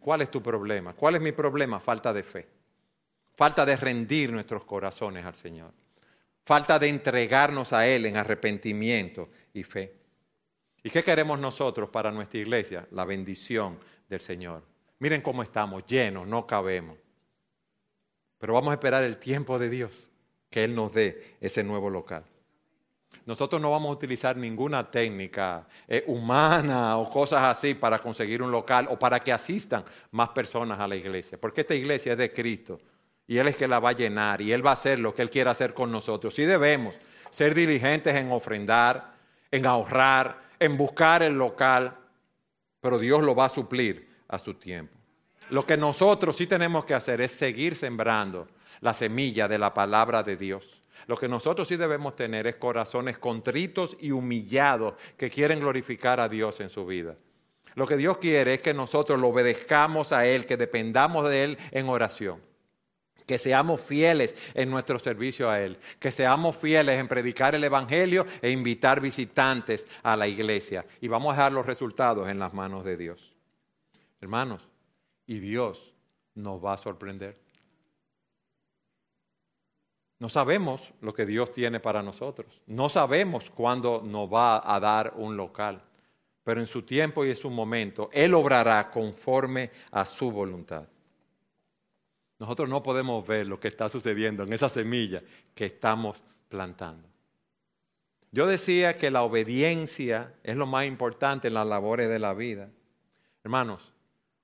¿Cuál 0.00 0.20
es 0.20 0.30
tu 0.30 0.42
problema? 0.42 0.92
¿Cuál 0.92 1.14
es 1.14 1.22
mi 1.22 1.32
problema? 1.32 1.80
Falta 1.80 2.12
de 2.12 2.22
fe. 2.22 2.46
Falta 3.36 3.64
de 3.64 3.76
rendir 3.76 4.30
nuestros 4.30 4.64
corazones 4.64 5.24
al 5.24 5.34
Señor. 5.34 5.72
Falta 6.44 6.78
de 6.78 6.88
entregarnos 6.88 7.72
a 7.72 7.86
Él 7.86 8.04
en 8.04 8.18
arrepentimiento 8.18 9.30
y 9.54 9.62
fe. 9.62 9.94
¿Y 10.82 10.90
qué 10.90 11.02
queremos 11.02 11.40
nosotros 11.40 11.88
para 11.88 12.10
nuestra 12.10 12.38
iglesia? 12.38 12.86
La 12.90 13.06
bendición 13.06 13.78
del 14.08 14.20
Señor. 14.20 14.62
Miren 14.98 15.22
cómo 15.22 15.42
estamos, 15.42 15.86
llenos, 15.86 16.26
no 16.26 16.46
cabemos. 16.46 16.98
Pero 18.38 18.52
vamos 18.52 18.72
a 18.72 18.74
esperar 18.74 19.02
el 19.04 19.16
tiempo 19.16 19.58
de 19.58 19.70
Dios, 19.70 20.10
que 20.50 20.64
Él 20.64 20.74
nos 20.74 20.92
dé 20.92 21.36
ese 21.40 21.64
nuevo 21.64 21.88
local. 21.88 22.24
Nosotros 23.24 23.62
no 23.62 23.70
vamos 23.70 23.88
a 23.88 23.92
utilizar 23.94 24.36
ninguna 24.36 24.90
técnica 24.90 25.66
eh, 25.88 26.04
humana 26.06 26.98
o 26.98 27.08
cosas 27.08 27.42
así 27.44 27.72
para 27.72 28.00
conseguir 28.00 28.42
un 28.42 28.50
local 28.50 28.86
o 28.90 28.98
para 28.98 29.18
que 29.18 29.32
asistan 29.32 29.82
más 30.10 30.28
personas 30.30 30.78
a 30.78 30.86
la 30.86 30.96
iglesia, 30.96 31.40
porque 31.40 31.62
esta 31.62 31.74
iglesia 31.74 32.12
es 32.12 32.18
de 32.18 32.30
Cristo 32.30 32.80
y 33.26 33.38
Él 33.38 33.48
es 33.48 33.56
que 33.56 33.68
la 33.68 33.80
va 33.80 33.90
a 33.90 33.94
llenar 33.94 34.40
y 34.40 34.52
Él 34.52 34.64
va 34.64 34.70
a 34.70 34.74
hacer 34.74 34.98
lo 34.98 35.14
que 35.14 35.22
Él 35.22 35.30
quiera 35.30 35.52
hacer 35.52 35.74
con 35.74 35.90
nosotros. 35.90 36.34
Sí 36.34 36.44
debemos 36.44 36.94
ser 37.30 37.54
diligentes 37.54 38.14
en 38.14 38.30
ofrendar, 38.30 39.14
en 39.50 39.66
ahorrar, 39.66 40.42
en 40.58 40.76
buscar 40.76 41.22
el 41.22 41.34
local, 41.34 41.96
pero 42.80 42.98
Dios 42.98 43.22
lo 43.22 43.34
va 43.34 43.46
a 43.46 43.48
suplir 43.48 44.08
a 44.28 44.38
su 44.38 44.54
tiempo. 44.54 44.96
Lo 45.50 45.64
que 45.64 45.76
nosotros 45.76 46.36
sí 46.36 46.46
tenemos 46.46 46.84
que 46.84 46.94
hacer 46.94 47.20
es 47.20 47.32
seguir 47.32 47.76
sembrando 47.76 48.48
la 48.80 48.92
semilla 48.92 49.48
de 49.48 49.58
la 49.58 49.72
palabra 49.74 50.22
de 50.22 50.36
Dios. 50.36 50.82
Lo 51.06 51.16
que 51.16 51.28
nosotros 51.28 51.68
sí 51.68 51.76
debemos 51.76 52.16
tener 52.16 52.46
es 52.46 52.56
corazones 52.56 53.18
contritos 53.18 53.96
y 54.00 54.10
humillados 54.10 54.94
que 55.16 55.30
quieren 55.30 55.60
glorificar 55.60 56.18
a 56.18 56.28
Dios 56.28 56.60
en 56.60 56.70
su 56.70 56.86
vida. 56.86 57.16
Lo 57.74 57.86
que 57.86 57.96
Dios 57.96 58.18
quiere 58.18 58.54
es 58.54 58.60
que 58.60 58.72
nosotros 58.72 59.20
lo 59.20 59.28
obedezcamos 59.28 60.12
a 60.12 60.26
Él, 60.26 60.46
que 60.46 60.56
dependamos 60.56 61.28
de 61.28 61.44
Él 61.44 61.58
en 61.72 61.88
oración. 61.88 62.40
Que 63.26 63.38
seamos 63.38 63.80
fieles 63.80 64.36
en 64.54 64.70
nuestro 64.70 64.98
servicio 64.98 65.50
a 65.50 65.60
Él, 65.60 65.78
que 65.98 66.10
seamos 66.10 66.56
fieles 66.56 66.98
en 66.98 67.08
predicar 67.08 67.54
el 67.54 67.64
Evangelio 67.64 68.26
e 68.42 68.50
invitar 68.50 69.00
visitantes 69.00 69.86
a 70.02 70.16
la 70.16 70.28
iglesia. 70.28 70.84
Y 71.00 71.08
vamos 71.08 71.32
a 71.32 71.36
dejar 71.36 71.52
los 71.52 71.66
resultados 71.66 72.28
en 72.28 72.38
las 72.38 72.52
manos 72.52 72.84
de 72.84 72.96
Dios. 72.96 73.32
Hermanos, 74.20 74.68
y 75.26 75.38
Dios 75.38 75.94
nos 76.34 76.64
va 76.64 76.74
a 76.74 76.78
sorprender. 76.78 77.44
No 80.18 80.28
sabemos 80.28 80.92
lo 81.00 81.12
que 81.12 81.26
Dios 81.26 81.52
tiene 81.52 81.80
para 81.80 82.02
nosotros. 82.02 82.62
No 82.66 82.88
sabemos 82.88 83.50
cuándo 83.50 84.00
nos 84.02 84.32
va 84.32 84.74
a 84.74 84.80
dar 84.80 85.12
un 85.16 85.36
local. 85.36 85.82
Pero 86.44 86.60
en 86.60 86.66
su 86.66 86.82
tiempo 86.82 87.24
y 87.24 87.30
en 87.30 87.36
su 87.36 87.50
momento, 87.50 88.10
Él 88.12 88.34
obrará 88.34 88.90
conforme 88.90 89.70
a 89.90 90.04
su 90.04 90.30
voluntad. 90.30 90.84
Nosotros 92.44 92.68
no 92.68 92.82
podemos 92.82 93.26
ver 93.26 93.46
lo 93.46 93.58
que 93.58 93.68
está 93.68 93.88
sucediendo 93.88 94.42
en 94.42 94.52
esa 94.52 94.68
semilla 94.68 95.22
que 95.54 95.64
estamos 95.64 96.22
plantando. 96.50 97.08
Yo 98.32 98.46
decía 98.46 98.98
que 98.98 99.10
la 99.10 99.22
obediencia 99.22 100.34
es 100.42 100.54
lo 100.54 100.66
más 100.66 100.84
importante 100.84 101.48
en 101.48 101.54
las 101.54 101.66
labores 101.66 102.06
de 102.06 102.18
la 102.18 102.34
vida. 102.34 102.68
Hermanos, 103.42 103.94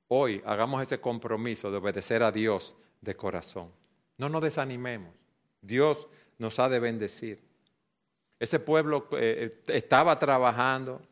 hoy 0.09 0.41
hagamos 0.47 0.81
ese 0.81 0.99
compromiso 0.99 1.71
de 1.71 1.77
obedecer 1.77 2.23
a 2.23 2.33
Dios 2.33 2.75
de 3.03 3.15
corazón. 3.15 3.71
No 4.17 4.31
nos 4.31 4.45
desanimemos. 4.45 5.13
Dios 5.61 6.09
nos 6.39 6.59
ha 6.59 6.71
de 6.71 6.81
bendecir. 6.81 7.39
Ese 8.39 8.61
pueblo 8.61 9.09
eh, 9.13 9.61
eh, 9.69 9.77
estaba 9.77 10.19
trabajando. 10.19 11.03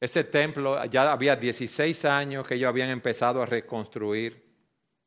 Ese 0.00 0.24
templo 0.24 0.82
ya 0.86 1.12
había 1.12 1.36
16 1.36 2.06
años 2.06 2.46
que 2.46 2.54
ellos 2.54 2.70
habían 2.70 2.88
empezado 2.88 3.42
a 3.42 3.44
reconstruir 3.44 4.43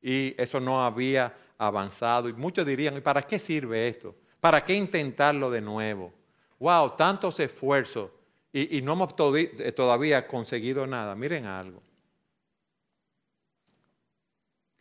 y 0.07 0.35
eso 0.37 0.59
no 0.59 0.85
había 0.85 1.35
avanzado. 1.57 2.29
Y 2.29 2.33
muchos 2.33 2.65
dirían, 2.65 2.95
¿y 2.95 3.01
para 3.01 3.21
qué 3.21 3.37
sirve 3.37 3.87
esto? 3.87 4.15
¿Para 4.39 4.63
qué 4.63 4.73
intentarlo 4.73 5.51
de 5.51 5.59
nuevo? 5.59 6.13
¡Wow! 6.59 6.91
Tantos 6.91 7.39
esfuerzos 7.39 8.09
y, 8.53 8.77
y 8.77 8.81
no 8.81 8.93
hemos 8.93 9.13
eh, 9.35 9.71
todavía 9.73 10.25
conseguido 10.25 10.87
nada. 10.87 11.13
Miren 11.15 11.45
algo. 11.45 11.81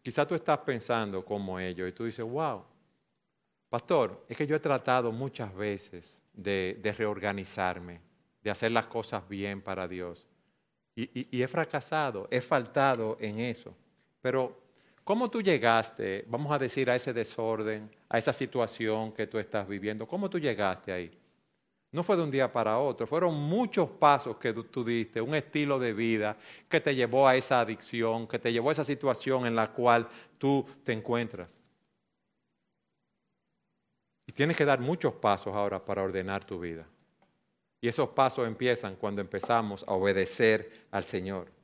Quizás 0.03 0.29
tú 0.29 0.37
estás 0.37 0.59
pensando 0.59 1.24
como 1.24 1.59
ellos 1.59 1.89
y 1.89 1.93
tú 1.93 2.05
dices, 2.05 2.24
wow, 2.24 2.62
Pastor, 3.68 4.24
es 4.29 4.37
que 4.37 4.47
yo 4.47 4.55
he 4.55 4.61
tratado 4.61 5.11
muchas 5.11 5.53
veces 5.53 6.22
de, 6.33 6.95
reorganizarme, 6.97 8.01
de 8.43 8.51
hacer 8.51 8.70
las 8.70 8.87
cosas 8.87 9.29
bien 9.29 9.61
para 9.61 9.89
Dios. 9.89 10.29
Y, 10.95 11.43
he 11.43 11.49
fracasado, 11.49 12.29
he 12.31 12.41
faltado 12.41 13.18
en 13.20 13.41
eso. 13.41 13.74
Pero, 14.22 14.66
¿cómo 15.07 15.30
tú 15.30 15.40
llegaste, 15.40 16.24
vamos 16.26 16.50
a 16.50 16.59
decir, 16.59 16.90
a 16.90 16.96
ese 16.96 17.12
desorden, 17.12 17.88
a 18.09 18.18
esa 18.18 18.32
situación 18.32 19.12
que 19.12 19.28
tú 19.28 19.38
estás 19.38 19.68
viviendo? 19.68 20.04
¿Cómo 20.04 20.28
tú 20.28 20.40
llegaste 20.40 20.90
ahí? 20.90 21.16
No 21.92 22.02
fue 22.02 22.16
de 22.16 22.24
un 22.24 22.30
día 22.32 22.52
para 22.52 22.76
otro, 22.80 23.07
fueron 23.07 23.36
muchos 23.36 23.88
pasos 23.88 24.36
que 24.36 24.52
tú 24.52 24.84
diste, 24.84 25.20
un 25.20 25.36
estilo 25.36 25.78
de 25.78 25.92
vida 25.92 26.36
que 26.68 26.80
te 26.80 26.92
llevó 26.92 27.28
a 27.28 27.36
esa 27.36 27.61
adicción, 27.61 28.26
que 28.26 28.40
te 28.40 28.52
llevó 28.52 28.70
a 28.70 28.72
esa 28.72 28.84
situación 28.84 29.46
en 29.46 29.54
la 29.54 29.72
cual 29.72 30.09
tú 30.38 30.66
te 30.82 30.92
encuentras. 30.92 31.57
Y 34.26 34.32
tienes 34.32 34.57
que 34.57 34.64
dar 34.64 34.80
muchos 34.80 35.14
pasos 35.14 35.54
ahora 35.54 35.82
para 35.84 36.02
ordenar 36.02 36.44
tu 36.44 36.59
vida. 36.59 36.84
Y 37.80 37.86
esos 37.86 38.09
pasos 38.09 38.44
empiezan 38.48 38.96
cuando 38.96 39.20
empezamos 39.20 39.84
a 39.86 39.92
obedecer 39.92 40.88
al 40.90 41.04
Señor. 41.04 41.55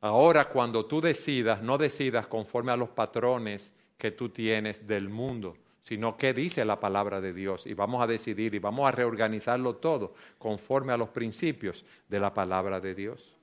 Ahora 0.00 0.48
cuando 0.48 0.86
tú 0.86 1.00
decidas, 1.00 1.62
no 1.62 1.76
decidas 1.76 2.26
conforme 2.26 2.72
a 2.72 2.76
los 2.76 2.88
patrones 2.88 3.74
que 3.98 4.10
tú 4.10 4.30
tienes 4.30 4.86
del 4.86 5.08
mundo. 5.08 5.56
sino 5.82 6.16
qué 6.16 6.34
dice 6.34 6.64
la 6.64 6.78
palabra 6.78 7.20
de 7.20 7.32
Dios. 7.32 7.66
Y 7.66 7.74
vamos 7.74 8.02
a 8.02 8.06
decidir 8.06 8.54
y 8.54 8.58
vamos 8.58 8.86
a 8.86 8.92
reorganizarlo 8.92 9.76
todo 9.76 10.14
conforme 10.38 10.92
a 10.92 10.96
los 10.96 11.08
principios 11.08 11.84
de 12.06 12.20
la 12.20 12.32
palabra 12.34 12.80
de 12.80 12.94
Dios. 12.94 13.34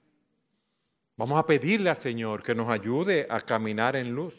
Vamos 1.18 1.39
a 1.39 1.45
pedirle 1.45 1.89
al 1.89 1.97
Señor 1.97 2.43
que 2.43 2.53
nos 2.53 2.70
ayude 2.70 3.26
a 3.28 3.41
caminar 3.41 3.95
en 3.95 4.14
luz, 4.14 4.36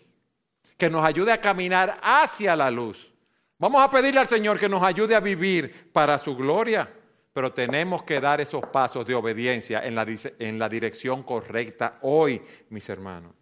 que 0.76 0.88
nos 0.88 1.04
ayude 1.04 1.32
a 1.32 1.40
caminar 1.40 1.98
hacia 2.00 2.54
la 2.54 2.70
luz. 2.70 3.12
Vamos 3.58 3.82
a 3.82 3.90
pedirle 3.90 4.20
al 4.20 4.28
Señor 4.28 4.60
que 4.60 4.68
nos 4.68 4.82
ayude 4.82 5.16
a 5.16 5.20
vivir 5.20 5.90
para 5.92 6.16
su 6.18 6.36
gloria, 6.36 6.88
pero 7.32 7.52
tenemos 7.52 8.02
que 8.02 8.20
dar 8.20 8.40
esos 8.40 8.66
pasos 8.66 9.06
de 9.06 9.14
obediencia 9.14 9.84
en 9.84 9.94
la, 9.94 10.06
en 10.38 10.58
la 10.58 10.68
dirección 10.68 11.22
correcta 11.22 11.98
hoy, 12.02 12.42
mis 12.70 12.88
hermanos. 12.88 13.32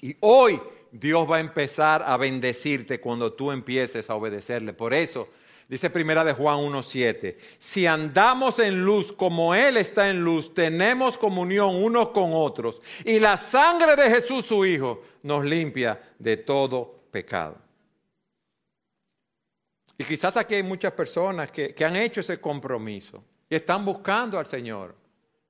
Y 0.00 0.16
hoy 0.20 0.60
Dios 0.90 1.28
va 1.28 1.36
a 1.36 1.40
empezar 1.40 2.04
a 2.06 2.16
bendecirte 2.16 3.00
cuando 3.00 3.32
tú 3.32 3.50
empieces 3.50 4.10
a 4.10 4.14
obedecerle. 4.14 4.72
Por 4.72 4.94
eso, 4.94 5.28
dice 5.68 5.90
primera 5.90 6.22
de 6.22 6.34
Juan 6.34 6.58
1.7, 6.58 7.36
si 7.58 7.86
andamos 7.86 8.58
en 8.58 8.84
luz 8.84 9.12
como 9.12 9.54
Él 9.54 9.76
está 9.76 10.08
en 10.10 10.22
luz, 10.22 10.52
tenemos 10.54 11.18
comunión 11.18 11.82
unos 11.82 12.10
con 12.10 12.30
otros 12.34 12.82
y 13.04 13.18
la 13.18 13.36
sangre 13.36 13.96
de 13.96 14.10
Jesús 14.10 14.44
su 14.44 14.64
Hijo 14.64 15.02
nos 15.22 15.44
limpia 15.44 16.00
de 16.18 16.36
todo 16.36 17.06
pecado. 17.10 17.63
Y 19.96 20.04
quizás 20.04 20.36
aquí 20.36 20.54
hay 20.54 20.62
muchas 20.62 20.92
personas 20.92 21.50
que, 21.52 21.74
que 21.74 21.84
han 21.84 21.96
hecho 21.96 22.20
ese 22.20 22.40
compromiso 22.40 23.22
y 23.48 23.54
están 23.54 23.84
buscando 23.84 24.38
al 24.38 24.46
Señor, 24.46 24.94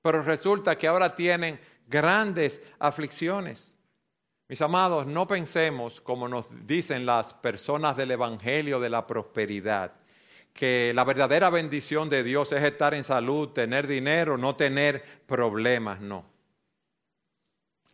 pero 0.02 0.22
resulta 0.22 0.76
que 0.76 0.86
ahora 0.86 1.14
tienen 1.14 1.58
grandes 1.86 2.62
aflicciones. 2.78 3.74
Mis 4.48 4.60
amados, 4.60 5.06
no 5.06 5.26
pensemos, 5.26 6.00
como 6.00 6.28
nos 6.28 6.46
dicen 6.66 7.06
las 7.06 7.32
personas 7.32 7.96
del 7.96 8.10
Evangelio 8.10 8.78
de 8.78 8.90
la 8.90 9.06
Prosperidad, 9.06 9.92
que 10.52 10.92
la 10.94 11.04
verdadera 11.04 11.50
bendición 11.50 12.08
de 12.10 12.22
Dios 12.22 12.52
es 12.52 12.62
estar 12.62 12.94
en 12.94 13.04
salud, 13.04 13.48
tener 13.48 13.86
dinero, 13.86 14.36
no 14.36 14.54
tener 14.54 15.02
problemas, 15.26 16.00
no. 16.00 16.24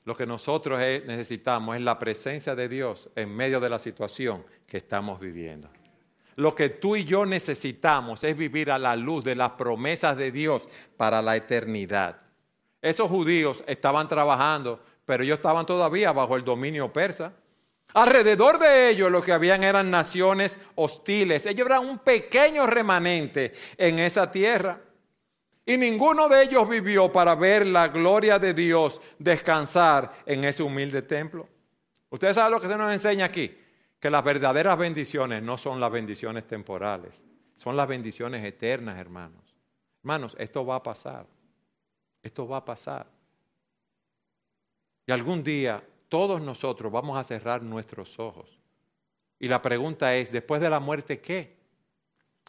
Lo 0.05 0.17
que 0.17 0.27
nosotros 0.27 0.81
necesitamos 0.81 1.77
es 1.77 1.83
la 1.83 1.99
presencia 1.99 2.55
de 2.55 2.69
Dios 2.69 3.09
en 3.15 3.35
medio 3.35 3.61
de 3.61 3.69
la 3.69 3.79
situación 3.79 4.45
que 4.67 4.79
estamos 4.79 5.21
viviendo. 5.21 5.71
Lo 6.41 6.55
que 6.55 6.69
tú 6.69 6.97
y 6.97 7.05
yo 7.05 7.27
necesitamos 7.27 8.25
es 8.25 8.37
vivir 8.37 8.71
a 8.71 8.79
la 8.79 8.97
luz 8.97 9.25
de 9.25 9.35
las 9.35 9.51
promesas 9.51 10.17
de 10.17 10.33
Dios 10.33 10.69
para 10.97 11.21
la 11.23 11.37
eternidad. 11.37 12.17
Esos 12.83 13.09
judíos 13.09 13.63
estaban 13.67 14.09
trabajando 14.09 14.81
pero 15.11 15.25
ellos 15.25 15.39
estaban 15.39 15.67
todavía 15.67 16.13
bajo 16.13 16.37
el 16.37 16.45
dominio 16.45 16.93
persa. 16.93 17.33
Alrededor 17.95 18.61
de 18.61 18.91
ellos 18.91 19.11
lo 19.11 19.21
que 19.21 19.33
habían 19.33 19.65
eran 19.65 19.91
naciones 19.91 20.57
hostiles. 20.77 21.47
Ellos 21.47 21.67
eran 21.67 21.85
un 21.85 21.99
pequeño 21.99 22.65
remanente 22.65 23.53
en 23.77 23.99
esa 23.99 24.31
tierra. 24.31 24.79
Y 25.67 25.77
ninguno 25.77 26.29
de 26.29 26.45
ellos 26.45 26.69
vivió 26.69 27.11
para 27.11 27.35
ver 27.35 27.67
la 27.67 27.89
gloria 27.89 28.39
de 28.39 28.55
Dios 28.55 29.01
descansar 29.19 30.13
en 30.27 30.45
ese 30.45 30.63
humilde 30.63 31.03
templo. 31.03 31.49
Ustedes 32.11 32.37
saben 32.37 32.53
lo 32.53 32.61
que 32.61 32.69
se 32.69 32.77
nos 32.77 32.93
enseña 32.93 33.25
aquí, 33.25 33.53
que 34.01 34.11
las 34.11 34.25
verdaderas 34.25 34.79
bendiciones 34.79 35.43
no 35.43 35.59
son 35.59 35.79
las 35.79 35.93
bendiciones 35.93 36.47
temporales, 36.47 37.23
son 37.57 37.77
las 37.77 37.87
bendiciones 37.87 38.43
eternas, 38.45 38.99
hermanos. 38.99 39.55
Hermanos, 40.03 40.35
esto 40.39 40.65
va 40.65 40.77
a 40.77 40.83
pasar. 40.83 41.27
Esto 42.23 42.49
va 42.49 42.59
a 42.59 42.65
pasar. 42.65 43.07
Y 45.07 45.13
algún 45.13 45.43
día 45.43 45.83
todos 46.09 46.41
nosotros 46.41 46.91
vamos 46.91 47.19
a 47.19 47.25
cerrar 47.25 47.63
nuestros 47.63 48.19
ojos. 48.19 48.59
Y 49.39 49.49
la 49.49 49.61
pregunta 49.61 50.17
es, 50.17 50.33
después 50.33 50.61
de 50.61 50.71
la 50.71 50.81
muerte, 50.81 51.21
¿qué? 51.21 51.57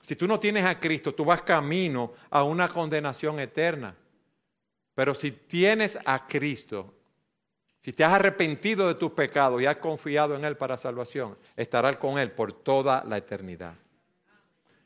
Si 0.02 0.16
tú 0.16 0.28
no 0.28 0.40
tienes 0.40 0.66
a 0.66 0.80
Cristo, 0.80 1.14
tú 1.14 1.26
vas 1.26 1.42
camino 1.42 2.14
a 2.30 2.44
una 2.44 2.70
condenación 2.70 3.40
eterna. 3.40 3.96
Pero 4.96 5.14
si 5.14 5.32
tienes 5.32 5.98
a 6.06 6.28
Cristo, 6.28 6.94
si 7.82 7.94
te 7.94 8.04
has 8.04 8.14
arrepentido 8.14 8.88
de 8.88 8.96
tus 8.96 9.12
pecados 9.12 9.62
y 9.62 9.66
has 9.66 9.78
confiado 9.78 10.36
en 10.36 10.46
Él 10.46 10.56
para 10.56 10.78
salvación, 10.78 11.38
estarás 11.56 11.98
con 11.98 12.20
Él 12.20 12.32
por 12.32 12.54
toda 12.54 13.04
la 13.06 13.18
eternidad. 13.18 13.74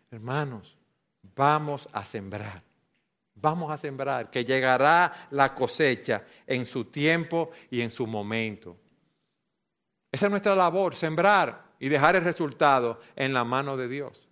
Hermanos, 0.09 0.77
vamos 1.35 1.89
a 1.91 2.05
sembrar. 2.05 2.63
Vamos 3.35 3.69
a 3.69 3.75
sembrar, 3.75 4.31
que 4.31 4.45
llegará 4.45 5.27
la 5.31 5.53
cosecha 5.53 6.23
en 6.47 6.65
su 6.65 6.85
tiempo 6.85 7.51
y 7.69 7.81
en 7.81 7.89
su 7.89 8.07
momento. 8.07 8.77
Esa 10.09 10.27
es 10.27 10.29
nuestra 10.31 10.55
labor, 10.55 10.95
sembrar 10.95 11.65
y 11.77 11.89
dejar 11.89 12.15
el 12.15 12.23
resultado 12.23 13.01
en 13.17 13.33
la 13.33 13.43
mano 13.43 13.75
de 13.75 13.89
Dios. 13.89 14.24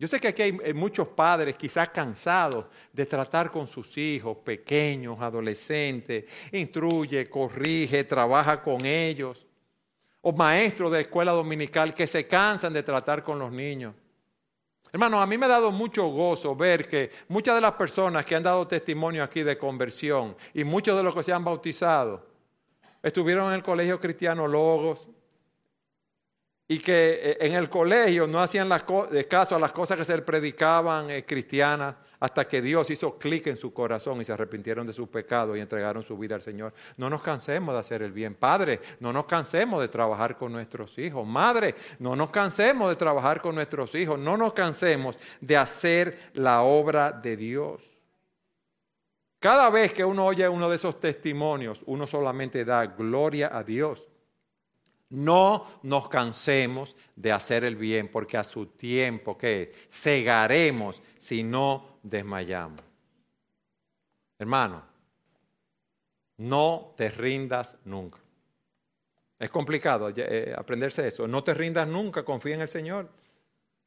Yo 0.00 0.06
sé 0.06 0.20
que 0.20 0.28
aquí 0.28 0.42
hay 0.42 0.52
muchos 0.74 1.08
padres 1.08 1.56
quizás 1.56 1.88
cansados 1.88 2.66
de 2.92 3.04
tratar 3.04 3.50
con 3.50 3.66
sus 3.66 3.98
hijos 3.98 4.36
pequeños, 4.38 5.20
adolescentes, 5.20 6.24
instruye, 6.52 7.28
corrige, 7.28 8.04
trabaja 8.04 8.62
con 8.62 8.86
ellos. 8.86 9.44
O 10.20 10.30
maestros 10.32 10.92
de 10.92 11.00
escuela 11.00 11.32
dominical 11.32 11.94
que 11.94 12.06
se 12.06 12.28
cansan 12.28 12.72
de 12.72 12.84
tratar 12.84 13.24
con 13.24 13.40
los 13.40 13.50
niños. 13.50 13.94
Hermanos, 14.92 15.20
a 15.20 15.26
mí 15.26 15.36
me 15.36 15.46
ha 15.46 15.50
dado 15.50 15.72
mucho 15.72 16.06
gozo 16.06 16.54
ver 16.54 16.88
que 16.88 17.10
muchas 17.26 17.56
de 17.56 17.60
las 17.60 17.72
personas 17.72 18.24
que 18.24 18.36
han 18.36 18.42
dado 18.42 18.66
testimonio 18.68 19.24
aquí 19.24 19.42
de 19.42 19.58
conversión 19.58 20.36
y 20.54 20.62
muchos 20.62 20.96
de 20.96 21.02
los 21.02 21.14
que 21.14 21.24
se 21.24 21.32
han 21.32 21.44
bautizado 21.44 22.24
estuvieron 23.02 23.48
en 23.48 23.54
el 23.54 23.62
colegio 23.62 24.00
cristiano 24.00 24.46
Logos 24.46 25.08
y 26.70 26.78
que 26.80 27.20
eh, 27.22 27.36
en 27.40 27.54
el 27.54 27.70
colegio 27.70 28.26
no 28.26 28.40
hacían 28.40 28.68
caso 29.28 29.56
a 29.56 29.58
las 29.58 29.72
cosas 29.72 29.96
que 29.96 30.04
se 30.04 30.18
predicaban 30.18 31.10
eh, 31.10 31.24
cristianas 31.24 31.96
hasta 32.20 32.46
que 32.46 32.60
Dios 32.60 32.90
hizo 32.90 33.16
clic 33.16 33.46
en 33.46 33.56
su 33.56 33.72
corazón 33.72 34.20
y 34.20 34.24
se 34.24 34.32
arrepintieron 34.32 34.86
de 34.86 34.92
sus 34.92 35.08
pecados 35.08 35.56
y 35.56 35.60
entregaron 35.60 36.02
su 36.02 36.18
vida 36.18 36.34
al 36.34 36.42
Señor. 36.42 36.74
No 36.98 37.08
nos 37.08 37.22
cansemos 37.22 37.72
de 37.74 37.80
hacer 37.80 38.02
el 38.02 38.12
bien. 38.12 38.34
Padre, 38.34 38.80
no 39.00 39.12
nos 39.12 39.24
cansemos 39.24 39.80
de 39.80 39.88
trabajar 39.88 40.36
con 40.36 40.52
nuestros 40.52 40.98
hijos. 40.98 41.26
Madre, 41.26 41.74
no 42.00 42.14
nos 42.16 42.30
cansemos 42.30 42.90
de 42.90 42.96
trabajar 42.96 43.40
con 43.40 43.54
nuestros 43.54 43.94
hijos. 43.94 44.18
No 44.18 44.36
nos 44.36 44.52
cansemos 44.52 45.16
de 45.40 45.56
hacer 45.56 46.18
la 46.34 46.62
obra 46.62 47.12
de 47.12 47.36
Dios. 47.36 47.82
Cada 49.38 49.70
vez 49.70 49.92
que 49.92 50.04
uno 50.04 50.26
oye 50.26 50.48
uno 50.48 50.68
de 50.68 50.74
esos 50.74 50.98
testimonios, 50.98 51.82
uno 51.86 52.08
solamente 52.08 52.64
da 52.64 52.84
gloria 52.86 53.56
a 53.56 53.62
Dios. 53.62 54.04
No 55.10 55.66
nos 55.82 56.08
cansemos 56.08 56.94
de 57.16 57.32
hacer 57.32 57.64
el 57.64 57.76
bien, 57.76 58.08
porque 58.08 58.36
a 58.36 58.44
su 58.44 58.66
tiempo, 58.66 59.38
que 59.38 59.72
cegaremos 59.90 61.02
si 61.18 61.42
no 61.42 61.98
desmayamos. 62.02 62.82
Hermano, 64.38 64.82
no 66.36 66.92
te 66.96 67.08
rindas 67.08 67.78
nunca. 67.84 68.18
Es 69.38 69.50
complicado 69.50 70.12
eh, 70.14 70.54
aprenderse 70.56 71.06
eso. 71.06 71.26
No 71.26 71.42
te 71.42 71.54
rindas 71.54 71.88
nunca, 71.88 72.24
confía 72.24 72.56
en 72.56 72.60
el 72.60 72.68
Señor. 72.68 73.08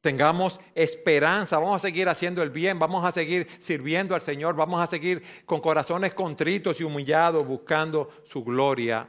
Tengamos 0.00 0.58
esperanza, 0.74 1.58
vamos 1.58 1.76
a 1.76 1.78
seguir 1.78 2.08
haciendo 2.08 2.42
el 2.42 2.50
bien, 2.50 2.80
vamos 2.80 3.04
a 3.04 3.12
seguir 3.12 3.46
sirviendo 3.60 4.16
al 4.16 4.20
Señor, 4.20 4.56
vamos 4.56 4.82
a 4.82 4.88
seguir 4.88 5.22
con 5.46 5.60
corazones 5.60 6.14
contritos 6.14 6.80
y 6.80 6.84
humillados 6.84 7.46
buscando 7.46 8.10
su 8.24 8.42
gloria. 8.42 9.08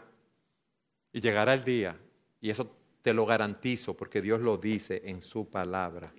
Y 1.12 1.20
llegará 1.20 1.56
el 1.56 1.64
día 1.64 1.98
y 2.44 2.50
eso 2.50 2.70
te 3.02 3.14
lo 3.14 3.26
garantizo 3.26 3.96
porque 3.96 4.22
Dios 4.22 4.42
lo 4.42 4.58
dice 4.58 5.02
en 5.06 5.22
su 5.22 5.50
palabra, 5.50 6.12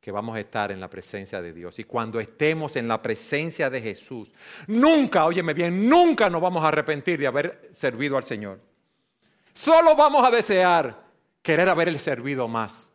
que 0.00 0.10
vamos 0.10 0.34
a 0.34 0.40
estar 0.40 0.72
en 0.72 0.80
la 0.80 0.88
presencia 0.88 1.42
de 1.42 1.52
Dios. 1.52 1.78
Y 1.78 1.84
cuando 1.84 2.20
estemos 2.20 2.74
en 2.76 2.88
la 2.88 3.02
presencia 3.02 3.68
de 3.68 3.82
Jesús, 3.82 4.32
nunca, 4.66 5.26
óyeme 5.26 5.52
bien, 5.52 5.86
nunca 5.86 6.30
nos 6.30 6.40
vamos 6.40 6.64
a 6.64 6.68
arrepentir 6.68 7.20
de 7.20 7.26
haber 7.26 7.68
servido 7.70 8.16
al 8.16 8.24
Señor. 8.24 8.60
Solo 9.52 9.94
vamos 9.94 10.26
a 10.26 10.30
desear 10.30 11.04
querer 11.42 11.68
haberle 11.68 11.98
servido 11.98 12.48
más, 12.48 12.90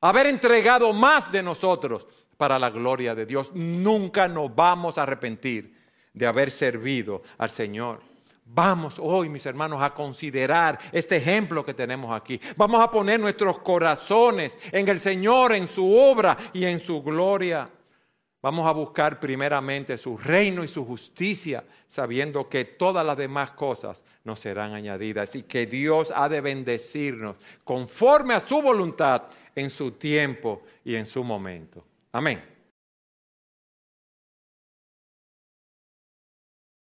haber 0.00 0.26
entregado 0.26 0.92
más 0.92 1.30
de 1.30 1.44
nosotros 1.44 2.08
para 2.36 2.58
la 2.58 2.70
gloria 2.70 3.14
de 3.14 3.26
Dios. 3.26 3.52
Nunca 3.54 4.26
nos 4.26 4.52
vamos 4.52 4.98
a 4.98 5.04
arrepentir 5.04 5.76
de 6.12 6.26
haber 6.26 6.50
servido 6.50 7.22
al 7.38 7.50
Señor. 7.50 8.15
Vamos 8.48 9.00
hoy, 9.02 9.28
mis 9.28 9.44
hermanos, 9.44 9.82
a 9.82 9.92
considerar 9.92 10.78
este 10.92 11.16
ejemplo 11.16 11.64
que 11.64 11.74
tenemos 11.74 12.16
aquí. 12.16 12.40
Vamos 12.56 12.80
a 12.80 12.88
poner 12.90 13.18
nuestros 13.18 13.58
corazones 13.58 14.58
en 14.70 14.88
el 14.88 15.00
Señor, 15.00 15.52
en 15.52 15.66
su 15.66 15.92
obra 15.92 16.38
y 16.52 16.64
en 16.64 16.78
su 16.78 17.02
gloria. 17.02 17.68
Vamos 18.40 18.64
a 18.68 18.72
buscar 18.72 19.18
primeramente 19.18 19.98
su 19.98 20.16
reino 20.16 20.62
y 20.62 20.68
su 20.68 20.86
justicia, 20.86 21.64
sabiendo 21.88 22.48
que 22.48 22.64
todas 22.64 23.04
las 23.04 23.16
demás 23.16 23.50
cosas 23.50 24.04
nos 24.22 24.38
serán 24.38 24.74
añadidas 24.74 25.34
y 25.34 25.42
que 25.42 25.66
Dios 25.66 26.12
ha 26.14 26.28
de 26.28 26.40
bendecirnos 26.40 27.38
conforme 27.64 28.34
a 28.34 28.40
su 28.40 28.62
voluntad 28.62 29.24
en 29.56 29.68
su 29.70 29.90
tiempo 29.92 30.62
y 30.84 30.94
en 30.94 31.04
su 31.04 31.24
momento. 31.24 31.84
Amén. 32.12 32.55